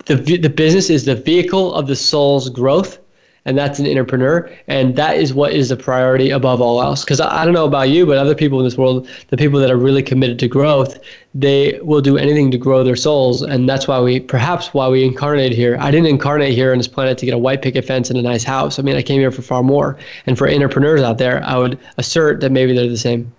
the 0.07 0.15
the 0.15 0.49
business 0.49 0.89
is 0.89 1.05
the 1.05 1.15
vehicle 1.15 1.73
of 1.73 1.87
the 1.87 1.95
soul's 1.95 2.49
growth 2.49 2.99
and 3.45 3.57
that's 3.57 3.79
an 3.79 3.85
entrepreneur 3.85 4.49
and 4.67 4.95
that 4.95 5.17
is 5.17 5.33
what 5.33 5.51
is 5.51 5.69
the 5.69 5.75
priority 5.75 6.29
above 6.29 6.61
all 6.61 6.81
else. 6.81 7.03
Because 7.03 7.19
I, 7.19 7.41
I, 7.41 7.45
don't 7.45 7.53
know 7.53 7.65
about 7.65 7.89
you 7.89 8.05
but 8.05 8.17
other 8.17 8.35
people 8.35 8.59
in 8.59 8.65
this 8.65 8.77
world 8.77 9.07
the 9.29 9.37
people 9.37 9.59
that 9.59 9.69
are 9.69 9.77
really 9.77 10.03
committed 10.03 10.39
to 10.39 10.47
growth 10.47 10.97
they 11.35 11.79
will 11.81 12.01
do 12.01 12.17
anything 12.17 12.51
to 12.51 12.57
grow 12.57 12.83
their 12.83 12.95
souls 12.95 13.41
and 13.41 13.67
that's 13.67 13.87
why 13.87 13.99
we 13.99 14.19
perhaps 14.19 14.73
why 14.73 14.87
we 14.87 15.03
incarnate 15.03 15.51
here. 15.51 15.77
I 15.79 15.91
didn't 15.91 16.07
incarnate 16.07 16.53
here 16.53 16.71
on 16.71 16.77
this 16.77 16.87
planet 16.87 17.17
to 17.19 17.25
get 17.25 17.33
a 17.33 17.37
white 17.37 17.61
picket 17.61 17.85
fence 17.85 18.09
and 18.09 18.17
a 18.17 18.21
nice 18.21 18.43
house. 18.43 18.79
I 18.79 18.81
mean 18.81 18.95
i 18.95 19.01
came 19.01 19.19
here 19.19 19.31
for 19.31 19.41
far 19.41 19.63
more. 19.63 19.97
And 20.25 20.37
for 20.37 20.47
entrepreneurs 20.49 21.01
out 21.01 21.17
there 21.17 21.43
i 21.43 21.57
would 21.57 21.79
assert 21.97 22.39
that 22.41 22.51
maybe 22.51 22.73
they're 22.73 22.87
the 22.87 22.97
same. 22.97 23.31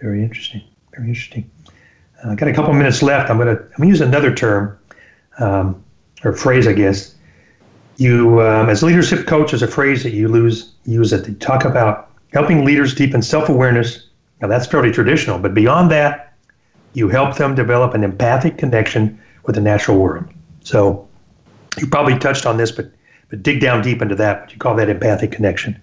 Very 0.00 0.22
interesting. 0.22 0.62
Very 0.94 1.08
interesting. 1.08 1.50
Uh, 2.24 2.30
i 2.30 2.34
got 2.34 2.48
a 2.48 2.52
couple 2.52 2.72
minutes 2.74 3.02
left. 3.02 3.30
I'm 3.30 3.38
going 3.38 3.56
to 3.56 3.62
i'm 3.62 3.82
to 3.82 3.86
use 3.86 4.00
another 4.02 4.34
term 4.34 4.78
um, 5.38 5.82
or 6.24 6.32
phrase 6.32 6.66
i 6.66 6.72
guess 6.72 7.15
you, 7.96 8.40
um, 8.42 8.68
as 8.68 8.82
leadership 8.82 9.26
coach, 9.26 9.54
is 9.54 9.62
a 9.62 9.66
phrase 9.66 10.02
that 10.02 10.12
you 10.12 10.28
lose, 10.28 10.72
use 10.84 11.10
that 11.10 11.24
to 11.24 11.32
talk 11.34 11.64
about 11.64 12.10
helping 12.32 12.64
leaders 12.64 12.94
deepen 12.94 13.22
self 13.22 13.48
awareness. 13.48 14.06
Now, 14.40 14.48
that's 14.48 14.66
fairly 14.66 14.92
traditional, 14.92 15.38
but 15.38 15.54
beyond 15.54 15.90
that, 15.90 16.34
you 16.92 17.08
help 17.08 17.36
them 17.36 17.54
develop 17.54 17.94
an 17.94 18.04
empathic 18.04 18.58
connection 18.58 19.18
with 19.44 19.54
the 19.54 19.62
natural 19.62 19.98
world. 19.98 20.26
So, 20.62 21.08
you 21.78 21.86
probably 21.86 22.18
touched 22.18 22.44
on 22.44 22.56
this, 22.56 22.70
but, 22.70 22.90
but 23.30 23.42
dig 23.42 23.60
down 23.60 23.82
deep 23.82 24.02
into 24.02 24.14
that. 24.16 24.42
What 24.42 24.52
you 24.52 24.58
call 24.58 24.74
that 24.76 24.88
empathic 24.88 25.32
connection? 25.32 25.80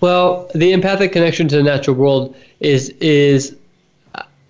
Well, 0.00 0.50
the 0.54 0.72
empathic 0.72 1.12
connection 1.12 1.48
to 1.48 1.56
the 1.56 1.62
natural 1.62 1.96
world 1.96 2.36
is 2.60 2.90
is 3.00 3.56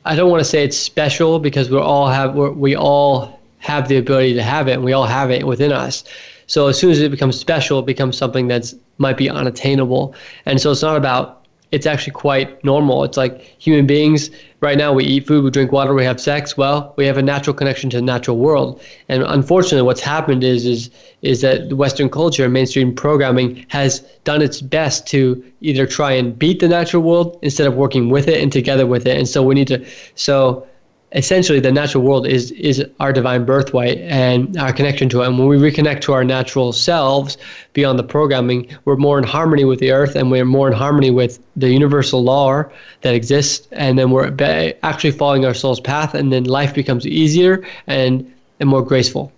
I 0.05 0.15
don't 0.15 0.31
want 0.31 0.41
to 0.41 0.45
say 0.45 0.65
it's 0.65 0.77
special 0.77 1.39
because 1.39 1.71
we 1.71 1.79
all 1.79 2.09
have 2.09 2.35
we 2.35 2.77
all 2.77 3.41
have 3.65 3.89
the 3.89 3.97
ability 3.97 4.35
to 4.35 4.43
have 4.43 4.69
it, 4.69 4.73
and 4.73 4.85
we 4.85 4.93
all 4.93 5.07
have 5.07 5.31
it 5.31 5.47
within 5.47 5.73
us. 5.73 6.05
So 6.47 6.67
as 6.67 6.79
soon 6.79 6.91
as 6.91 7.01
it 7.01 7.11
becomes 7.11 7.39
special, 7.39 7.79
it 7.79 7.87
becomes 7.87 8.17
something 8.17 8.47
that's 8.47 8.75
might 8.99 9.17
be 9.17 9.31
unattainable. 9.31 10.15
And 10.45 10.61
so 10.61 10.71
it's 10.71 10.83
not 10.83 10.97
about 10.97 11.41
it's 11.73 11.87
actually 11.87 12.13
quite 12.13 12.63
normal. 12.63 13.03
It's 13.03 13.17
like 13.17 13.41
human 13.59 13.87
beings 13.87 14.31
right 14.61 14.79
now 14.79 14.93
we 14.93 15.05
eat 15.05 15.27
food, 15.27 15.43
we 15.43 15.51
drink 15.51 15.73
water, 15.73 15.93
we 15.93 16.05
have 16.05 16.21
sex. 16.21 16.57
Well, 16.57 16.95
we 16.97 17.05
have 17.07 17.19
a 17.19 17.23
natural 17.23 17.55
connection 17.55 17.91
to 17.91 17.97
the 17.97 18.03
natural 18.03 18.37
world. 18.37 18.81
And 19.09 19.23
unfortunately 19.23 19.83
what's 19.83 20.01
happened 20.01 20.45
is 20.45 20.67
is 20.67 20.91
is 21.23 21.41
that 21.41 21.73
Western 21.73 22.11
culture 22.11 22.45
and 22.45 22.53
mainstream 22.53 22.95
programming 22.95 23.65
has 23.69 24.01
done 24.25 24.43
its 24.43 24.61
best 24.61 25.07
to 25.09 25.43
either 25.63 25.87
try 25.87 26.13
and 26.13 26.39
beat 26.39 26.61
the 26.61 26.69
natural 26.69 27.03
world 27.03 27.39
instead 27.43 27.67
of 27.67 27.75
working 27.75 28.11
with 28.11 28.29
it 28.29 28.43
and 28.43 28.53
together 28.53 28.87
with 28.87 29.07
it. 29.07 29.17
And 29.17 29.27
so 29.27 29.43
we 29.43 29.55
need 29.55 29.69
to 29.69 29.85
so 30.15 30.67
essentially 31.15 31.61
the 31.61 31.73
natural 31.73 32.03
world 32.05 32.27
is 32.27 32.51
is 32.53 32.85
our 33.01 33.13
divine 33.13 33.45
birthright 33.45 33.99
and 33.99 34.57
our 34.57 34.73
connection 34.73 35.09
to 35.09 35.23
it. 35.23 35.29
And 35.29 35.39
when 35.39 35.49
we 35.49 35.57
reconnect 35.57 36.01
to 36.03 36.13
our 36.13 36.25
natural 36.25 36.73
selves 36.73 37.39
beyond 37.73 37.99
the 37.99 38.05
programming, 38.05 38.69
we're 38.85 38.97
more 38.97 39.17
in 39.19 39.25
harmony 39.25 39.65
with 39.65 39.79
the 39.79 39.93
earth 39.93 40.17
and 40.17 40.31
we're 40.31 40.45
more 40.45 40.69
in 40.69 40.75
harmony 40.75 41.11
with 41.11 41.39
the 41.57 41.71
universal 41.71 42.23
law 42.23 42.65
that 43.03 43.15
exists. 43.15 43.67
And 43.73 43.99
then 43.99 44.11
we're 44.11 44.35
actually 44.83 45.13
following 45.13 45.45
our 45.45 45.55
soul's 45.55 45.81
path, 45.81 46.15
and 46.15 46.33
then 46.33 46.45
life 46.45 46.75
becomes 46.75 47.07
easier 47.07 47.65
and 47.87 48.31
and 48.61 48.69
more 48.69 48.83
graceful. 48.83 49.33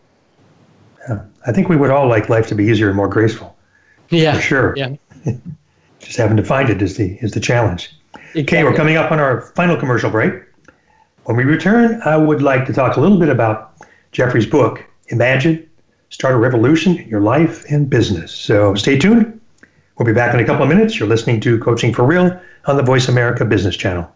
Yeah. 1.09 1.23
I 1.47 1.53
think 1.53 1.69
we 1.69 1.77
would 1.77 1.91
all 1.91 2.09
like 2.09 2.29
life 2.29 2.49
to 2.49 2.55
be 2.55 2.65
easier 2.65 2.89
and 2.89 2.97
more 2.97 3.09
graceful. 3.09 3.57
Yeah, 4.11 4.35
for 4.35 4.41
sure. 4.41 4.75
Yeah. 4.77 4.95
Just 6.01 6.19
having 6.19 6.37
to 6.37 6.45
find 6.45 6.71
it 6.71 6.81
is 6.83 6.97
the 6.97 7.19
is 7.21 7.33
the 7.33 7.41
challenge. 7.41 7.93
Exactly. 8.15 8.43
Okay, 8.43 8.65
we're 8.65 8.75
coming 8.75 8.97
up 8.97 9.11
on 9.11 9.19
our 9.19 9.43
final 9.57 9.77
commercial 9.77 10.11
break. 10.11 10.46
When 11.27 11.37
we 11.37 11.43
return, 11.43 12.01
I 12.05 12.17
would 12.17 12.41
like 12.41 12.67
to 12.67 12.73
talk 12.73 12.97
a 12.97 13.01
little 13.01 13.19
bit 13.19 13.29
about 13.29 13.73
Jeffrey's 14.13 14.47
book, 14.47 14.85
Imagine, 15.09 15.69
Start 16.11 16.35
a 16.35 16.39
Revolution 16.39 16.97
in 16.99 17.09
Your 17.09 17.21
Life 17.21 17.65
and 17.69 17.91
Business. 17.91 18.31
So 18.31 18.77
stay 18.77 18.97
tuned. 18.97 19.41
We'll 19.99 20.07
be 20.07 20.13
back 20.13 20.33
in 20.35 20.39
a 20.41 20.45
couple 20.45 20.63
of 20.63 20.69
minutes. 20.69 21.01
You're 21.01 21.09
listening 21.09 21.41
to 21.41 21.59
Coaching 21.59 21.93
for 21.93 22.05
Real 22.05 22.41
on 22.67 22.77
the 22.77 22.83
Voice 22.85 23.09
America 23.09 23.45
Business 23.45 23.77
Channel. 23.77 24.09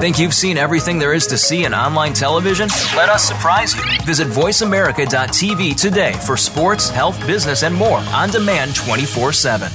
Think 0.00 0.18
you've 0.18 0.32
seen 0.32 0.56
everything 0.56 0.98
there 0.98 1.12
is 1.12 1.26
to 1.26 1.36
see 1.36 1.66
in 1.66 1.74
online 1.74 2.14
television? 2.14 2.70
Let 2.96 3.10
us 3.10 3.22
surprise 3.28 3.74
you. 3.74 3.82
Visit 4.06 4.28
VoiceAmerica.tv 4.28 5.78
today 5.78 6.14
for 6.24 6.38
sports, 6.38 6.88
health, 6.88 7.20
business, 7.26 7.62
and 7.62 7.74
more 7.74 7.98
on 7.98 8.30
demand 8.30 8.74
24 8.74 9.34
7. 9.34 9.70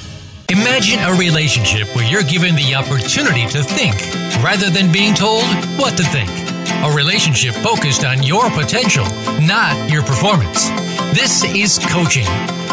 Imagine 0.49 0.99
a 0.99 1.17
relationship 1.17 1.87
where 1.95 2.05
you're 2.05 2.21
given 2.21 2.55
the 2.55 2.75
opportunity 2.75 3.47
to 3.47 3.63
think 3.63 3.95
rather 4.43 4.69
than 4.69 4.91
being 4.91 5.15
told 5.15 5.43
what 5.75 5.97
to 5.97 6.03
think. 6.03 6.29
A 6.83 6.95
relationship 6.95 7.55
focused 7.55 8.05
on 8.05 8.21
your 8.21 8.51
potential, 8.51 9.05
not 9.41 9.89
your 9.89 10.03
performance. 10.03 10.69
This 11.17 11.43
is 11.43 11.79
coaching, 11.87 12.27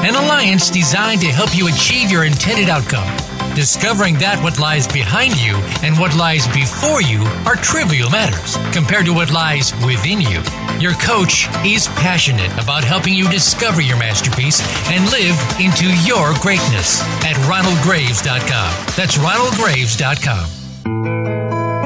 an 0.05 0.15
alliance 0.17 0.69
designed 0.69 1.23
to 1.23 1.29
help 1.29 1.57
you 1.57 1.69
achieve 1.69 2.11
your 2.11 2.25
intended 2.25 2.69
outcome. 2.69 3.09
Discovering 3.55 4.15
that 4.15 4.43
what 4.43 4.59
lies 4.59 4.89
behind 4.89 5.39
you 5.41 5.55
and 5.83 5.99
what 5.99 6.17
lies 6.17 6.47
before 6.49 7.03
you 7.03 7.23
are 7.45 7.57
trivial 7.57 8.11
matters 8.11 8.57
compared 8.73 9.05
to 9.07 9.13
what 9.13 9.31
lies 9.31 9.73
within 9.85 10.21
you. 10.21 10.43
Your 10.81 10.95
coach 10.95 11.47
is 11.65 11.87
passionate 12.01 12.51
about 12.59 12.83
helping 12.83 13.15
you 13.15 13.29
discover 13.29 13.83
your 13.83 13.99
masterpiece 13.99 14.61
and 14.89 15.05
live 15.11 15.39
into 15.61 15.87
your 16.03 16.33
greatness 16.41 17.03
at 17.25 17.37
ronaldgraves.com. 17.45 18.73
That's 18.97 19.19
ronaldgraves.com. 19.19 21.52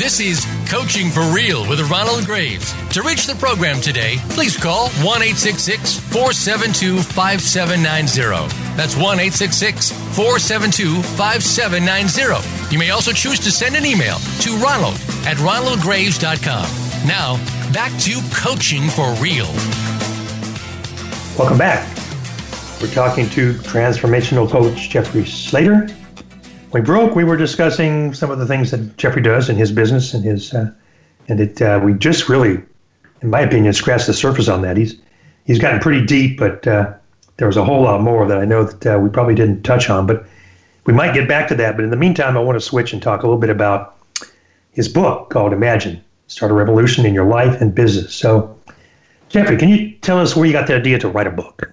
This 0.00 0.18
is 0.18 0.46
Coaching 0.66 1.10
for 1.10 1.20
Real 1.24 1.68
with 1.68 1.78
Ronald 1.90 2.24
Graves. 2.24 2.72
To 2.94 3.02
reach 3.02 3.26
the 3.26 3.34
program 3.34 3.82
today, 3.82 4.16
please 4.30 4.56
call 4.56 4.88
1 4.88 5.20
472 5.20 7.02
5790. 7.02 8.48
That's 8.78 8.96
1 8.96 9.18
472 9.18 11.02
5790. 11.02 12.72
You 12.72 12.78
may 12.78 12.88
also 12.88 13.12
choose 13.12 13.38
to 13.40 13.50
send 13.50 13.76
an 13.76 13.84
email 13.84 14.16
to 14.40 14.56
ronald 14.56 14.94
at 15.26 15.36
ronaldgraves.com. 15.36 17.06
Now, 17.06 17.36
back 17.74 17.92
to 18.00 18.22
Coaching 18.34 18.88
for 18.88 19.12
Real. 19.22 19.52
Welcome 21.38 21.58
back. 21.58 21.86
We're 22.80 22.88
talking 22.88 23.28
to 23.36 23.52
transformational 23.52 24.48
coach 24.50 24.88
Jeffrey 24.88 25.26
Slayter 25.26 25.94
we 26.72 26.80
broke, 26.80 27.14
we 27.14 27.24
were 27.24 27.36
discussing 27.36 28.14
some 28.14 28.30
of 28.30 28.38
the 28.38 28.46
things 28.46 28.70
that 28.70 28.96
Jeffrey 28.96 29.22
does 29.22 29.48
in 29.48 29.56
his 29.56 29.72
business 29.72 30.14
and 30.14 30.24
his, 30.24 30.54
uh, 30.54 30.70
and 31.28 31.40
it 31.40 31.60
uh, 31.60 31.80
we 31.82 31.94
just 31.94 32.28
really, 32.28 32.62
in 33.22 33.30
my 33.30 33.40
opinion, 33.40 33.72
scratched 33.72 34.06
the 34.06 34.14
surface 34.14 34.48
on 34.48 34.62
that. 34.62 34.76
He's 34.76 35.00
he's 35.44 35.58
gotten 35.58 35.80
pretty 35.80 36.04
deep, 36.04 36.38
but 36.38 36.66
uh, 36.66 36.92
there 37.36 37.46
was 37.46 37.56
a 37.56 37.64
whole 37.64 37.82
lot 37.82 38.00
more 38.00 38.26
that 38.26 38.38
I 38.38 38.44
know 38.44 38.64
that 38.64 38.94
uh, 38.94 38.98
we 38.98 39.08
probably 39.08 39.34
didn't 39.34 39.62
touch 39.62 39.90
on. 39.90 40.06
But 40.06 40.26
we 40.86 40.92
might 40.92 41.14
get 41.14 41.28
back 41.28 41.48
to 41.48 41.54
that. 41.56 41.76
But 41.76 41.84
in 41.84 41.90
the 41.90 41.96
meantime, 41.96 42.36
I 42.36 42.40
want 42.40 42.56
to 42.56 42.64
switch 42.64 42.92
and 42.92 43.02
talk 43.02 43.22
a 43.22 43.26
little 43.26 43.40
bit 43.40 43.50
about 43.50 43.96
his 44.72 44.88
book 44.88 45.30
called 45.30 45.52
Imagine: 45.52 46.02
Start 46.28 46.52
a 46.52 46.54
Revolution 46.54 47.04
in 47.04 47.14
Your 47.14 47.26
Life 47.26 47.60
and 47.60 47.74
Business. 47.74 48.14
So, 48.14 48.56
Jeffrey, 49.28 49.56
can 49.56 49.68
you 49.68 49.90
tell 50.02 50.18
us 50.18 50.36
where 50.36 50.46
you 50.46 50.52
got 50.52 50.68
the 50.68 50.76
idea 50.76 50.98
to 51.00 51.08
write 51.08 51.26
a 51.26 51.30
book? 51.30 51.72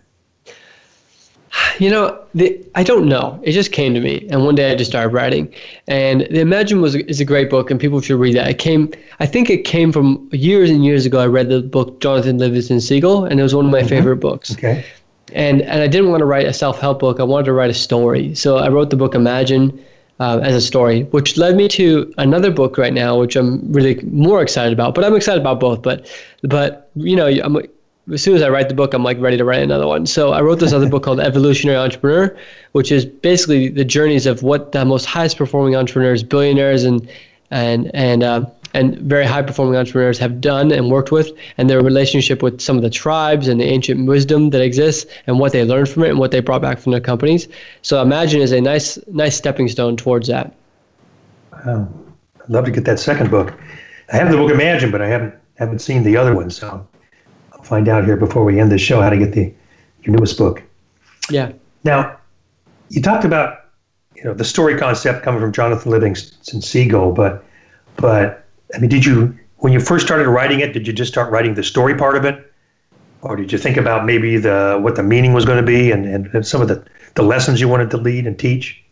You 1.80 1.90
know, 1.90 2.20
the, 2.34 2.64
I 2.76 2.84
don't 2.84 3.08
know. 3.08 3.40
It 3.44 3.52
just 3.52 3.72
came 3.72 3.94
to 3.94 4.00
me, 4.00 4.28
and 4.30 4.44
one 4.44 4.56
day 4.56 4.72
I 4.72 4.76
just 4.76 4.90
started 4.92 5.10
writing. 5.10 5.54
And 5.88 6.22
the 6.22 6.40
Imagine 6.40 6.82
was 6.82 6.96
is 6.96 7.20
a 7.20 7.26
great 7.26 7.50
book, 7.50 7.70
and 7.70 7.80
people 7.80 8.02
should 8.02 8.20
read 8.20 8.36
that. 8.36 8.48
It 8.50 8.58
came, 8.58 8.92
I 9.20 9.26
think, 9.26 9.50
it 9.50 9.64
came 9.64 9.92
from 9.92 10.28
years 10.32 10.70
and 10.70 10.84
years 10.84 11.06
ago. 11.06 11.20
I 11.20 11.28
read 11.28 11.50
the 11.50 11.62
book 11.62 12.00
Jonathan 12.00 12.38
Livingston 12.38 12.82
Seagull, 12.82 13.26
and 13.26 13.40
it 13.40 13.44
was 13.44 13.54
one 13.54 13.66
of 13.66 13.72
my 13.72 13.80
mm-hmm. 13.80 13.90
favorite 13.90 14.18
books. 14.18 14.52
Okay. 14.54 14.86
And 15.34 15.62
and 15.64 15.82
I 15.82 15.88
didn't 15.88 16.10
want 16.10 16.22
to 16.22 16.26
write 16.26 16.48
a 16.48 16.54
self 16.54 16.80
help 16.80 17.00
book. 17.00 17.20
I 17.20 17.24
wanted 17.24 17.46
to 17.46 17.54
write 17.54 17.70
a 17.70 17.76
story. 17.76 18.34
So 18.34 18.58
I 18.58 18.70
wrote 18.70 18.90
the 18.90 18.98
book 18.98 19.16
Imagine. 19.16 19.84
Uh, 20.20 20.40
as 20.42 20.56
a 20.56 20.62
story, 20.62 21.04
which 21.12 21.38
led 21.38 21.56
me 21.56 21.68
to 21.68 22.12
another 22.18 22.50
book 22.50 22.76
right 22.80 22.92
now, 22.92 23.20
which 23.20 23.36
I'm 23.36 23.72
really 23.72 24.02
more 24.06 24.42
excited 24.42 24.74
about. 24.74 24.96
But 24.96 25.04
I'm 25.04 25.16
excited 25.16 25.40
about 25.40 25.60
both. 25.60 25.84
But 25.84 26.10
but 26.42 26.90
you 26.96 27.16
know, 27.16 27.28
I'm 27.28 27.56
as 28.12 28.24
soon 28.24 28.36
as 28.36 28.42
I 28.42 28.50
write 28.50 28.70
the 28.70 28.76
book, 28.76 28.94
I'm 28.94 29.04
like 29.04 29.20
ready 29.20 29.38
to 29.38 29.44
write 29.44 29.62
another 29.62 29.88
one. 29.88 30.06
So 30.06 30.32
I 30.32 30.42
wrote 30.42 30.60
this 30.60 30.74
other 30.74 30.88
book 30.88 31.04
called 31.04 31.20
Evolutionary 31.20 31.78
Entrepreneur, 31.78 32.36
which 32.72 32.92
is 32.92 33.06
basically 33.06 33.68
the 33.68 33.84
journeys 33.84 34.26
of 34.26 34.44
what 34.44 34.72
the 34.72 34.86
most 34.86 35.06
highest 35.06 35.38
performing 35.38 35.76
entrepreneurs, 35.76 36.24
billionaires, 36.24 36.84
and 36.84 37.08
and 37.52 37.92
and 37.94 38.24
uh, 38.24 38.46
and 38.74 38.98
very 39.00 39.26
high 39.26 39.42
performing 39.42 39.76
entrepreneurs 39.76 40.18
have 40.20 40.40
done 40.40 40.72
and 40.72 40.90
worked 40.90 41.12
with, 41.12 41.32
and 41.58 41.70
their 41.70 41.82
relationship 41.82 42.42
with 42.42 42.62
some 42.62 42.78
of 42.78 42.84
the 42.84 42.90
tribes 42.90 43.48
and 43.48 43.60
the 43.60 43.66
ancient 43.66 44.08
wisdom 44.08 44.52
that 44.52 44.62
exists, 44.62 45.12
and 45.28 45.40
what 45.40 45.52
they 45.52 45.64
learned 45.66 45.90
from 45.90 46.04
it, 46.04 46.10
and 46.10 46.20
what 46.20 46.32
they 46.32 46.40
brought 46.40 46.62
back 46.62 46.80
from 46.80 46.92
their 46.94 47.02
companies. 47.02 47.48
So 47.82 48.02
Imagine 48.02 48.42
is 48.42 48.54
a 48.54 48.62
nice 48.62 48.98
nice 49.08 49.36
stepping 49.36 49.68
stone 49.68 49.98
towards 49.98 50.28
that. 50.30 50.54
Wow. 51.52 51.90
I'd 52.42 52.50
love 52.50 52.66
to 52.66 52.72
get 52.72 52.86
that 52.86 53.00
second 53.00 53.30
book. 53.30 53.54
I 54.14 54.16
have 54.16 54.32
the 54.32 54.38
book 54.38 54.52
Imagine, 54.52 54.92
but 54.92 55.02
I 55.02 55.08
haven't 55.08 55.34
haven't 55.56 55.80
seen 55.80 56.04
the 56.04 56.16
other 56.16 56.34
one, 56.34 56.50
so 56.50 56.88
find 57.68 57.88
out 57.88 58.06
here 58.06 58.18
before 58.18 58.44
we 58.44 58.60
end 58.60 58.72
the 58.72 58.78
show 58.78 59.02
how 59.02 59.10
to 59.10 59.18
get 59.18 59.34
the 59.34 59.54
your 60.04 60.16
newest 60.16 60.38
book. 60.38 60.64
Yeah. 61.30 61.52
Now, 61.84 62.18
you 62.90 63.02
talked 63.02 63.26
about 63.26 63.66
you 64.16 64.24
know 64.24 64.34
the 64.34 64.46
story 64.46 64.78
concept 64.78 65.24
coming 65.24 65.42
from 65.42 65.52
Jonathan 65.52 65.92
Livingston 65.92 66.62
Seagull, 66.62 67.12
but 67.12 67.44
but 67.98 68.46
I 68.74 68.80
mean, 68.80 68.90
did 68.90 69.06
you 69.06 69.38
when 69.58 69.74
you 69.74 69.80
first 69.80 70.06
started 70.06 70.28
writing 70.30 70.60
it, 70.60 70.74
did 70.74 70.88
you 70.88 70.94
just 70.94 71.12
start 71.12 71.32
writing 71.32 71.56
the 71.56 71.64
story 71.64 71.96
part 71.96 72.16
of 72.16 72.26
it, 72.26 72.52
or 73.22 73.36
did 73.36 73.52
you 73.52 73.58
think 73.58 73.78
about 73.78 74.06
maybe 74.06 74.38
the 74.38 74.80
what 74.82 74.96
the 74.96 75.04
meaning 75.04 75.34
was 75.34 75.46
going 75.46 75.58
to 75.58 75.66
be 75.66 75.92
and, 75.92 76.06
and, 76.06 76.28
and 76.34 76.48
some 76.48 76.62
of 76.62 76.68
the 76.68 76.84
the 77.16 77.24
lessons 77.24 77.60
you 77.60 77.68
wanted 77.68 77.90
to 77.92 77.98
lead 77.98 78.26
and 78.26 78.40
teach? 78.40 78.84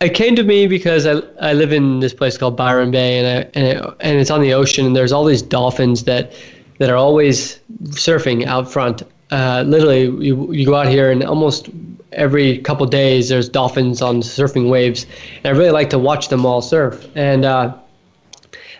It 0.00 0.14
came 0.14 0.34
to 0.36 0.42
me 0.42 0.66
because 0.66 1.04
I, 1.06 1.20
I 1.42 1.52
live 1.52 1.74
in 1.74 2.00
this 2.00 2.14
place 2.14 2.38
called 2.38 2.56
Byron 2.56 2.90
Bay 2.90 3.18
and 3.18 3.26
I, 3.26 3.50
and, 3.52 3.66
it, 3.66 3.96
and 4.00 4.18
it's 4.18 4.30
on 4.30 4.40
the 4.40 4.54
ocean 4.54 4.86
and 4.86 4.96
there's 4.96 5.12
all 5.12 5.26
these 5.26 5.42
dolphins 5.42 6.04
that 6.04 6.32
that 6.80 6.88
are 6.88 6.96
always 6.96 7.60
surfing 7.90 8.46
out 8.46 8.72
front. 8.72 9.02
Uh, 9.30 9.62
literally, 9.66 10.04
you, 10.26 10.50
you 10.50 10.64
go 10.64 10.74
out 10.74 10.88
here 10.88 11.10
and 11.10 11.22
almost 11.22 11.68
every 12.12 12.58
couple 12.58 12.86
days 12.86 13.28
there's 13.28 13.50
dolphins 13.50 14.00
on 14.00 14.22
surfing 14.22 14.70
waves. 14.70 15.04
And 15.36 15.46
I 15.46 15.50
really 15.50 15.70
like 15.70 15.90
to 15.90 15.98
watch 15.98 16.28
them 16.28 16.46
all 16.46 16.62
surf. 16.62 17.06
And 17.14 17.44
uh, 17.44 17.76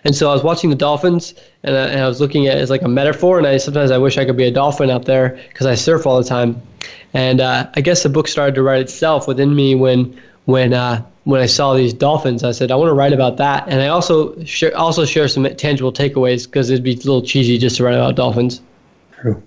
and 0.03 0.15
so 0.15 0.31
I 0.31 0.33
was 0.33 0.43
watching 0.43 0.71
the 0.71 0.75
dolphins 0.75 1.35
and 1.61 1.77
I, 1.77 1.87
and 1.89 2.01
I 2.01 2.07
was 2.07 2.19
looking 2.19 2.47
at 2.47 2.57
it 2.57 2.61
as 2.61 2.71
like 2.71 2.81
a 2.81 2.87
metaphor. 2.87 3.37
And 3.37 3.45
I 3.45 3.57
sometimes 3.57 3.91
I 3.91 3.99
wish 3.99 4.17
I 4.17 4.25
could 4.25 4.35
be 4.35 4.45
a 4.45 4.51
dolphin 4.51 4.89
out 4.89 5.05
there 5.05 5.39
because 5.49 5.67
I 5.67 5.75
surf 5.75 6.07
all 6.07 6.17
the 6.17 6.27
time. 6.27 6.59
And 7.13 7.39
uh, 7.39 7.69
I 7.75 7.81
guess 7.81 8.01
the 8.01 8.09
book 8.09 8.27
started 8.27 8.55
to 8.55 8.63
write 8.63 8.81
itself 8.81 9.27
within 9.27 9.55
me 9.55 9.75
when 9.75 10.19
when 10.45 10.73
uh, 10.73 11.05
when 11.23 11.41
I 11.41 11.45
saw 11.45 11.73
these 11.73 11.93
dolphins, 11.93 12.43
I 12.43 12.51
said 12.51 12.71
I 12.71 12.75
want 12.75 12.89
to 12.89 12.93
write 12.93 13.13
about 13.13 13.37
that, 13.37 13.67
and 13.67 13.81
I 13.81 13.87
also 13.87 14.41
share, 14.43 14.75
also 14.75 15.05
share 15.05 15.27
some 15.27 15.43
tangible 15.55 15.93
takeaways 15.93 16.45
because 16.45 16.69
it'd 16.69 16.83
be 16.83 16.93
a 16.93 16.97
little 16.97 17.21
cheesy 17.21 17.57
just 17.57 17.77
to 17.77 17.83
write 17.83 17.95
about 17.95 18.15
dolphins. 18.15 18.61
True. 19.19 19.41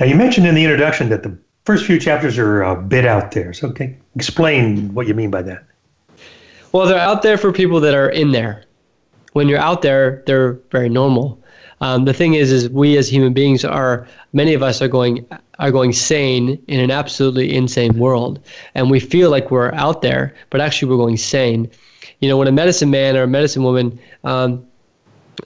Now 0.00 0.06
you 0.06 0.14
mentioned 0.14 0.46
in 0.46 0.54
the 0.54 0.64
introduction 0.64 1.08
that 1.10 1.22
the 1.22 1.36
first 1.64 1.84
few 1.84 1.98
chapters 1.98 2.38
are 2.38 2.62
a 2.62 2.80
bit 2.80 3.06
out 3.06 3.32
there. 3.32 3.52
So 3.52 3.68
okay, 3.68 3.96
explain 4.16 4.92
what 4.94 5.06
you 5.06 5.14
mean 5.14 5.30
by 5.30 5.42
that. 5.42 5.64
Well, 6.72 6.86
they're 6.86 6.98
out 6.98 7.22
there 7.22 7.36
for 7.36 7.52
people 7.52 7.80
that 7.80 7.94
are 7.94 8.08
in 8.08 8.32
there. 8.32 8.64
When 9.34 9.48
you're 9.48 9.60
out 9.60 9.82
there, 9.82 10.22
they're 10.26 10.54
very 10.70 10.88
normal. 10.88 11.41
Um, 11.82 12.04
the 12.04 12.14
thing 12.14 12.34
is, 12.34 12.52
is 12.52 12.70
we 12.70 12.96
as 12.96 13.08
human 13.08 13.32
beings 13.32 13.64
are 13.64 14.06
many 14.32 14.54
of 14.54 14.62
us 14.62 14.80
are 14.80 14.88
going 14.88 15.26
are 15.58 15.72
going 15.72 15.92
sane 15.92 16.62
in 16.68 16.78
an 16.80 16.92
absolutely 16.92 17.54
insane 17.54 17.98
world, 17.98 18.38
and 18.76 18.88
we 18.88 19.00
feel 19.00 19.30
like 19.30 19.50
we're 19.50 19.72
out 19.74 20.00
there, 20.00 20.32
but 20.50 20.60
actually 20.60 20.88
we're 20.88 21.04
going 21.04 21.16
sane. 21.16 21.68
You 22.20 22.28
know, 22.28 22.38
when 22.38 22.46
a 22.46 22.52
medicine 22.52 22.90
man 22.90 23.16
or 23.16 23.24
a 23.24 23.26
medicine 23.26 23.64
woman 23.64 23.98
um, 24.22 24.64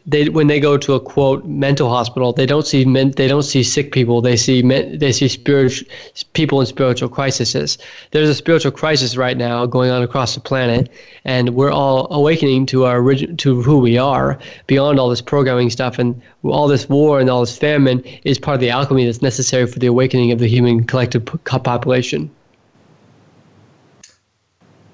they 0.06 0.28
when 0.28 0.46
they 0.46 0.60
go 0.60 0.76
to 0.76 0.94
a 0.94 1.00
quote 1.00 1.44
mental 1.44 1.88
hospital, 1.88 2.32
they 2.32 2.46
don't 2.46 2.66
see 2.66 2.84
men, 2.84 3.12
they 3.12 3.28
don't 3.28 3.42
see 3.42 3.62
sick 3.62 3.92
people. 3.92 4.20
They 4.20 4.36
see 4.36 4.62
men, 4.62 4.98
they 4.98 5.12
see 5.12 5.28
spiritual 5.28 5.88
people 6.32 6.60
in 6.60 6.66
spiritual 6.66 7.08
crises. 7.08 7.78
There's 8.10 8.28
a 8.28 8.34
spiritual 8.34 8.72
crisis 8.72 9.16
right 9.16 9.36
now 9.36 9.66
going 9.66 9.90
on 9.90 10.02
across 10.02 10.34
the 10.34 10.40
planet, 10.40 10.90
and 11.24 11.50
we're 11.50 11.70
all 11.70 12.12
awakening 12.12 12.66
to 12.66 12.84
our 12.84 13.00
origin 13.00 13.36
to 13.38 13.62
who 13.62 13.78
we 13.78 13.96
are 13.96 14.38
beyond 14.66 14.98
all 14.98 15.08
this 15.08 15.20
programming 15.20 15.70
stuff 15.70 15.98
and 15.98 16.20
all 16.42 16.68
this 16.68 16.88
war 16.88 17.20
and 17.20 17.30
all 17.30 17.40
this 17.40 17.56
famine 17.56 18.02
is 18.24 18.38
part 18.38 18.56
of 18.56 18.60
the 18.60 18.70
alchemy 18.70 19.04
that's 19.04 19.22
necessary 19.22 19.66
for 19.66 19.78
the 19.78 19.86
awakening 19.86 20.32
of 20.32 20.38
the 20.38 20.48
human 20.48 20.84
collective 20.84 21.24
population. 21.44 22.30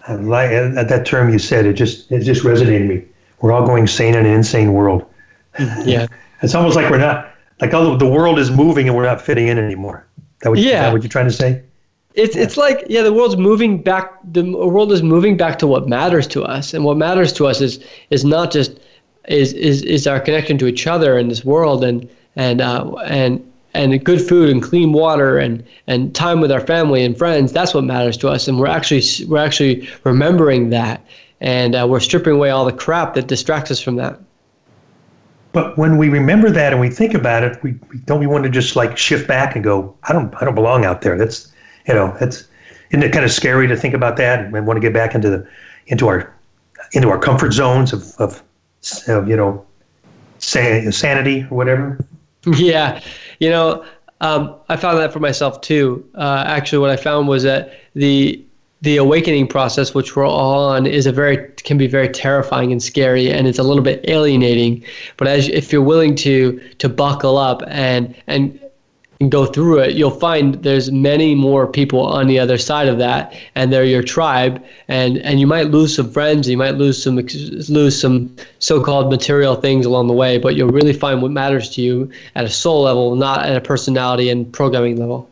I 0.09 0.14
like 0.14 0.51
that 0.51 1.07
term 1.07 1.32
you 1.32 1.38
said. 1.38 1.64
It 1.64 1.74
just 1.74 2.11
it 2.11 2.20
just 2.20 2.43
resonated 2.43 2.88
me 2.88 3.05
we're 3.43 3.53
all 3.53 3.66
going 3.66 3.86
sane 3.86 4.14
in 4.14 4.24
an 4.24 4.32
insane 4.32 4.72
world. 4.72 5.05
Yeah. 5.84 6.07
it's 6.43 6.55
almost 6.55 6.76
like 6.76 6.90
we're 6.90 6.99
not 6.99 7.34
like 7.61 7.74
all 7.74 7.97
the 7.97 8.09
world 8.09 8.38
is 8.38 8.51
moving 8.51 8.88
and 8.88 8.97
we're 8.97 9.05
not 9.05 9.20
fitting 9.20 9.49
in 9.49 9.59
anymore. 9.59 10.07
That 10.40 10.51
what, 10.51 10.59
yeah. 10.59 10.82
that 10.82 10.93
what 10.93 11.03
you're 11.03 11.11
trying 11.11 11.26
to 11.26 11.32
say? 11.32 11.62
It's 12.14 12.36
yeah. 12.36 12.43
it's 12.43 12.57
like 12.57 12.84
yeah, 12.88 13.03
the 13.03 13.12
world's 13.12 13.36
moving 13.36 13.82
back. 13.82 14.18
The 14.32 14.45
world 14.45 14.93
is 14.93 15.03
moving 15.03 15.36
back 15.36 15.59
to 15.61 15.66
what 15.66 15.88
matters 15.88 16.26
to 16.28 16.43
us, 16.43 16.74
and 16.74 16.84
what 16.84 16.97
matters 16.97 17.32
to 17.34 17.47
us 17.47 17.61
is 17.61 17.84
is 18.11 18.24
not 18.24 18.51
just 18.51 18.78
is 19.28 19.53
is 19.55 19.82
is 19.82 20.07
our 20.07 20.20
connection 20.20 20.59
to 20.59 20.66
each 20.66 20.86
other 20.86 21.18
in 21.18 21.28
this 21.28 21.45
world, 21.45 21.84
and 21.84 22.09
and 22.36 22.61
uh, 22.61 22.93
and 23.07 23.43
and 23.74 24.05
good 24.05 24.20
food 24.20 24.51
and 24.51 24.62
clean 24.62 24.93
water 24.93 25.38
and 25.38 25.64
and 25.86 26.14
time 26.14 26.40
with 26.40 26.53
our 26.53 26.61
family 26.61 27.05
and 27.05 27.16
friends. 27.16 27.53
That's 27.53 27.72
what 27.72 27.84
matters 27.84 28.16
to 28.18 28.28
us, 28.28 28.47
and 28.47 28.59
we're 28.59 28.66
actually 28.66 29.03
we're 29.26 29.45
actually 29.45 29.88
remembering 30.05 30.70
that 30.70 31.05
and 31.43 31.74
uh, 31.74 31.86
we're 31.88 32.01
stripping 32.01 32.32
away 32.32 32.51
all 32.51 32.64
the 32.64 32.72
crap 32.72 33.14
that 33.14 33.26
distracts 33.26 33.70
us 33.70 33.80
from 33.80 33.97
that. 33.97 34.18
But 35.53 35.76
when 35.76 35.99
we 35.99 36.09
remember 36.09 36.51
that 36.51 36.72
and 36.72 36.80
we 36.80 36.88
think 36.88 37.12
about 37.12 37.43
it, 37.43 37.62
we, 37.62 37.72
we 37.90 37.99
don't 37.99 38.20
we 38.20 38.26
want 38.26 38.45
to 38.45 38.51
just 38.51 38.74
like 38.74 38.97
shift 38.97 39.28
back 39.28 39.55
and 39.55 39.62
go, 39.62 39.95
I 40.05 40.12
don't 40.12 40.34
I 40.40 40.47
don't 40.47 40.55
belong 40.55 40.86
out 40.86 41.03
there. 41.03 41.18
That's 41.18 41.53
you 41.86 41.93
know 41.93 42.16
that's 42.18 42.49
isn't 42.90 43.03
it 43.03 43.12
kind 43.12 43.24
of 43.24 43.32
scary 43.32 43.66
to 43.68 43.76
think 43.76 43.93
about 43.93 44.16
that 44.16 44.40
and 44.40 44.66
want 44.66 44.76
to 44.76 44.80
get 44.80 44.95
back 44.95 45.14
into 45.14 45.28
the 45.28 45.47
into 45.88 46.09
our 46.09 46.32
into 46.93 47.11
our 47.11 47.18
comfort 47.18 47.53
zones 47.53 47.93
of 47.93 48.14
of, 48.18 48.43
of 49.09 49.28
you 49.28 49.36
know 49.36 49.66
sanity 50.38 51.43
or 51.51 51.57
whatever. 51.57 51.99
Yeah, 52.45 53.01
you 53.38 53.51
know, 53.51 53.84
um, 54.20 54.57
I 54.68 54.74
found 54.74 54.99
that 54.99 55.12
for 55.12 55.20
myself 55.20 55.61
too. 55.61 56.05
Uh, 56.16 56.43
actually, 56.45 56.80
what 56.80 56.90
I 56.90 56.97
found 56.97 57.28
was 57.28 57.45
that 57.45 57.78
the 57.95 58.45
the 58.82 58.96
awakening 58.96 59.46
process, 59.46 59.94
which 59.94 60.16
we're 60.16 60.26
all 60.26 60.64
on, 60.64 60.86
is 60.86 61.06
a 61.06 61.12
very 61.12 61.48
can 61.64 61.78
be 61.78 61.86
very 61.86 62.08
terrifying 62.08 62.72
and 62.72 62.82
scary, 62.82 63.30
and 63.30 63.46
it's 63.46 63.58
a 63.58 63.62
little 63.62 63.82
bit 63.82 64.04
alienating. 64.08 64.84
But 65.16 65.28
as 65.28 65.48
if 65.48 65.72
you're 65.72 65.82
willing 65.82 66.16
to 66.16 66.60
to 66.78 66.88
buckle 66.88 67.38
up 67.38 67.62
and 67.68 68.14
and 68.26 68.58
and 69.20 69.30
go 69.30 69.46
through 69.46 69.78
it, 69.78 69.94
you'll 69.94 70.10
find 70.10 70.56
there's 70.64 70.90
many 70.90 71.36
more 71.36 71.68
people 71.68 72.00
on 72.00 72.26
the 72.26 72.40
other 72.40 72.58
side 72.58 72.88
of 72.88 72.98
that, 72.98 73.32
and 73.54 73.72
they're 73.72 73.84
your 73.84 74.02
tribe. 74.02 74.60
And 74.88 75.18
and 75.18 75.38
you 75.38 75.46
might 75.46 75.70
lose 75.70 75.94
some 75.94 76.10
friends, 76.10 76.48
you 76.48 76.56
might 76.56 76.74
lose 76.74 77.00
some 77.00 77.14
lose 77.68 78.00
some 78.00 78.34
so-called 78.58 79.10
material 79.10 79.54
things 79.54 79.86
along 79.86 80.08
the 80.08 80.12
way, 80.12 80.38
but 80.38 80.56
you'll 80.56 80.70
really 80.70 80.92
find 80.92 81.22
what 81.22 81.30
matters 81.30 81.70
to 81.76 81.82
you 81.82 82.10
at 82.34 82.44
a 82.44 82.50
soul 82.50 82.82
level, 82.82 83.14
not 83.14 83.46
at 83.46 83.56
a 83.56 83.60
personality 83.60 84.28
and 84.28 84.52
programming 84.52 84.96
level. 84.96 85.30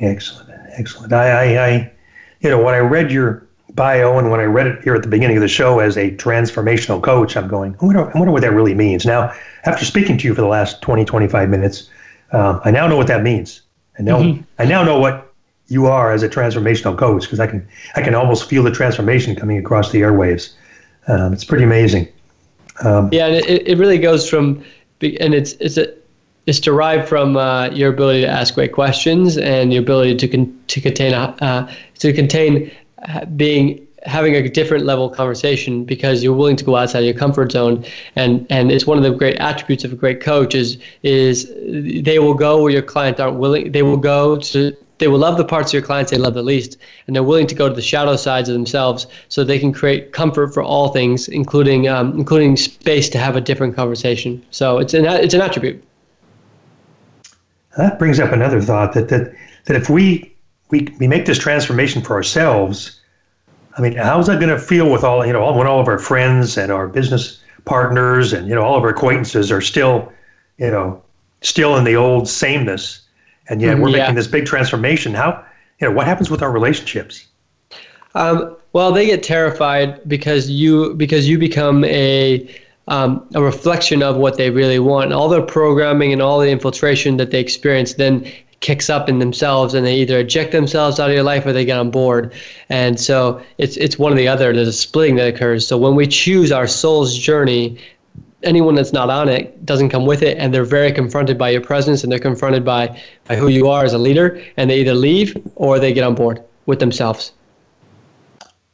Excellent. 0.00 0.49
Excellent. 0.76 1.12
I, 1.12 1.30
I, 1.30 1.66
I, 1.66 1.92
you 2.40 2.50
know, 2.50 2.62
when 2.62 2.74
I 2.74 2.78
read 2.78 3.10
your 3.10 3.46
bio 3.74 4.18
and 4.18 4.30
when 4.30 4.40
I 4.40 4.44
read 4.44 4.66
it 4.66 4.82
here 4.82 4.94
at 4.94 5.02
the 5.02 5.08
beginning 5.08 5.36
of 5.36 5.42
the 5.42 5.48
show 5.48 5.78
as 5.78 5.96
a 5.96 6.10
transformational 6.12 7.02
coach, 7.02 7.36
I'm 7.36 7.48
going, 7.48 7.76
I 7.80 7.84
wonder, 7.84 8.10
I 8.14 8.18
wonder 8.18 8.32
what 8.32 8.42
that 8.42 8.52
really 8.52 8.74
means. 8.74 9.04
Now, 9.04 9.32
after 9.64 9.84
speaking 9.84 10.18
to 10.18 10.26
you 10.26 10.34
for 10.34 10.40
the 10.40 10.48
last 10.48 10.82
20, 10.82 11.04
25 11.04 11.48
minutes, 11.48 11.88
um, 12.32 12.60
I 12.64 12.70
now 12.70 12.86
know 12.86 12.96
what 12.96 13.06
that 13.08 13.22
means. 13.22 13.62
I 13.98 14.02
know, 14.02 14.18
mm-hmm. 14.18 14.42
I 14.58 14.64
now 14.64 14.82
know 14.82 14.98
what 14.98 15.32
you 15.68 15.86
are 15.86 16.12
as 16.12 16.22
a 16.22 16.28
transformational 16.28 16.98
coach 16.98 17.22
because 17.22 17.40
I 17.40 17.46
can 17.46 17.66
I 17.94 18.02
can 18.02 18.14
almost 18.14 18.48
feel 18.48 18.62
the 18.62 18.72
transformation 18.72 19.36
coming 19.36 19.56
across 19.56 19.92
the 19.92 20.00
airwaves. 20.00 20.54
Um, 21.06 21.32
it's 21.32 21.44
pretty 21.44 21.64
amazing. 21.64 22.08
Um, 22.82 23.08
yeah, 23.12 23.26
and 23.26 23.36
it, 23.36 23.68
it 23.68 23.78
really 23.78 23.98
goes 23.98 24.28
from 24.28 24.64
and 25.00 25.34
it's 25.34 25.52
it's 25.54 25.76
a 25.76 25.94
it's 26.46 26.60
derived 26.60 27.08
from 27.08 27.36
uh, 27.36 27.68
your 27.70 27.92
ability 27.92 28.22
to 28.22 28.28
ask 28.28 28.54
great 28.54 28.72
questions 28.72 29.36
and 29.36 29.72
your 29.72 29.82
ability 29.82 30.16
to 30.16 30.28
con- 30.28 30.62
to 30.68 30.80
contain 30.80 31.14
uh, 31.14 31.72
to 31.98 32.12
contain 32.12 32.70
uh, 33.08 33.24
being 33.26 33.86
having 34.06 34.34
a 34.34 34.48
different 34.48 34.86
level 34.86 35.10
conversation 35.10 35.84
because 35.84 36.22
you're 36.22 36.34
willing 36.34 36.56
to 36.56 36.64
go 36.64 36.76
outside 36.76 37.00
your 37.00 37.14
comfort 37.14 37.52
zone. 37.52 37.84
And 38.16 38.46
and 38.50 38.72
it's 38.72 38.86
one 38.86 38.96
of 38.96 39.04
the 39.04 39.10
great 39.10 39.36
attributes 39.36 39.84
of 39.84 39.92
a 39.92 39.96
great 39.96 40.20
coach 40.20 40.54
is 40.54 40.78
is 41.02 41.52
they 42.02 42.18
will 42.18 42.34
go 42.34 42.62
where 42.62 42.72
your 42.72 42.82
clients 42.82 43.20
aren't 43.20 43.38
willing 43.38 43.72
they 43.72 43.82
will 43.82 43.96
go 43.96 44.36
to 44.36 44.74
they 44.98 45.08
will 45.08 45.18
love 45.18 45.38
the 45.38 45.44
parts 45.44 45.70
of 45.70 45.74
your 45.74 45.82
clients 45.82 46.10
they 46.10 46.18
love 46.18 46.34
the 46.34 46.42
least 46.42 46.76
and 47.06 47.16
they're 47.16 47.22
willing 47.22 47.46
to 47.46 47.54
go 47.54 47.68
to 47.68 47.74
the 47.74 47.82
shadow 47.82 48.16
sides 48.16 48.50
of 48.50 48.52
themselves 48.52 49.06
so 49.28 49.42
they 49.42 49.58
can 49.58 49.72
create 49.72 50.12
comfort 50.12 50.52
for 50.52 50.62
all 50.62 50.88
things 50.88 51.28
including 51.28 51.88
um, 51.88 52.12
including 52.18 52.56
space 52.56 53.08
to 53.08 53.18
have 53.18 53.36
a 53.36 53.40
different 53.40 53.76
conversation. 53.76 54.42
So 54.50 54.78
it's 54.78 54.94
an 54.94 55.04
it's 55.04 55.34
an 55.34 55.42
attribute 55.42 55.82
that 57.76 57.98
brings 57.98 58.18
up 58.20 58.32
another 58.32 58.60
thought 58.60 58.92
that 58.94 59.08
that 59.08 59.34
that 59.66 59.76
if 59.76 59.88
we 59.90 60.34
we, 60.70 60.88
we 60.98 61.08
make 61.08 61.26
this 61.26 61.38
transformation 61.38 62.02
for 62.02 62.14
ourselves 62.14 63.00
I 63.76 63.82
mean, 63.82 63.92
how's 63.94 64.26
that 64.26 64.40
going 64.40 64.54
to 64.54 64.58
feel 64.58 64.90
with 64.90 65.04
all 65.04 65.24
you 65.24 65.32
know 65.32 65.52
when 65.52 65.66
all 65.66 65.80
of 65.80 65.88
our 65.88 65.98
friends 65.98 66.56
and 66.56 66.72
our 66.72 66.88
business 66.88 67.40
partners 67.64 68.32
and 68.32 68.48
you 68.48 68.54
know 68.54 68.62
all 68.62 68.76
of 68.76 68.82
our 68.82 68.90
acquaintances 68.90 69.52
are 69.52 69.60
still, 69.60 70.12
you 70.58 70.70
know, 70.70 71.02
still 71.40 71.76
in 71.76 71.84
the 71.84 71.96
old 71.96 72.28
sameness, 72.28 73.02
and 73.48 73.62
yet 73.62 73.78
we're 73.78 73.90
yeah. 73.90 73.98
making 73.98 74.16
this 74.16 74.26
big 74.26 74.44
transformation. 74.44 75.14
How 75.14 75.44
you 75.80 75.88
know 75.88 75.94
what 75.94 76.06
happens 76.06 76.30
with 76.30 76.42
our 76.42 76.50
relationships? 76.50 77.26
Um, 78.14 78.56
well, 78.72 78.92
they 78.92 79.06
get 79.06 79.22
terrified 79.22 80.06
because 80.08 80.50
you 80.50 80.94
because 80.94 81.28
you 81.28 81.38
become 81.38 81.84
a 81.84 82.54
um, 82.90 83.24
a 83.34 83.42
reflection 83.42 84.02
of 84.02 84.16
what 84.16 84.36
they 84.36 84.50
really 84.50 84.80
want. 84.80 85.12
All 85.12 85.28
the 85.28 85.42
programming 85.42 86.12
and 86.12 86.20
all 86.20 86.40
the 86.40 86.50
infiltration 86.50 87.16
that 87.16 87.30
they 87.30 87.40
experience 87.40 87.94
then 87.94 88.30
kicks 88.58 88.90
up 88.90 89.08
in 89.08 89.20
themselves 89.20 89.72
and 89.72 89.86
they 89.86 89.96
either 89.96 90.18
eject 90.18 90.52
themselves 90.52 91.00
out 91.00 91.08
of 91.08 91.14
your 91.14 91.22
life 91.22 91.46
or 91.46 91.52
they 91.52 91.64
get 91.64 91.78
on 91.78 91.90
board. 91.90 92.34
And 92.68 93.00
so 93.00 93.40
it's 93.58 93.76
it's 93.78 93.98
one 93.98 94.12
or 94.12 94.16
the 94.16 94.28
other. 94.28 94.52
There's 94.52 94.68
a 94.68 94.72
splitting 94.72 95.16
that 95.16 95.34
occurs. 95.34 95.66
So 95.66 95.78
when 95.78 95.94
we 95.94 96.06
choose 96.06 96.52
our 96.52 96.66
soul's 96.66 97.16
journey, 97.16 97.78
anyone 98.42 98.74
that's 98.74 98.92
not 98.92 99.08
on 99.08 99.28
it 99.28 99.64
doesn't 99.64 99.90
come 99.90 100.04
with 100.04 100.22
it 100.22 100.36
and 100.38 100.52
they're 100.52 100.64
very 100.64 100.92
confronted 100.92 101.38
by 101.38 101.50
your 101.50 101.60
presence 101.60 102.02
and 102.02 102.10
they're 102.10 102.18
confronted 102.18 102.64
by, 102.64 103.00
by 103.26 103.36
who 103.36 103.48
you 103.48 103.68
are 103.68 103.84
as 103.84 103.92
a 103.92 103.98
leader 103.98 104.42
and 104.56 104.68
they 104.68 104.80
either 104.80 104.94
leave 104.94 105.36
or 105.56 105.78
they 105.78 105.92
get 105.92 106.04
on 106.04 106.14
board 106.14 106.42
with 106.66 106.80
themselves. 106.80 107.32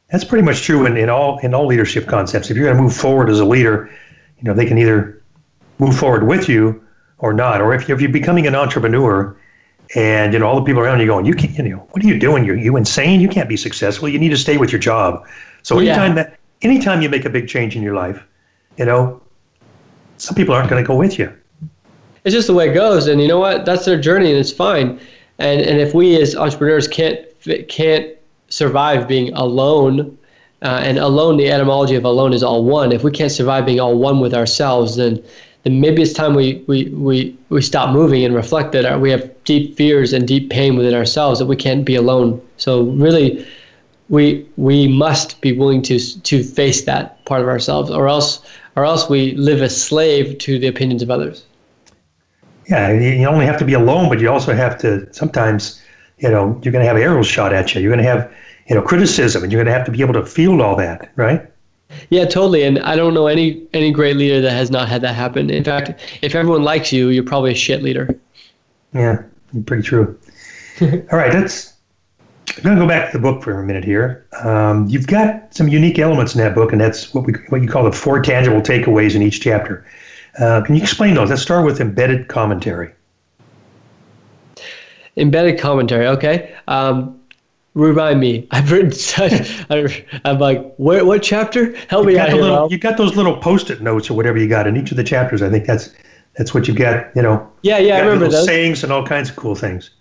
That's 0.09 0.23
pretty 0.23 0.43
much 0.43 0.61
true 0.61 0.85
in, 0.85 0.95
in 0.95 1.09
all 1.09 1.37
in 1.39 1.53
all 1.53 1.67
leadership 1.67 2.07
concepts. 2.07 2.49
If 2.49 2.57
you're 2.57 2.65
going 2.65 2.77
to 2.77 2.83
move 2.83 2.95
forward 2.95 3.29
as 3.29 3.39
a 3.39 3.45
leader, 3.45 3.89
you 4.39 4.43
know, 4.43 4.53
they 4.53 4.65
can 4.65 4.77
either 4.77 5.21
move 5.79 5.97
forward 5.97 6.27
with 6.27 6.47
you 6.47 6.83
or 7.19 7.33
not. 7.33 7.61
Or 7.61 7.73
if 7.73 7.87
you're, 7.87 7.95
if 7.95 8.01
you're 8.01 8.11
becoming 8.11 8.47
an 8.47 8.55
entrepreneur, 8.55 9.35
and 9.95 10.33
you 10.33 10.39
know 10.39 10.47
all 10.47 10.55
the 10.55 10.65
people 10.65 10.81
around 10.81 10.99
you 10.99 11.05
going, 11.05 11.25
you 11.25 11.33
can't, 11.33 11.55
you 11.57 11.63
know, 11.63 11.87
what 11.91 12.03
are 12.03 12.07
you 12.07 12.19
doing? 12.19 12.43
You're 12.43 12.57
you 12.57 12.75
insane? 12.75 13.21
You 13.21 13.29
can't 13.29 13.47
be 13.47 13.57
successful. 13.57 14.09
You 14.09 14.19
need 14.19 14.29
to 14.29 14.37
stay 14.37 14.57
with 14.57 14.71
your 14.71 14.79
job. 14.79 15.25
So 15.63 15.79
anytime 15.79 16.17
yeah. 16.17 16.23
that 16.23 16.39
anytime 16.61 17.01
you 17.01 17.09
make 17.09 17.25
a 17.25 17.29
big 17.29 17.47
change 17.47 17.75
in 17.75 17.81
your 17.81 17.93
life, 17.93 18.21
you 18.77 18.85
know, 18.85 19.21
some 20.17 20.35
people 20.35 20.53
aren't 20.53 20.69
going 20.69 20.83
to 20.83 20.87
go 20.87 20.95
with 20.95 21.17
you. 21.17 21.33
It's 22.23 22.33
just 22.33 22.47
the 22.47 22.53
way 22.53 22.69
it 22.69 22.73
goes, 22.73 23.07
and 23.07 23.21
you 23.21 23.27
know 23.27 23.39
what? 23.39 23.65
That's 23.65 23.85
their 23.85 23.99
journey, 23.99 24.31
and 24.31 24.39
it's 24.39 24.51
fine. 24.51 24.99
And 25.39 25.61
and 25.61 25.79
if 25.79 25.93
we 25.93 26.21
as 26.21 26.35
entrepreneurs 26.35 26.87
can't 26.87 27.19
can't 27.69 28.13
survive 28.49 29.07
being 29.07 29.33
alone, 29.33 30.16
uh, 30.61 30.81
and 30.83 30.97
alone, 30.97 31.37
the 31.37 31.49
etymology 31.49 31.95
of 31.95 32.05
alone 32.05 32.33
is 32.33 32.43
all 32.43 32.63
one. 32.63 32.91
If 32.91 33.03
we 33.03 33.11
can't 33.11 33.31
survive 33.31 33.65
being 33.65 33.79
all 33.79 33.97
one 33.97 34.19
with 34.19 34.33
ourselves, 34.33 34.95
then 34.95 35.23
then 35.63 35.81
maybe 35.81 36.01
it's 36.01 36.13
time 36.13 36.33
we, 36.33 36.63
we, 36.67 36.85
we, 36.89 37.37
we 37.49 37.61
stop 37.61 37.91
moving 37.91 38.23
and 38.23 38.33
reflect 38.33 38.71
that 38.71 39.01
we 39.01 39.11
have 39.11 39.43
deep 39.43 39.75
fears 39.75 40.13
and 40.13 40.27
deep 40.27 40.49
pain 40.49 40.77
within 40.77 40.93
ourselves 40.93 41.39
that 41.39 41.47
we 41.47 41.55
can't 41.55 41.83
be 41.83 41.95
alone. 41.95 42.41
So 42.57 42.83
really, 42.83 43.45
we 44.09 44.47
we 44.55 44.87
must 44.87 45.41
be 45.41 45.51
willing 45.51 45.81
to 45.83 45.99
to 46.21 46.43
face 46.43 46.85
that 46.85 47.23
part 47.25 47.41
of 47.41 47.47
ourselves, 47.47 47.91
or 47.91 48.07
else 48.07 48.41
or 48.75 48.85
else 48.85 49.09
we 49.09 49.33
live 49.35 49.61
as 49.61 49.79
slave 49.79 50.37
to 50.39 50.59
the 50.59 50.67
opinions 50.67 51.01
of 51.01 51.11
others. 51.11 51.43
Yeah, 52.69 52.91
you 52.91 53.27
only 53.27 53.45
have 53.45 53.57
to 53.59 53.65
be 53.65 53.73
alone, 53.73 54.09
but 54.09 54.19
you 54.19 54.29
also 54.29 54.53
have 54.53 54.77
to 54.79 55.11
sometimes, 55.13 55.81
you 56.19 56.29
know, 56.29 56.59
you're 56.61 56.71
going 56.71 56.83
to 56.83 56.87
have 56.87 56.97
arrows 56.97 57.27
shot 57.27 57.53
at 57.53 57.73
you. 57.73 57.81
You're 57.81 57.93
going 57.93 58.03
to 58.03 58.09
have, 58.11 58.31
you 58.67 58.75
know, 58.75 58.81
criticism, 58.81 59.43
and 59.43 59.51
you're 59.51 59.63
going 59.63 59.71
to 59.71 59.77
have 59.77 59.85
to 59.85 59.91
be 59.91 60.01
able 60.01 60.13
to 60.13 60.25
field 60.25 60.61
all 60.61 60.75
that, 60.75 61.11
right? 61.15 61.49
Yeah, 62.09 62.25
totally. 62.25 62.63
And 62.63 62.79
I 62.79 62.95
don't 62.95 63.13
know 63.13 63.27
any 63.27 63.65
any 63.73 63.91
great 63.91 64.17
leader 64.17 64.41
that 64.41 64.51
has 64.51 64.69
not 64.69 64.89
had 64.89 65.01
that 65.01 65.13
happen. 65.13 65.49
In 65.49 65.63
fact, 65.63 66.19
if 66.21 66.35
everyone 66.35 66.63
likes 66.63 66.91
you, 66.91 67.09
you're 67.09 67.23
probably 67.23 67.51
a 67.51 67.55
shit 67.55 67.81
leader. 67.81 68.19
Yeah, 68.93 69.23
pretty 69.65 69.83
true. 69.83 70.17
All 70.81 71.17
right, 71.17 71.33
let's. 71.33 71.73
I'm 72.57 72.63
going 72.63 72.75
to 72.77 72.81
go 72.81 72.87
back 72.87 73.11
to 73.11 73.17
the 73.17 73.21
book 73.21 73.43
for 73.43 73.59
a 73.59 73.63
minute 73.63 73.83
here. 73.83 74.25
Um, 74.43 74.87
you've 74.87 75.05
got 75.05 75.53
some 75.53 75.67
unique 75.67 75.99
elements 75.99 76.33
in 76.33 76.41
that 76.41 76.55
book, 76.55 76.71
and 76.71 76.81
that's 76.81 77.13
what 77.13 77.25
we 77.25 77.33
what 77.49 77.61
you 77.61 77.67
call 77.67 77.83
the 77.83 77.91
four 77.91 78.21
tangible 78.21 78.61
takeaways 78.61 79.15
in 79.15 79.21
each 79.21 79.41
chapter. 79.41 79.85
Uh, 80.39 80.61
can 80.61 80.75
you 80.75 80.81
explain 80.81 81.15
those? 81.15 81.29
Let's 81.29 81.41
start 81.41 81.65
with 81.65 81.79
embedded 81.79 82.27
commentary. 82.27 82.91
Embedded 85.15 85.59
commentary. 85.59 86.07
Okay. 86.07 86.55
Um, 86.67 87.16
remind 87.77 88.19
me. 88.19 88.47
I've 88.51 88.71
written 88.71 88.91
such. 88.91 89.65
I'm 89.69 90.39
like, 90.39 90.75
where, 90.77 91.05
what 91.05 91.23
chapter? 91.23 91.75
Help 91.87 92.05
you 92.05 92.13
me 92.13 92.19
out 92.19 92.29
here. 92.29 92.41
Little, 92.41 92.71
you 92.71 92.77
got 92.77 92.97
those 92.97 93.15
little 93.15 93.37
post-it 93.37 93.81
notes 93.81 94.09
or 94.09 94.15
whatever 94.15 94.37
you 94.37 94.47
got 94.47 94.67
in 94.67 94.75
each 94.75 94.91
of 94.91 94.97
the 94.97 95.03
chapters. 95.03 95.41
I 95.41 95.49
think 95.49 95.65
that's 95.65 95.93
that's 96.35 96.53
what 96.53 96.67
you 96.67 96.73
get. 96.73 97.11
You 97.15 97.21
know. 97.21 97.49
Yeah, 97.61 97.77
yeah, 97.77 97.97
I 97.97 97.99
remember 98.01 98.27
those 98.27 98.45
sayings 98.45 98.83
and 98.83 98.91
all 98.91 99.05
kinds 99.05 99.29
of 99.29 99.35
cool 99.35 99.55
things. 99.55 99.91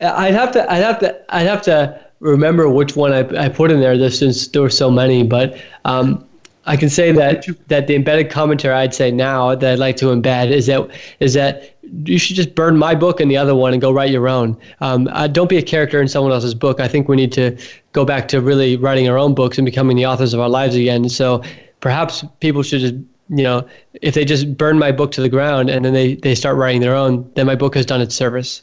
I'd 0.00 0.34
have 0.34 0.52
to. 0.52 0.70
I'd 0.70 0.82
have 0.82 0.98
to. 1.00 1.34
I'd 1.34 1.46
have 1.46 1.62
to 1.62 2.00
remember 2.20 2.68
which 2.68 2.96
one 2.96 3.12
I, 3.12 3.44
I 3.44 3.48
put 3.48 3.70
in 3.70 3.80
there. 3.80 3.96
This 3.96 4.18
since 4.18 4.48
there 4.48 4.62
were 4.62 4.70
so 4.70 4.90
many, 4.90 5.22
but 5.22 5.58
um, 5.84 6.26
I 6.66 6.76
can 6.76 6.90
say 6.90 7.10
that 7.12 7.46
that 7.68 7.86
the 7.86 7.94
embedded 7.94 8.30
commentary 8.30 8.74
I'd 8.74 8.94
say 8.94 9.10
now 9.10 9.54
that 9.54 9.72
I'd 9.72 9.78
like 9.78 9.96
to 9.96 10.06
embed 10.06 10.50
is 10.50 10.66
that 10.66 10.90
is 11.18 11.34
that 11.34 11.76
you 12.04 12.18
should 12.18 12.36
just 12.36 12.54
burn 12.54 12.76
my 12.76 12.94
book 12.94 13.20
and 13.20 13.30
the 13.30 13.36
other 13.36 13.54
one 13.54 13.72
and 13.72 13.80
go 13.80 13.90
write 13.90 14.10
your 14.10 14.28
own. 14.28 14.56
Um, 14.80 15.08
uh, 15.12 15.26
don't 15.26 15.48
be 15.48 15.56
a 15.56 15.62
character 15.62 16.00
in 16.00 16.08
someone 16.08 16.32
else's 16.32 16.54
book. 16.54 16.78
I 16.78 16.86
think 16.86 17.08
we 17.08 17.16
need 17.16 17.32
to 17.32 17.58
go 17.92 18.04
back 18.04 18.28
to 18.28 18.40
really 18.40 18.76
writing 18.76 19.08
our 19.08 19.18
own 19.18 19.34
books 19.34 19.58
and 19.58 19.64
becoming 19.64 19.96
the 19.96 20.06
authors 20.06 20.34
of 20.34 20.40
our 20.40 20.48
lives 20.48 20.76
again. 20.76 21.08
So 21.08 21.42
perhaps 21.80 22.24
people 22.40 22.62
should 22.62 22.80
just 22.80 22.94
you 23.30 23.44
know 23.44 23.66
if 24.02 24.14
they 24.14 24.24
just 24.24 24.56
burn 24.56 24.78
my 24.78 24.92
book 24.92 25.12
to 25.12 25.22
the 25.22 25.28
ground 25.28 25.70
and 25.70 25.84
then 25.84 25.94
they 25.94 26.16
they 26.16 26.34
start 26.34 26.56
writing 26.56 26.82
their 26.82 26.94
own, 26.94 27.30
then 27.36 27.46
my 27.46 27.54
book 27.54 27.74
has 27.74 27.86
done 27.86 28.02
its 28.02 28.14
service. 28.14 28.62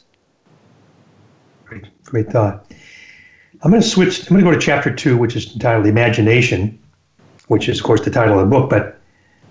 Great, 1.64 1.84
great 2.04 2.30
thought. 2.30 2.72
I'm 3.62 3.72
going 3.72 3.82
to 3.82 3.88
switch. 3.88 4.20
I'm 4.20 4.28
going 4.28 4.44
to 4.44 4.50
go 4.52 4.56
to 4.56 4.64
chapter 4.64 4.94
two, 4.94 5.16
which 5.16 5.34
is 5.34 5.52
entitled 5.52 5.86
"Imagination." 5.86 6.78
Which 7.48 7.68
is, 7.68 7.78
of 7.78 7.84
course, 7.84 8.00
the 8.00 8.10
title 8.10 8.38
of 8.38 8.48
the 8.48 8.56
book. 8.56 8.70
But, 8.70 8.98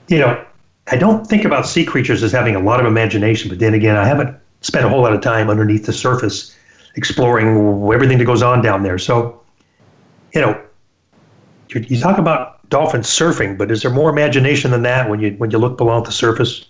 you 0.07 0.19
know, 0.19 0.43
I 0.87 0.97
don't 0.97 1.27
think 1.27 1.45
about 1.45 1.67
sea 1.67 1.85
creatures 1.85 2.23
as 2.23 2.31
having 2.31 2.55
a 2.55 2.59
lot 2.59 2.79
of 2.79 2.85
imagination. 2.85 3.49
But 3.49 3.59
then 3.59 3.73
again, 3.73 3.97
I 3.97 4.05
haven't 4.05 4.35
spent 4.61 4.85
a 4.85 4.89
whole 4.89 5.01
lot 5.01 5.13
of 5.13 5.21
time 5.21 5.49
underneath 5.49 5.85
the 5.85 5.93
surface 5.93 6.55
exploring 6.95 7.47
everything 7.93 8.17
that 8.17 8.25
goes 8.25 8.41
on 8.41 8.61
down 8.61 8.83
there. 8.83 8.97
So, 8.97 9.39
you 10.33 10.41
know, 10.41 10.59
you, 11.69 11.85
you 11.87 11.99
talk 11.99 12.17
about 12.17 12.67
dolphins 12.69 13.07
surfing, 13.07 13.57
but 13.57 13.69
is 13.71 13.81
there 13.81 13.91
more 13.91 14.09
imagination 14.09 14.71
than 14.71 14.83
that 14.83 15.09
when 15.09 15.19
you 15.19 15.31
when 15.37 15.51
you 15.51 15.57
look 15.57 15.77
below 15.77 16.01
the 16.01 16.11
surface? 16.11 16.65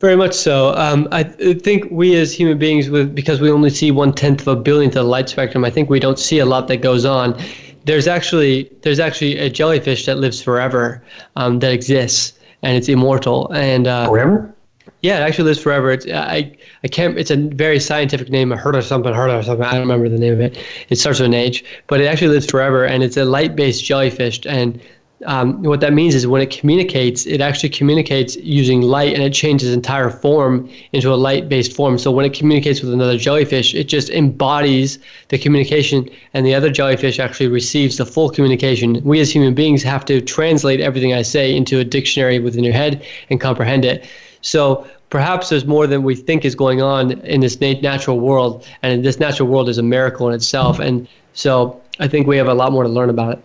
Very 0.00 0.16
much 0.16 0.32
so. 0.32 0.74
Um, 0.76 1.08
I 1.12 1.22
think 1.24 1.86
we 1.90 2.16
as 2.16 2.32
human 2.32 2.56
beings, 2.56 2.88
because 2.88 3.40
we 3.40 3.50
only 3.50 3.68
see 3.68 3.90
one 3.90 4.14
tenth 4.14 4.40
of 4.40 4.48
a 4.48 4.56
billionth 4.56 4.96
of 4.96 5.04
the 5.04 5.10
light 5.10 5.28
spectrum, 5.28 5.62
I 5.62 5.70
think 5.70 5.90
we 5.90 6.00
don't 6.00 6.18
see 6.18 6.38
a 6.38 6.46
lot 6.46 6.68
that 6.68 6.78
goes 6.78 7.04
on 7.04 7.38
there's 7.84 8.06
actually 8.06 8.70
there's 8.82 9.00
actually 9.00 9.38
a 9.38 9.48
jellyfish 9.50 10.06
that 10.06 10.18
lives 10.18 10.42
forever 10.42 11.02
um, 11.36 11.58
that 11.60 11.72
exists 11.72 12.38
and 12.62 12.76
it's 12.76 12.88
immortal 12.88 13.50
and 13.52 13.86
uh, 13.86 14.06
forever. 14.06 14.54
Yeah, 15.02 15.18
it 15.18 15.22
actually 15.22 15.44
lives 15.44 15.60
forever. 15.60 15.90
It's 15.90 16.06
I 16.06 16.54
I 16.84 16.88
can't. 16.88 17.18
It's 17.18 17.30
a 17.30 17.36
very 17.36 17.80
scientific 17.80 18.28
name. 18.28 18.52
I 18.52 18.56
heard 18.56 18.74
of 18.74 18.84
something. 18.84 19.14
Heard 19.14 19.30
of 19.30 19.44
something. 19.44 19.64
I 19.64 19.72
don't 19.72 19.80
remember 19.80 20.08
the 20.08 20.18
name 20.18 20.34
of 20.34 20.40
it. 20.40 20.58
It 20.90 20.96
starts 20.96 21.20
with 21.20 21.26
an 21.26 21.34
H, 21.34 21.64
but 21.86 22.00
it 22.00 22.06
actually 22.06 22.28
lives 22.28 22.46
forever, 22.46 22.84
and 22.84 23.02
it's 23.02 23.16
a 23.16 23.24
light-based 23.24 23.82
jellyfish. 23.82 24.44
And 24.44 24.80
um, 25.26 25.62
what 25.62 25.80
that 25.80 25.92
means 25.92 26.14
is 26.14 26.26
when 26.26 26.40
it 26.40 26.50
communicates, 26.50 27.26
it 27.26 27.40
actually 27.40 27.68
communicates 27.68 28.36
using 28.36 28.80
light 28.80 29.12
and 29.12 29.22
it 29.22 29.34
changes 29.34 29.72
entire 29.72 30.08
form 30.08 30.68
into 30.92 31.12
a 31.12 31.16
light 31.16 31.48
based 31.48 31.74
form. 31.74 31.98
So 31.98 32.10
when 32.10 32.24
it 32.24 32.32
communicates 32.32 32.80
with 32.80 32.92
another 32.92 33.18
jellyfish, 33.18 33.74
it 33.74 33.84
just 33.84 34.08
embodies 34.10 34.98
the 35.28 35.38
communication 35.38 36.08
and 36.32 36.46
the 36.46 36.54
other 36.54 36.70
jellyfish 36.70 37.18
actually 37.18 37.48
receives 37.48 37.98
the 37.98 38.06
full 38.06 38.30
communication. 38.30 39.02
We 39.04 39.20
as 39.20 39.30
human 39.30 39.54
beings 39.54 39.82
have 39.82 40.04
to 40.06 40.20
translate 40.20 40.80
everything 40.80 41.12
I 41.12 41.22
say 41.22 41.54
into 41.54 41.78
a 41.80 41.84
dictionary 41.84 42.38
within 42.38 42.64
your 42.64 42.74
head 42.74 43.04
and 43.28 43.40
comprehend 43.40 43.84
it. 43.84 44.08
So 44.40 44.88
perhaps 45.10 45.50
there's 45.50 45.66
more 45.66 45.86
than 45.86 46.02
we 46.02 46.14
think 46.14 46.44
is 46.44 46.54
going 46.54 46.80
on 46.80 47.12
in 47.20 47.40
this 47.40 47.60
natural 47.60 48.18
world, 48.18 48.66
and 48.82 49.04
this 49.04 49.20
natural 49.20 49.48
world 49.48 49.68
is 49.68 49.76
a 49.76 49.82
miracle 49.82 50.28
in 50.28 50.34
itself. 50.34 50.78
And 50.78 51.06
so 51.34 51.78
I 51.98 52.08
think 52.08 52.26
we 52.26 52.38
have 52.38 52.48
a 52.48 52.54
lot 52.54 52.72
more 52.72 52.84
to 52.84 52.88
learn 52.88 53.10
about 53.10 53.34
it. 53.34 53.44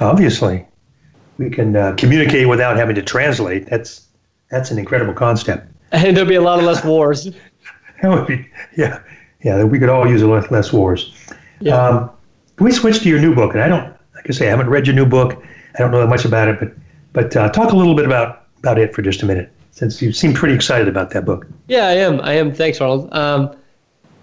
Obviously, 0.00 0.66
we 1.38 1.50
can 1.50 1.76
uh, 1.76 1.94
communicate 1.96 2.48
without 2.48 2.76
having 2.76 2.94
to 2.96 3.02
translate. 3.02 3.66
That's 3.66 4.06
that's 4.50 4.70
an 4.70 4.78
incredible 4.78 5.14
concept. 5.14 5.68
And 5.92 6.16
there'll 6.16 6.28
be 6.28 6.34
a 6.34 6.40
lot 6.40 6.58
of 6.58 6.64
less 6.64 6.84
wars. 6.92 7.30
that 8.02 8.10
would 8.10 8.26
be, 8.26 8.48
yeah, 8.76 9.00
yeah. 9.44 9.62
We 9.62 9.78
could 9.78 9.88
all 9.88 10.08
use 10.08 10.22
a 10.22 10.26
lot 10.26 10.50
less 10.50 10.72
wars. 10.72 11.14
Yeah. 11.60 11.76
Um, 11.76 12.10
we 12.58 12.72
switch 12.72 13.00
to 13.02 13.08
your 13.08 13.20
new 13.20 13.32
book, 13.32 13.54
and 13.54 13.62
I 13.62 13.68
don't, 13.68 13.94
like 14.16 14.28
I 14.28 14.32
say, 14.32 14.48
I 14.48 14.50
haven't 14.50 14.70
read 14.70 14.88
your 14.88 14.96
new 14.96 15.06
book. 15.06 15.40
I 15.74 15.78
don't 15.78 15.92
know 15.92 16.00
that 16.00 16.08
much 16.08 16.24
about 16.24 16.48
it, 16.48 16.58
but 16.58 16.72
but 17.12 17.36
uh, 17.36 17.48
talk 17.50 17.72
a 17.72 17.76
little 17.76 17.94
bit 17.94 18.06
about 18.06 18.46
about 18.58 18.78
it 18.78 18.92
for 18.92 19.02
just 19.02 19.22
a 19.22 19.26
minute, 19.26 19.52
since 19.70 20.02
you 20.02 20.12
seem 20.12 20.34
pretty 20.34 20.54
excited 20.54 20.88
about 20.88 21.10
that 21.10 21.24
book. 21.24 21.46
Yeah, 21.68 21.86
I 21.86 21.92
am. 21.92 22.20
I 22.22 22.32
am. 22.32 22.52
Thanks, 22.52 22.80
Arnold. 22.80 23.12
Um, 23.14 23.54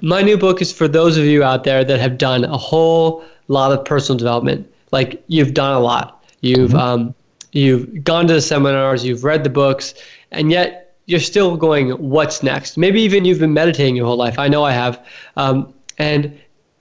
my 0.02 0.22
new 0.22 0.38
book 0.38 0.62
is 0.62 0.74
for 0.74 0.88
those 0.90 1.18
of 1.18 1.24
you 1.26 1.44
out 1.44 1.64
there 1.64 1.86
that 1.86 2.00
have 2.00 2.18
done 2.18 2.44
a 2.44 2.58
whole 2.58 3.24
lot 3.48 3.72
of 3.72 3.86
personal 3.86 4.18
development. 4.18 4.68
Like 4.92 5.24
you've 5.28 5.54
done 5.54 5.74
a 5.74 5.80
lot. 5.80 6.24
You've 6.42 6.72
mm-hmm. 6.72 6.78
um, 6.78 7.16
you've 7.52 8.04
gone 8.04 8.28
to 8.28 8.34
the 8.34 8.42
seminars, 8.42 9.04
you've 9.06 9.24
read 9.24 9.44
the 9.44 9.50
books, 9.50 9.94
and 10.32 10.52
yet 10.52 10.96
you're 11.06 11.20
still 11.20 11.58
going, 11.58 11.90
what's 11.92 12.44
next? 12.44 12.78
Maybe 12.78 13.02
even 13.02 13.26
you've 13.26 13.40
been 13.40 13.54
meditating 13.54 13.96
your 13.96 14.06
whole 14.06 14.18
life. 14.18 14.40
I 14.40 14.48
know 14.48 14.64
I 14.64 14.72
have. 14.72 15.06
Um, 15.36 15.74
and 15.98 16.40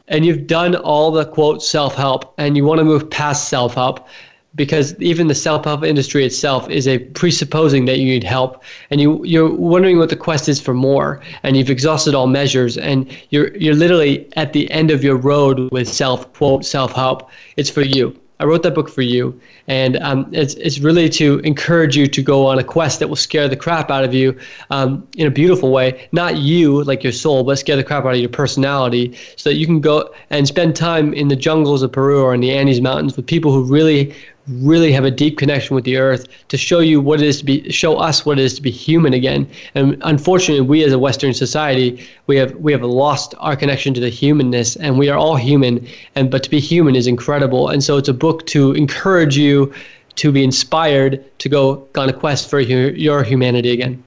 and 0.08 0.26
you've 0.26 0.46
done 0.46 0.74
all 0.76 1.10
the 1.10 1.24
quote 1.24 1.62
self 1.62 1.94
help, 1.94 2.34
and 2.38 2.56
you 2.56 2.64
want 2.64 2.78
to 2.78 2.84
move 2.84 3.08
past 3.10 3.48
self 3.48 3.74
help 3.74 4.08
because 4.54 4.94
even 5.00 5.28
the 5.28 5.34
self-help 5.34 5.84
industry 5.84 6.24
itself 6.24 6.68
is 6.68 6.88
a 6.88 6.98
presupposing 6.98 7.84
that 7.84 7.98
you 7.98 8.06
need 8.06 8.24
help 8.24 8.62
and 8.90 9.00
you 9.00 9.24
you're 9.24 9.52
wondering 9.54 9.98
what 9.98 10.08
the 10.08 10.16
quest 10.16 10.48
is 10.48 10.60
for 10.60 10.74
more 10.74 11.20
and 11.42 11.56
you've 11.56 11.70
exhausted 11.70 12.14
all 12.14 12.26
measures 12.26 12.76
and 12.76 13.16
you're 13.30 13.56
you're 13.56 13.74
literally 13.74 14.28
at 14.36 14.52
the 14.52 14.70
end 14.70 14.90
of 14.90 15.04
your 15.04 15.16
road 15.16 15.70
with 15.70 15.88
self 15.88 16.32
quote 16.32 16.64
self-help 16.64 17.30
it's 17.56 17.70
for 17.70 17.82
you 17.82 18.20
I 18.40 18.44
wrote 18.44 18.62
that 18.62 18.74
book 18.74 18.88
for 18.88 19.02
you, 19.02 19.38
and 19.68 19.98
um, 19.98 20.26
it's 20.32 20.54
it's 20.54 20.78
really 20.78 21.10
to 21.10 21.40
encourage 21.40 21.94
you 21.94 22.06
to 22.06 22.22
go 22.22 22.46
on 22.46 22.58
a 22.58 22.64
quest 22.64 22.98
that 23.00 23.08
will 23.08 23.16
scare 23.16 23.48
the 23.48 23.56
crap 23.56 23.90
out 23.90 24.02
of 24.02 24.14
you 24.14 24.34
um, 24.70 25.06
in 25.18 25.26
a 25.26 25.30
beautiful 25.30 25.70
way. 25.70 26.08
Not 26.12 26.38
you, 26.38 26.82
like 26.84 27.02
your 27.04 27.12
soul, 27.12 27.44
but 27.44 27.58
scare 27.58 27.76
the 27.76 27.84
crap 27.84 28.06
out 28.06 28.14
of 28.14 28.18
your 28.18 28.30
personality, 28.30 29.14
so 29.36 29.50
that 29.50 29.56
you 29.56 29.66
can 29.66 29.82
go 29.82 30.08
and 30.30 30.48
spend 30.48 30.74
time 30.74 31.12
in 31.12 31.28
the 31.28 31.36
jungles 31.36 31.82
of 31.82 31.92
Peru 31.92 32.22
or 32.22 32.32
in 32.32 32.40
the 32.40 32.50
Andes 32.50 32.80
Mountains 32.80 33.14
with 33.14 33.26
people 33.26 33.52
who 33.52 33.62
really 33.62 34.14
really 34.48 34.92
have 34.92 35.04
a 35.04 35.10
deep 35.10 35.38
connection 35.38 35.74
with 35.74 35.84
the 35.84 35.96
earth 35.96 36.26
to 36.48 36.56
show 36.56 36.80
you 36.80 37.00
what 37.00 37.20
it 37.20 37.26
is 37.26 37.38
to 37.38 37.44
be 37.44 37.70
show 37.70 37.96
us 37.96 38.24
what 38.24 38.38
it 38.38 38.44
is 38.44 38.54
to 38.54 38.62
be 38.62 38.70
human 38.70 39.12
again. 39.12 39.48
And 39.74 40.00
unfortunately 40.04 40.66
we 40.66 40.82
as 40.82 40.92
a 40.92 40.98
western 40.98 41.34
society 41.34 42.06
we 42.26 42.36
have 42.36 42.54
we 42.56 42.72
have 42.72 42.82
lost 42.82 43.34
our 43.38 43.54
connection 43.54 43.94
to 43.94 44.00
the 44.00 44.08
humanness 44.08 44.76
and 44.76 44.98
we 44.98 45.08
are 45.08 45.18
all 45.18 45.36
human 45.36 45.86
and 46.14 46.30
but 46.30 46.42
to 46.44 46.50
be 46.50 46.58
human 46.58 46.96
is 46.96 47.06
incredible. 47.06 47.68
And 47.68 47.84
so 47.84 47.96
it's 47.96 48.08
a 48.08 48.14
book 48.14 48.46
to 48.46 48.72
encourage 48.72 49.36
you 49.36 49.72
to 50.16 50.32
be 50.32 50.42
inspired 50.42 51.24
to 51.38 51.48
go 51.48 51.86
on 51.96 52.08
a 52.08 52.12
quest 52.12 52.50
for 52.50 52.60
your, 52.60 52.90
your 52.90 53.22
humanity 53.22 53.70
again. 53.70 54.02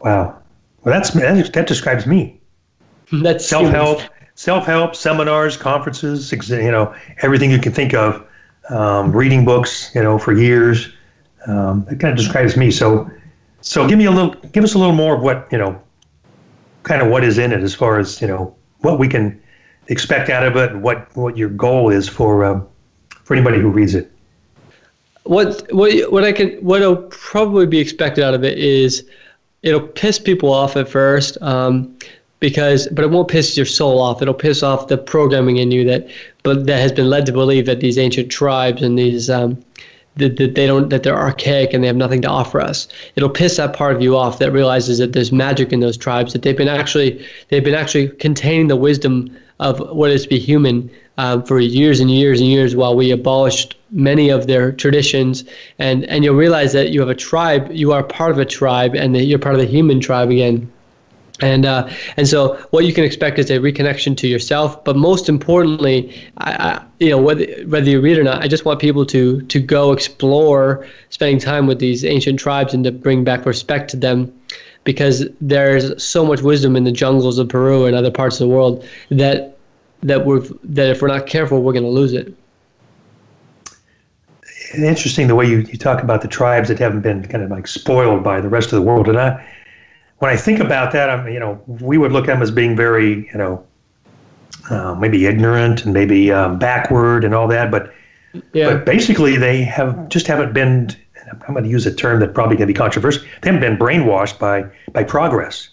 Wow. 0.00 0.38
Well 0.82 0.94
that's 0.94 1.10
that 1.10 1.66
describes 1.66 2.06
me. 2.06 2.40
That's 3.12 3.46
self-help 3.46 4.00
self-help 4.34 4.96
seminars 4.96 5.58
conferences 5.58 6.32
you 6.32 6.70
know 6.70 6.94
everything 7.20 7.50
you 7.50 7.58
can 7.58 7.70
think 7.70 7.92
of 7.92 8.26
um, 8.70 9.12
reading 9.12 9.44
books, 9.44 9.90
you 9.94 10.02
know, 10.02 10.18
for 10.18 10.32
years. 10.32 10.92
Um, 11.46 11.86
it 11.90 11.98
kind 11.98 12.12
of 12.12 12.16
describes 12.16 12.56
me. 12.56 12.70
So, 12.70 13.10
so 13.60 13.88
give 13.88 13.98
me 13.98 14.06
a 14.06 14.10
little, 14.10 14.34
give 14.52 14.64
us 14.64 14.74
a 14.74 14.78
little 14.78 14.94
more 14.94 15.16
of 15.16 15.22
what 15.22 15.48
you 15.50 15.58
know, 15.58 15.80
kind 16.82 17.02
of 17.02 17.08
what 17.08 17.24
is 17.24 17.38
in 17.38 17.52
it 17.52 17.60
as 17.62 17.74
far 17.74 17.98
as 17.98 18.20
you 18.20 18.28
know 18.28 18.54
what 18.78 18.98
we 18.98 19.08
can 19.08 19.40
expect 19.88 20.30
out 20.30 20.46
of 20.46 20.56
it, 20.56 20.72
and 20.72 20.82
what 20.82 21.14
what 21.16 21.36
your 21.36 21.48
goal 21.48 21.90
is 21.90 22.08
for 22.08 22.44
um, 22.44 22.66
for 23.24 23.34
anybody 23.34 23.58
who 23.58 23.68
reads 23.68 23.94
it. 23.94 24.10
What 25.24 25.66
what 25.72 26.12
what 26.12 26.24
I 26.24 26.32
can 26.32 26.50
what'll 26.58 26.96
probably 26.96 27.66
be 27.66 27.78
expected 27.78 28.24
out 28.24 28.34
of 28.34 28.44
it 28.44 28.58
is 28.58 29.04
it'll 29.62 29.86
piss 29.86 30.18
people 30.18 30.52
off 30.52 30.76
at 30.76 30.88
first. 30.88 31.40
Um, 31.42 31.96
because 32.42 32.88
but 32.88 33.04
it 33.04 33.10
won't 33.10 33.28
piss 33.28 33.56
your 33.56 33.64
soul 33.64 34.02
off 34.02 34.20
it'll 34.20 34.34
piss 34.34 34.64
off 34.64 34.88
the 34.88 34.98
programming 34.98 35.58
in 35.58 35.70
you 35.70 35.84
that 35.84 36.08
but 36.42 36.66
that 36.66 36.80
has 36.80 36.92
been 36.92 37.08
led 37.08 37.26
to 37.26 37.32
believe 37.32 37.66
that 37.66 37.80
these 37.80 37.98
ancient 37.98 38.30
tribes 38.30 38.82
and 38.82 38.98
these 38.98 39.30
um, 39.30 39.62
that, 40.16 40.36
that 40.36 40.54
they 40.54 40.66
don't 40.66 40.90
that 40.90 41.02
they're 41.02 41.16
archaic 41.16 41.72
and 41.72 41.82
they 41.82 41.86
have 41.86 41.96
nothing 41.96 42.20
to 42.22 42.28
offer 42.28 42.60
us. 42.60 42.88
It'll 43.16 43.30
piss 43.30 43.56
that 43.56 43.74
part 43.74 43.94
of 43.94 44.02
you 44.02 44.16
off 44.16 44.38
that 44.38 44.52
realizes 44.52 44.98
that 44.98 45.12
there's 45.12 45.32
magic 45.32 45.72
in 45.72 45.80
those 45.80 45.96
tribes 45.96 46.32
that 46.32 46.42
they've 46.42 46.56
been 46.56 46.68
actually 46.68 47.24
they've 47.48 47.64
been 47.64 47.74
actually 47.74 48.08
containing 48.08 48.68
the 48.68 48.76
wisdom 48.76 49.34
of 49.60 49.78
what 49.90 50.10
is 50.10 50.24
to 50.24 50.28
be 50.28 50.38
human 50.38 50.90
um, 51.18 51.44
for 51.44 51.60
years 51.60 52.00
and 52.00 52.10
years 52.10 52.40
and 52.40 52.48
years 52.48 52.74
while 52.74 52.96
we 52.96 53.10
abolished 53.10 53.76
many 53.90 54.28
of 54.28 54.46
their 54.46 54.72
traditions. 54.72 55.44
And 55.78 56.04
and 56.06 56.24
you'll 56.24 56.34
realize 56.34 56.72
that 56.72 56.90
you 56.90 57.00
have 57.00 57.08
a 57.08 57.14
tribe 57.14 57.70
you 57.70 57.92
are 57.92 58.02
part 58.02 58.32
of 58.32 58.38
a 58.38 58.44
tribe 58.44 58.94
and 58.94 59.14
that 59.14 59.24
you're 59.24 59.38
part 59.38 59.54
of 59.54 59.60
the 59.60 59.66
human 59.66 60.00
tribe 60.00 60.30
again 60.30 60.70
and 61.40 61.66
uh, 61.66 61.88
and 62.16 62.28
so 62.28 62.56
what 62.70 62.84
you 62.84 62.92
can 62.92 63.04
expect 63.04 63.38
is 63.38 63.50
a 63.50 63.58
reconnection 63.58 64.16
to 64.18 64.28
yourself, 64.28 64.84
but 64.84 64.96
most 64.96 65.28
importantly, 65.28 66.14
I, 66.38 66.52
I, 66.52 66.84
you 67.00 67.10
know 67.10 67.18
whether 67.18 67.46
whether 67.66 67.88
you 67.88 68.00
read 68.00 68.18
or 68.18 68.24
not, 68.24 68.42
I 68.42 68.48
just 68.48 68.64
want 68.64 68.80
people 68.80 69.06
to 69.06 69.40
to 69.40 69.58
go 69.58 69.92
explore, 69.92 70.86
spending 71.10 71.38
time 71.38 71.66
with 71.66 71.78
these 71.78 72.04
ancient 72.04 72.38
tribes, 72.38 72.74
and 72.74 72.84
to 72.84 72.92
bring 72.92 73.24
back 73.24 73.46
respect 73.46 73.90
to 73.90 73.96
them, 73.96 74.32
because 74.84 75.26
there's 75.40 76.02
so 76.02 76.24
much 76.24 76.42
wisdom 76.42 76.76
in 76.76 76.84
the 76.84 76.92
jungles 76.92 77.38
of 77.38 77.48
Peru 77.48 77.86
and 77.86 77.96
other 77.96 78.10
parts 78.10 78.40
of 78.40 78.48
the 78.48 78.54
world 78.54 78.86
that 79.10 79.56
that 80.02 80.26
we're 80.26 80.40
that 80.62 80.90
if 80.90 81.02
we're 81.02 81.08
not 81.08 81.26
careful, 81.26 81.62
we're 81.62 81.72
going 81.72 81.84
to 81.84 81.90
lose 81.90 82.12
it. 82.12 82.34
Interesting 84.74 85.28
the 85.28 85.34
way 85.34 85.46
you, 85.46 85.58
you 85.58 85.76
talk 85.76 86.02
about 86.02 86.22
the 86.22 86.28
tribes 86.28 86.68
that 86.68 86.78
haven't 86.78 87.02
been 87.02 87.26
kind 87.26 87.42
of 87.42 87.50
like 87.50 87.66
spoiled 87.66 88.22
by 88.22 88.40
the 88.40 88.48
rest 88.48 88.72
of 88.72 88.76
the 88.76 88.82
world, 88.82 89.08
and 89.08 89.18
I 89.18 89.44
when 90.22 90.30
I 90.30 90.36
think 90.36 90.60
about 90.60 90.92
that, 90.92 91.10
I'm, 91.10 91.26
you 91.26 91.40
know, 91.40 91.60
we 91.66 91.98
would 91.98 92.12
look 92.12 92.28
at 92.28 92.34
them 92.34 92.42
as 92.42 92.52
being 92.52 92.76
very, 92.76 93.28
you 93.32 93.38
know, 93.38 93.66
uh, 94.70 94.94
maybe 94.94 95.26
ignorant 95.26 95.84
and 95.84 95.92
maybe 95.92 96.30
um, 96.30 96.60
backward 96.60 97.24
and 97.24 97.34
all 97.34 97.48
that. 97.48 97.72
But, 97.72 97.92
yeah. 98.52 98.70
but 98.70 98.86
basically, 98.86 99.36
they 99.36 99.64
have 99.64 100.08
just 100.08 100.28
haven't 100.28 100.52
been. 100.52 100.96
I'm 101.32 101.54
going 101.54 101.64
to 101.64 101.68
use 101.68 101.86
a 101.86 101.92
term 101.92 102.20
that 102.20 102.34
probably 102.34 102.54
going 102.54 102.68
to 102.68 102.72
be 102.72 102.78
controversial. 102.78 103.24
They 103.40 103.50
haven't 103.50 103.62
been 103.62 103.76
brainwashed 103.76 104.38
by 104.38 104.64
by 104.92 105.02
progress. 105.02 105.68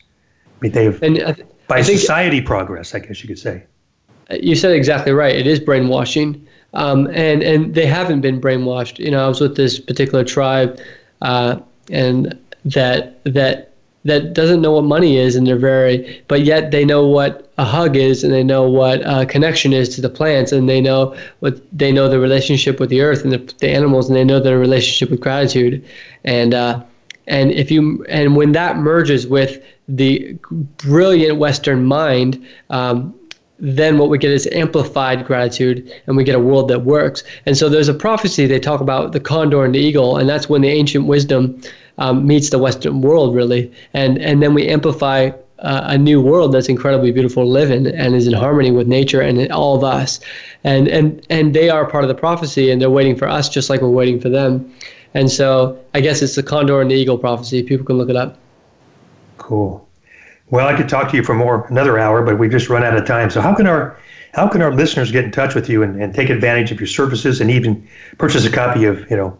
I 0.47 0.61
mean, 0.61 0.71
they've 0.71 1.03
and 1.03 1.17
th- 1.17 1.45
by 1.67 1.83
think, 1.83 1.99
society 1.99 2.41
progress, 2.41 2.95
I 2.95 2.99
guess 2.99 3.21
you 3.21 3.27
could 3.27 3.37
say. 3.37 3.63
You 4.31 4.55
said 4.55 4.71
exactly 4.71 5.11
right. 5.11 5.35
It 5.35 5.45
is 5.45 5.59
brainwashing, 5.59 6.43
um, 6.73 7.05
and 7.13 7.43
and 7.43 7.75
they 7.75 7.85
haven't 7.85 8.21
been 8.21 8.41
brainwashed. 8.41 8.97
You 8.97 9.11
know, 9.11 9.23
I 9.23 9.27
was 9.27 9.41
with 9.41 9.57
this 9.57 9.79
particular 9.79 10.23
tribe, 10.23 10.79
uh, 11.21 11.59
and 11.91 12.35
that 12.65 13.23
that 13.25 13.68
that 14.05 14.33
doesn't 14.33 14.61
know 14.61 14.71
what 14.71 14.85
money 14.85 15.17
is 15.17 15.35
and 15.35 15.45
they're 15.45 15.57
very 15.57 16.23
but 16.27 16.41
yet 16.45 16.71
they 16.71 16.85
know 16.85 17.05
what 17.05 17.49
a 17.57 17.65
hug 17.65 17.97
is 17.97 18.23
and 18.23 18.33
they 18.33 18.43
know 18.43 18.69
what 18.69 19.01
a 19.03 19.25
connection 19.25 19.73
is 19.73 19.89
to 19.89 20.01
the 20.01 20.09
plants 20.09 20.53
and 20.53 20.69
they 20.69 20.79
know 20.79 21.15
what 21.39 21.59
they 21.77 21.91
know 21.91 22.07
the 22.07 22.19
relationship 22.19 22.79
with 22.79 22.89
the 22.89 23.01
earth 23.01 23.23
and 23.23 23.33
the, 23.33 23.53
the 23.59 23.69
animals 23.69 24.07
and 24.07 24.15
they 24.15 24.23
know 24.23 24.39
their 24.39 24.57
relationship 24.57 25.09
with 25.09 25.19
gratitude. 25.19 25.85
And 26.23 26.53
uh, 26.53 26.81
and 27.27 27.51
if 27.51 27.69
you 27.69 28.05
and 28.07 28.37
when 28.37 28.53
that 28.53 28.77
merges 28.77 29.27
with 29.27 29.61
the 29.89 30.37
brilliant 30.77 31.37
western 31.37 31.83
mind 31.83 32.43
um, 32.69 33.13
then 33.61 33.97
what 33.97 34.09
we 34.09 34.17
get 34.17 34.31
is 34.31 34.47
amplified 34.53 35.25
gratitude 35.25 35.91
and 36.07 36.15
we 36.15 36.23
get 36.23 36.33
a 36.33 36.39
world 36.39 36.69
that 36.69 36.85
works. 36.85 37.25
And 37.45 37.57
so 37.57 37.67
there's 37.67 37.89
a 37.89 37.93
prophecy 37.93 38.45
they 38.45 38.57
talk 38.57 38.79
about 38.79 39.11
the 39.11 39.19
condor 39.19 39.65
and 39.65 39.75
the 39.75 39.79
eagle 39.79 40.15
and 40.15 40.29
that's 40.29 40.47
when 40.47 40.61
the 40.61 40.69
ancient 40.69 41.07
wisdom 41.07 41.61
um, 41.99 42.25
meets 42.25 42.49
the 42.49 42.57
Western 42.57 43.01
world, 43.01 43.35
really. 43.35 43.71
And, 43.93 44.17
and 44.17 44.41
then 44.41 44.53
we 44.53 44.67
amplify 44.67 45.31
uh, 45.59 45.81
a 45.83 45.97
new 45.97 46.21
world 46.21 46.53
that's 46.53 46.69
incredibly 46.69 47.11
beautiful 47.11 47.43
to 47.43 47.49
live 47.49 47.69
in 47.69 47.87
and 47.87 48.15
is 48.15 48.27
in 48.27 48.33
harmony 48.33 48.71
with 48.71 48.87
nature 48.87 49.21
and 49.21 49.51
all 49.51 49.75
of 49.75 49.83
us. 49.83 50.19
And, 50.63 50.87
and, 50.87 51.25
and 51.29 51.53
they 51.53 51.69
are 51.69 51.85
part 51.85 52.03
of 52.03 52.07
the 52.07 52.15
prophecy 52.15 52.71
and 52.71 52.81
they're 52.81 52.89
waiting 52.89 53.15
for 53.15 53.27
us 53.27 53.49
just 53.49 53.69
like 53.69 53.81
we're 53.81 53.89
waiting 53.89 54.19
for 54.19 54.29
them. 54.29 54.73
And 55.13 55.29
so 55.29 55.77
I 55.93 56.01
guess 56.01 56.21
it's 56.21 56.35
the 56.35 56.43
condor 56.43 56.81
and 56.81 56.89
the 56.89 56.95
eagle 56.95 57.17
prophecy. 57.17 57.63
People 57.63 57.85
can 57.85 57.97
look 57.97 58.09
it 58.09 58.15
up. 58.15 58.37
Cool. 59.37 59.85
Well, 60.51 60.67
I 60.67 60.75
could 60.75 60.89
talk 60.89 61.11
to 61.11 61.17
you 61.17 61.23
for 61.23 61.35
more 61.35 61.67
another 61.67 61.99
hour, 61.99 62.23
but 62.23 62.39
we've 62.39 62.51
just 62.51 62.69
run 62.69 62.83
out 62.83 62.95
of 62.95 63.05
time. 63.05 63.29
So 63.29 63.41
how 63.41 63.53
can 63.53 63.67
our 63.67 63.97
how 64.33 64.47
can 64.47 64.61
our 64.61 64.73
listeners 64.73 65.11
get 65.11 65.25
in 65.25 65.31
touch 65.31 65.55
with 65.55 65.69
you 65.69 65.81
and, 65.83 66.01
and 66.01 66.13
take 66.13 66.29
advantage 66.29 66.71
of 66.71 66.79
your 66.79 66.87
services 66.87 67.41
and 67.41 67.49
even 67.49 67.87
purchase 68.17 68.45
a 68.45 68.51
copy 68.51 68.85
of 68.85 69.09
you 69.09 69.17
know 69.17 69.39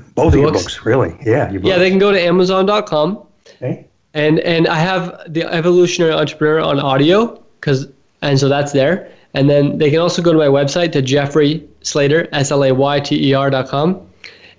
both 0.00 0.32
the 0.32 0.38
of 0.38 0.42
your 0.42 0.52
books, 0.52 0.84
really. 0.84 1.16
Yeah. 1.24 1.50
yeah, 1.52 1.78
they 1.78 1.90
can 1.90 1.98
go 1.98 2.12
to 2.12 2.20
Amazon.com. 2.20 3.26
Okay. 3.56 3.86
And 4.14 4.40
and 4.40 4.68
I 4.68 4.78
have 4.78 5.20
the 5.28 5.44
Evolutionary 5.44 6.12
Entrepreneur 6.12 6.60
on 6.60 6.78
audio 6.78 7.42
because 7.60 7.88
and 8.20 8.38
so 8.38 8.48
that's 8.48 8.72
there. 8.72 9.10
And 9.34 9.48
then 9.48 9.78
they 9.78 9.90
can 9.90 10.00
also 10.00 10.20
go 10.20 10.32
to 10.32 10.38
my 10.38 10.46
website 10.46 10.92
to 10.92 11.02
Jeffrey 11.02 11.66
Slayter 11.80 12.28
S 12.32 12.50
L 12.50 12.64
A 12.64 12.72
Y 12.72 13.00
T 13.00 13.30
E 13.30 13.34
R 13.34 13.48
dot 13.48 13.68
com, 13.68 14.06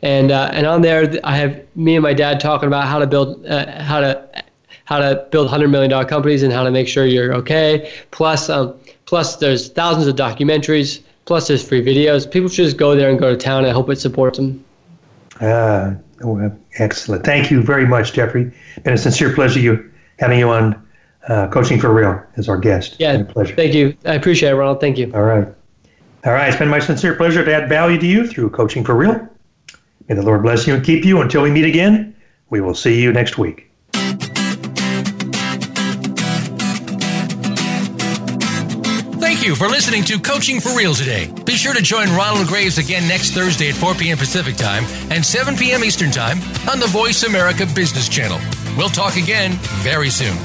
and 0.02 0.32
uh, 0.32 0.50
and 0.54 0.66
on 0.66 0.82
there 0.82 1.14
I 1.24 1.36
have 1.36 1.64
me 1.76 1.96
and 1.96 2.04
my 2.04 2.14
dad 2.14 2.40
talking 2.40 2.68
about 2.68 2.88
how 2.88 2.98
to 2.98 3.06
build 3.06 3.46
uh, 3.46 3.84
how 3.84 4.00
to 4.00 4.44
how 4.86 5.00
to 5.00 5.28
build 5.32 5.50
hundred 5.50 5.70
million 5.70 5.90
dollar 5.90 6.06
companies 6.06 6.44
and 6.44 6.52
how 6.52 6.64
to 6.64 6.72
make 6.72 6.88
sure 6.88 7.06
you're 7.06 7.34
okay. 7.34 7.92
Plus, 8.12 8.50
um, 8.50 8.74
plus 9.06 9.38
there's 9.38 9.70
thousands 9.70 10.08
of 10.08 10.16
documentaries. 10.16 11.02
Plus, 11.26 11.48
there's 11.48 11.66
free 11.66 11.82
videos. 11.82 12.30
People 12.30 12.50
should 12.50 12.66
just 12.66 12.78
go 12.78 12.96
there 12.96 13.10
and 13.10 13.18
go 13.18 13.30
to 13.32 13.38
town. 13.38 13.66
I 13.66 13.70
hope 13.70 13.90
it 13.90 14.00
supports 14.00 14.38
them. 14.38 14.64
Ah, 15.42 15.96
oh, 16.24 16.52
excellent. 16.78 17.26
Thank 17.26 17.52
you 17.52 17.62
very 17.62 17.86
much, 17.86 18.14
Jeffrey. 18.14 18.52
Been 18.84 18.94
a 18.94 18.98
sincere 18.98 19.34
pleasure 19.34 19.60
you 19.60 19.92
having 20.20 20.40
you 20.40 20.50
on 20.50 20.82
uh, 21.28 21.48
Coaching 21.48 21.80
for 21.80 21.94
Real 21.94 22.22
as 22.38 22.50
our 22.50 22.58
guest. 22.58 22.98
Yeah, 23.00 23.24
pleasure. 23.24 23.56
Thank 23.56 23.74
you. 23.74 23.96
I 24.06 24.14
appreciate 24.14 24.52
it, 24.52 24.56
Ronald. 24.56 24.80
Thank 24.80 24.98
you. 24.98 25.12
All 25.14 25.24
right. 25.24 25.48
All 26.26 26.34
right. 26.34 26.50
It's 26.50 26.58
been 26.58 26.70
my 26.70 26.80
sincere 26.80 27.16
pleasure 27.16 27.44
to 27.44 27.54
add 27.54 27.70
value 27.70 28.00
to 28.00 28.06
you 28.06 28.28
through 28.28 28.50
Coaching 28.52 28.84
for 28.84 28.96
Real. 28.96 29.28
May 30.08 30.16
the 30.16 30.22
Lord 30.22 30.44
bless 30.44 30.68
you 30.68 30.76
and 30.76 30.84
keep 30.84 31.06
you. 31.06 31.22
Until 31.22 31.42
we 31.42 31.52
meet 31.52 31.66
again, 31.66 32.16
we 32.50 32.62
will 32.62 32.76
see 32.76 33.02
you 33.02 33.12
next 33.14 33.38
week. 33.38 33.70
You 39.44 39.56
for 39.56 39.68
listening 39.68 40.06
to 40.06 40.20
Coaching 40.20 40.62
for 40.62 40.74
Real 40.74 40.94
today. 40.94 41.30
Be 41.44 41.58
sure 41.58 41.74
to 41.74 41.82
join 41.82 42.08
Ronald 42.16 42.48
Graves 42.48 42.78
again 42.78 43.06
next 43.10 43.32
Thursday 43.32 43.68
at 43.68 43.76
4 43.76 43.94
p.m. 43.94 44.18
Pacific 44.18 44.56
Time 44.56 44.86
and 45.12 45.26
7 45.26 45.58
p.m. 45.58 45.84
Eastern 45.84 46.12
Time 46.12 46.38
on 46.70 46.80
the 46.80 46.88
Voice 46.88 47.24
America 47.24 47.66
Business 47.76 48.08
Channel. 48.08 48.40
We'll 48.78 48.88
talk 48.88 49.18
again 49.18 49.52
very 49.82 50.10
soon. 50.10 50.38